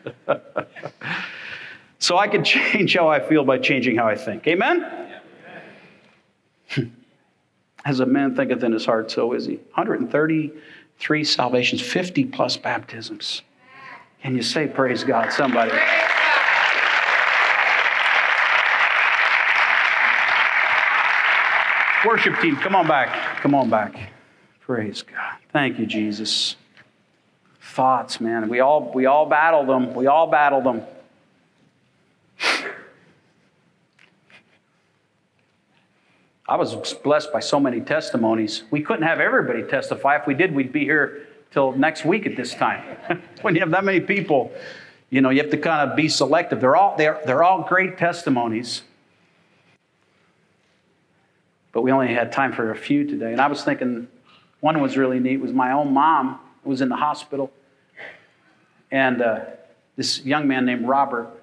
so 1.99 2.17
I 2.17 2.29
can 2.29 2.45
change 2.45 2.95
how 2.95 3.09
I 3.09 3.21
feel 3.21 3.45
by 3.45 3.59
changing 3.59 3.97
how 3.97 4.07
I 4.09 4.17
think. 4.17 4.47
Amen? 4.47 5.09
As 7.85 8.01
a 8.01 8.07
man 8.07 8.37
thinketh 8.37 8.63
in 8.63 8.73
his 8.73 8.87
heart, 8.87 9.11
so 9.11 9.33
is 9.33 9.47
he. 9.47 9.57
133 9.75 11.25
salvations, 11.25 11.81
50 11.81 12.27
plus 12.27 12.57
baptisms. 12.57 13.43
Can 14.23 14.37
you 14.37 14.43
say 14.43 14.67
praise 14.67 15.03
God, 15.03 15.33
somebody? 15.33 15.73
Worship 22.07 22.41
team, 22.41 22.57
come 22.57 22.75
on 22.75 22.87
back. 22.87 23.41
Come 23.41 23.55
on 23.55 23.69
back. 23.69 24.13
Praise 24.61 25.03
God. 25.03 25.37
Thank 25.53 25.79
you, 25.79 25.87
Jesus. 25.87 26.57
Thoughts, 27.61 28.21
man. 28.21 28.49
We 28.49 28.61
all 28.61 28.91
we 28.95 29.07
all 29.07 29.27
battle 29.27 29.65
them. 29.65 29.95
We 29.95 30.07
all 30.07 30.27
battle 30.27 30.63
them. 30.63 30.83
I 36.49 36.57
was 36.57 36.95
blessed 37.05 37.33
by 37.33 37.41
so 37.41 37.61
many 37.61 37.81
testimonies. 37.81 38.65
We 38.73 38.83
couldn't 38.83 39.07
have 39.07 39.21
everybody 39.21 39.63
testify. 39.63 40.17
If 40.17 40.27
we 40.27 40.35
did, 40.35 40.53
we'd 40.53 40.73
be 40.73 40.81
here 40.81 41.27
till 41.51 41.73
next 41.73 42.05
week 42.05 42.27
at 42.27 42.37
this 42.37 42.55
time. 42.55 42.83
when 43.43 43.55
you 43.55 43.61
have 43.61 43.71
that 43.71 43.85
many 43.85 44.01
people, 44.01 44.53
you 45.11 45.21
know, 45.21 45.31
you 45.31 45.43
have 45.43 45.51
to 45.51 45.57
kind 45.57 45.91
of 45.91 45.97
be 45.97 46.09
selective. 46.09 46.61
They're 46.61 46.77
all, 46.77 46.97
they're, 46.97 47.21
they're 47.27 47.43
all 47.43 47.63
great 47.63 47.99
testimonies. 47.99 48.83
But 51.73 51.83
we 51.83 51.93
only 51.93 52.09
had 52.09 52.33
time 52.33 52.53
for 52.53 52.71
a 52.71 52.77
few 52.77 53.07
today. 53.07 53.33
And 53.33 53.41
I 53.41 53.47
was 53.47 53.63
thinking, 53.63 54.09
One 54.61 54.81
was 54.81 54.97
really 54.97 55.21
neat. 55.21 55.39
Was 55.39 55.53
my 55.53 55.73
own 55.73 55.93
mom 55.93 56.41
was 56.65 56.81
in 56.81 56.89
the 56.89 56.97
hospital, 56.97 57.51
and 58.91 59.23
uh, 59.23 59.41
this 59.97 60.25
young 60.25 60.47
man 60.47 60.67
named 60.67 60.87
Robert 60.87 61.43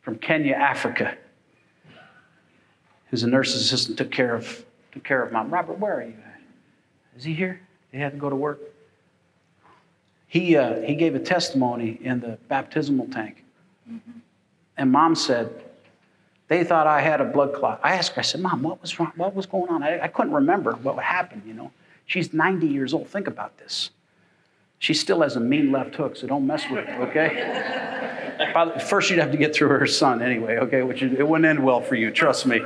from 0.00 0.18
Kenya, 0.18 0.54
Africa, 0.54 1.16
who's 3.10 3.22
a 3.22 3.28
nurse's 3.28 3.62
assistant, 3.62 3.98
took 3.98 4.10
care 4.10 4.34
of 4.34 4.64
took 4.92 5.04
care 5.04 5.22
of 5.22 5.32
mom. 5.32 5.50
Robert, 5.50 5.78
where 5.78 5.98
are 5.98 6.02
you? 6.02 6.14
Is 7.16 7.24
he 7.24 7.34
here? 7.34 7.60
He 7.92 7.98
had 7.98 8.12
to 8.12 8.18
go 8.18 8.30
to 8.30 8.36
work. 8.36 8.60
He 10.28 10.56
uh, 10.56 10.80
he 10.82 10.94
gave 10.94 11.14
a 11.14 11.18
testimony 11.18 11.98
in 12.02 12.20
the 12.20 12.38
baptismal 12.48 13.08
tank, 13.08 13.44
mm-hmm. 13.90 14.18
and 14.76 14.92
mom 14.92 15.14
said 15.14 15.50
they 16.48 16.64
thought 16.64 16.86
I 16.86 17.00
had 17.00 17.20
a 17.20 17.24
blood 17.24 17.54
clot. 17.54 17.80
I 17.82 17.94
asked 17.94 18.12
her, 18.12 18.20
I 18.20 18.22
said, 18.22 18.40
Mom, 18.40 18.62
what 18.62 18.80
was 18.80 18.98
wrong? 18.98 19.12
What 19.16 19.34
was 19.34 19.46
going 19.46 19.68
on? 19.68 19.82
I, 19.82 20.00
I 20.00 20.08
couldn't 20.08 20.32
remember 20.32 20.72
what 20.72 20.98
happened, 21.02 21.42
you 21.46 21.52
know. 21.52 21.70
She's 22.06 22.32
90 22.32 22.66
years 22.66 22.94
old. 22.94 23.06
Think 23.06 23.26
about 23.26 23.58
this. 23.58 23.90
She 24.78 24.94
still 24.94 25.20
has 25.20 25.36
a 25.36 25.40
mean 25.40 25.70
left 25.70 25.94
hook, 25.94 26.16
so 26.16 26.26
don't 26.26 26.46
mess 26.46 26.64
with 26.70 26.86
her, 26.86 27.02
okay? 27.08 28.78
First, 28.88 29.10
you'd 29.10 29.18
have 29.18 29.32
to 29.32 29.36
get 29.36 29.54
through 29.54 29.68
her 29.68 29.86
son 29.86 30.22
anyway, 30.22 30.56
okay? 30.58 30.82
Which 30.82 31.02
it 31.02 31.26
wouldn't 31.26 31.46
end 31.46 31.62
well 31.62 31.82
for 31.82 31.96
you, 31.96 32.10
trust 32.10 32.46
me. 32.46 32.62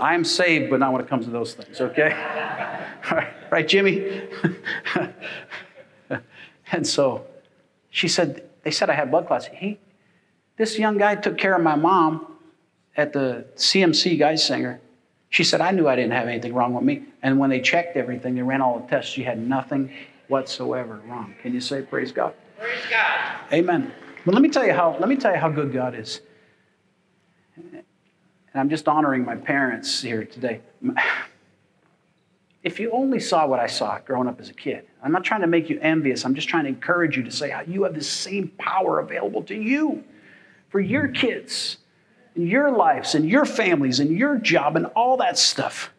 I 0.00 0.14
am 0.14 0.24
saved, 0.24 0.68
but 0.68 0.80
not 0.80 0.92
when 0.92 1.00
it 1.00 1.08
comes 1.08 1.24
to 1.24 1.30
those 1.30 1.54
things, 1.54 1.80
okay? 1.80 2.14
Right, 3.12 3.32
right 3.50 3.66
Jimmy? 3.66 4.22
and 6.72 6.86
so 6.86 7.24
she 7.90 8.08
said, 8.08 8.48
they 8.62 8.70
said 8.70 8.90
I 8.90 8.94
had 8.94 9.10
blood 9.10 9.26
clots. 9.26 9.46
He, 9.46 9.78
this 10.56 10.78
young 10.78 10.98
guy 10.98 11.14
took 11.14 11.38
care 11.38 11.54
of 11.54 11.62
my 11.62 11.76
mom 11.76 12.26
at 12.96 13.12
the 13.12 13.46
CMC 13.56 14.18
Geisinger. 14.18 14.78
She 15.30 15.44
said, 15.44 15.60
I 15.60 15.70
knew 15.70 15.86
I 15.86 15.96
didn't 15.96 16.12
have 16.12 16.26
anything 16.26 16.54
wrong 16.54 16.74
with 16.74 16.84
me. 16.84 17.04
And 17.22 17.38
when 17.38 17.50
they 17.50 17.60
checked 17.60 17.96
everything, 17.96 18.34
they 18.34 18.42
ran 18.42 18.60
all 18.60 18.80
the 18.80 18.86
tests, 18.88 19.10
she 19.10 19.22
had 19.22 19.38
nothing 19.38 19.90
whatsoever 20.28 21.00
wrong. 21.06 21.34
Can 21.42 21.54
you 21.54 21.60
say 21.60 21.82
praise 21.82 22.12
God? 22.12 22.34
Praise 22.58 22.84
God. 22.90 23.38
Amen. 23.52 23.92
But 24.24 24.34
let 24.34 24.42
me 24.42 24.48
tell 24.48 24.66
you 24.66 24.72
how 24.72 24.96
let 24.98 25.08
me 25.08 25.16
tell 25.16 25.32
you 25.32 25.38
how 25.38 25.48
good 25.48 25.72
God 25.72 25.94
is. 25.94 26.20
And 27.56 27.82
I'm 28.54 28.68
just 28.68 28.88
honoring 28.88 29.24
my 29.24 29.36
parents 29.36 30.02
here 30.02 30.24
today. 30.24 30.60
If 32.62 32.80
you 32.80 32.90
only 32.90 33.20
saw 33.20 33.46
what 33.46 33.60
I 33.60 33.66
saw 33.66 33.98
growing 34.00 34.28
up 34.28 34.40
as 34.40 34.50
a 34.50 34.54
kid, 34.54 34.86
I'm 35.02 35.12
not 35.12 35.24
trying 35.24 35.42
to 35.42 35.46
make 35.46 35.70
you 35.70 35.78
envious. 35.80 36.24
I'm 36.24 36.34
just 36.34 36.48
trying 36.48 36.64
to 36.64 36.68
encourage 36.68 37.16
you 37.16 37.22
to 37.22 37.30
say 37.30 37.50
how 37.50 37.60
you 37.60 37.84
have 37.84 37.94
the 37.94 38.02
same 38.02 38.48
power 38.58 38.98
available 38.98 39.42
to 39.44 39.54
you 39.54 40.02
for 40.68 40.80
your 40.80 41.08
kids 41.08 41.78
and 42.34 42.48
your 42.48 42.70
lives 42.70 43.14
and 43.14 43.28
your 43.28 43.44
families 43.44 44.00
and 44.00 44.10
your 44.10 44.38
job 44.38 44.76
and 44.76 44.86
all 44.86 45.16
that 45.18 45.38
stuff, 45.38 45.92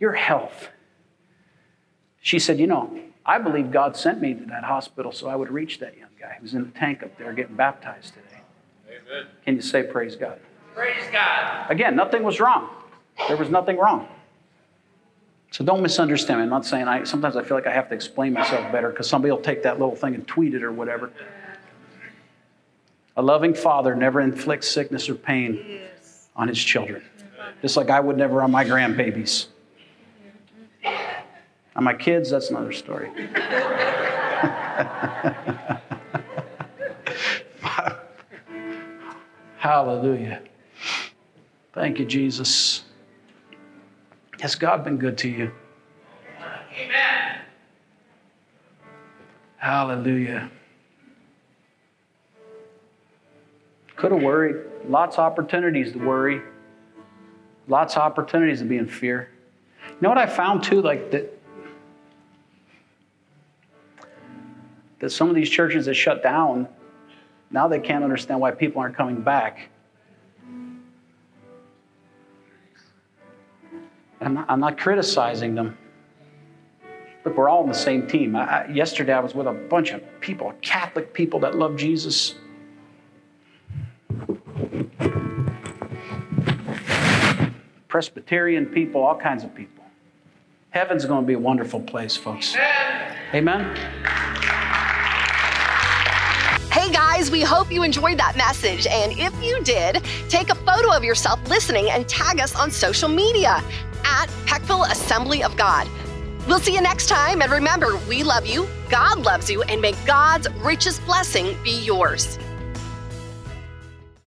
your 0.00 0.12
health. 0.12 0.68
She 2.20 2.38
said, 2.38 2.58
You 2.58 2.66
know, 2.66 2.98
I 3.26 3.38
believe 3.38 3.70
God 3.70 3.96
sent 3.96 4.20
me 4.20 4.32
to 4.32 4.44
that 4.46 4.64
hospital 4.64 5.12
so 5.12 5.28
I 5.28 5.36
would 5.36 5.50
reach 5.50 5.78
that 5.80 5.96
young 5.98 6.08
guy 6.18 6.38
who's 6.40 6.54
in 6.54 6.64
the 6.64 6.78
tank 6.78 7.02
up 7.02 7.16
there 7.18 7.34
getting 7.34 7.56
baptized 7.56 8.14
today. 8.14 8.42
Amen. 8.88 9.26
Can 9.44 9.56
you 9.56 9.62
say, 9.62 9.82
Praise 9.82 10.16
God? 10.16 10.40
Praise 10.74 11.04
God. 11.12 11.70
Again, 11.70 11.94
nothing 11.96 12.22
was 12.22 12.40
wrong. 12.40 12.70
There 13.28 13.36
was 13.36 13.50
nothing 13.50 13.76
wrong. 13.76 14.08
So 15.50 15.64
don't 15.64 15.82
misunderstand 15.82 16.40
me. 16.40 16.44
I'm 16.44 16.50
not 16.50 16.66
saying 16.66 16.88
I 16.88 17.04
sometimes 17.04 17.36
I 17.36 17.42
feel 17.42 17.56
like 17.56 17.66
I 17.66 17.72
have 17.72 17.88
to 17.88 17.94
explain 17.94 18.32
myself 18.32 18.70
better 18.70 18.90
because 18.90 19.08
somebody 19.08 19.32
will 19.32 19.40
take 19.40 19.62
that 19.62 19.78
little 19.78 19.96
thing 19.96 20.14
and 20.14 20.26
tweet 20.26 20.54
it 20.54 20.62
or 20.62 20.72
whatever. 20.72 21.10
A 23.16 23.22
loving 23.22 23.54
father 23.54 23.96
never 23.96 24.20
inflicts 24.20 24.68
sickness 24.68 25.08
or 25.08 25.14
pain 25.14 25.80
on 26.36 26.48
his 26.48 26.62
children, 26.62 27.02
just 27.62 27.76
like 27.76 27.90
I 27.90 27.98
would 27.98 28.16
never 28.16 28.42
on 28.42 28.50
my 28.50 28.64
grandbabies. 28.64 29.46
On 31.74 31.84
my 31.84 31.94
kids, 31.94 32.30
that's 32.30 32.50
another 32.50 32.72
story. 32.72 33.10
Hallelujah. 39.58 40.42
Thank 41.72 41.98
you, 41.98 42.04
Jesus. 42.04 42.84
Has 44.40 44.54
God 44.54 44.84
been 44.84 44.98
good 44.98 45.18
to 45.18 45.28
you? 45.28 45.50
Amen. 46.80 47.40
Hallelujah. 49.56 50.50
Could 53.96 54.12
have 54.12 54.22
worried. 54.22 54.64
Lots 54.88 55.16
of 55.16 55.24
opportunities 55.24 55.92
to 55.92 55.98
worry. 55.98 56.40
Lots 57.66 57.96
of 57.96 58.02
opportunities 58.02 58.60
to 58.60 58.64
be 58.64 58.78
in 58.78 58.86
fear. 58.86 59.30
You 59.88 59.96
know 60.00 60.08
what 60.08 60.18
I 60.18 60.26
found 60.26 60.62
too? 60.62 60.80
Like 60.80 61.10
that, 61.10 61.36
that 65.00 65.10
some 65.10 65.28
of 65.28 65.34
these 65.34 65.50
churches 65.50 65.86
that 65.86 65.94
shut 65.94 66.22
down, 66.22 66.68
now 67.50 67.66
they 67.66 67.80
can't 67.80 68.04
understand 68.04 68.40
why 68.40 68.52
people 68.52 68.80
aren't 68.80 68.94
coming 68.94 69.20
back. 69.20 69.68
I'm 74.20 74.34
not, 74.34 74.46
I'm 74.48 74.60
not 74.60 74.78
criticizing 74.78 75.54
them. 75.54 75.76
Look, 77.24 77.36
we're 77.36 77.48
all 77.48 77.62
on 77.62 77.68
the 77.68 77.74
same 77.74 78.06
team. 78.06 78.34
I, 78.36 78.64
I, 78.64 78.68
yesterday, 78.68 79.12
I 79.12 79.20
was 79.20 79.34
with 79.34 79.46
a 79.46 79.52
bunch 79.52 79.92
of 79.92 80.02
people, 80.20 80.52
Catholic 80.60 81.12
people 81.12 81.40
that 81.40 81.56
love 81.56 81.76
Jesus. 81.76 82.34
Presbyterian 87.88 88.66
people, 88.66 89.02
all 89.02 89.16
kinds 89.16 89.44
of 89.44 89.54
people. 89.54 89.84
Heaven's 90.70 91.04
going 91.04 91.22
to 91.22 91.26
be 91.26 91.34
a 91.34 91.38
wonderful 91.38 91.80
place, 91.80 92.16
folks. 92.16 92.54
Amen. 93.34 93.74
Hey 96.70 96.92
guys, 96.92 97.30
we 97.30 97.40
hope 97.40 97.72
you 97.72 97.82
enjoyed 97.82 98.18
that 98.18 98.36
message. 98.36 98.86
And 98.86 99.12
if 99.18 99.34
you 99.42 99.62
did, 99.64 100.02
take 100.28 100.50
a 100.50 100.54
photo 100.54 100.94
of 100.94 101.02
yourself 101.02 101.40
listening 101.48 101.90
and 101.90 102.08
tag 102.08 102.40
us 102.40 102.54
on 102.54 102.70
social 102.70 103.08
media 103.08 103.62
at 104.04 104.28
Peckville 104.46 104.90
Assembly 104.90 105.42
of 105.42 105.56
God. 105.56 105.88
We'll 106.46 106.60
see 106.60 106.74
you 106.74 106.80
next 106.80 107.08
time. 107.08 107.42
And 107.42 107.52
remember, 107.52 107.96
we 108.08 108.22
love 108.22 108.46
you, 108.46 108.66
God 108.88 109.24
loves 109.24 109.50
you, 109.50 109.62
and 109.62 109.80
may 109.80 109.92
God's 110.06 110.48
richest 110.62 111.04
blessing 111.04 111.56
be 111.62 111.78
yours. 111.84 112.38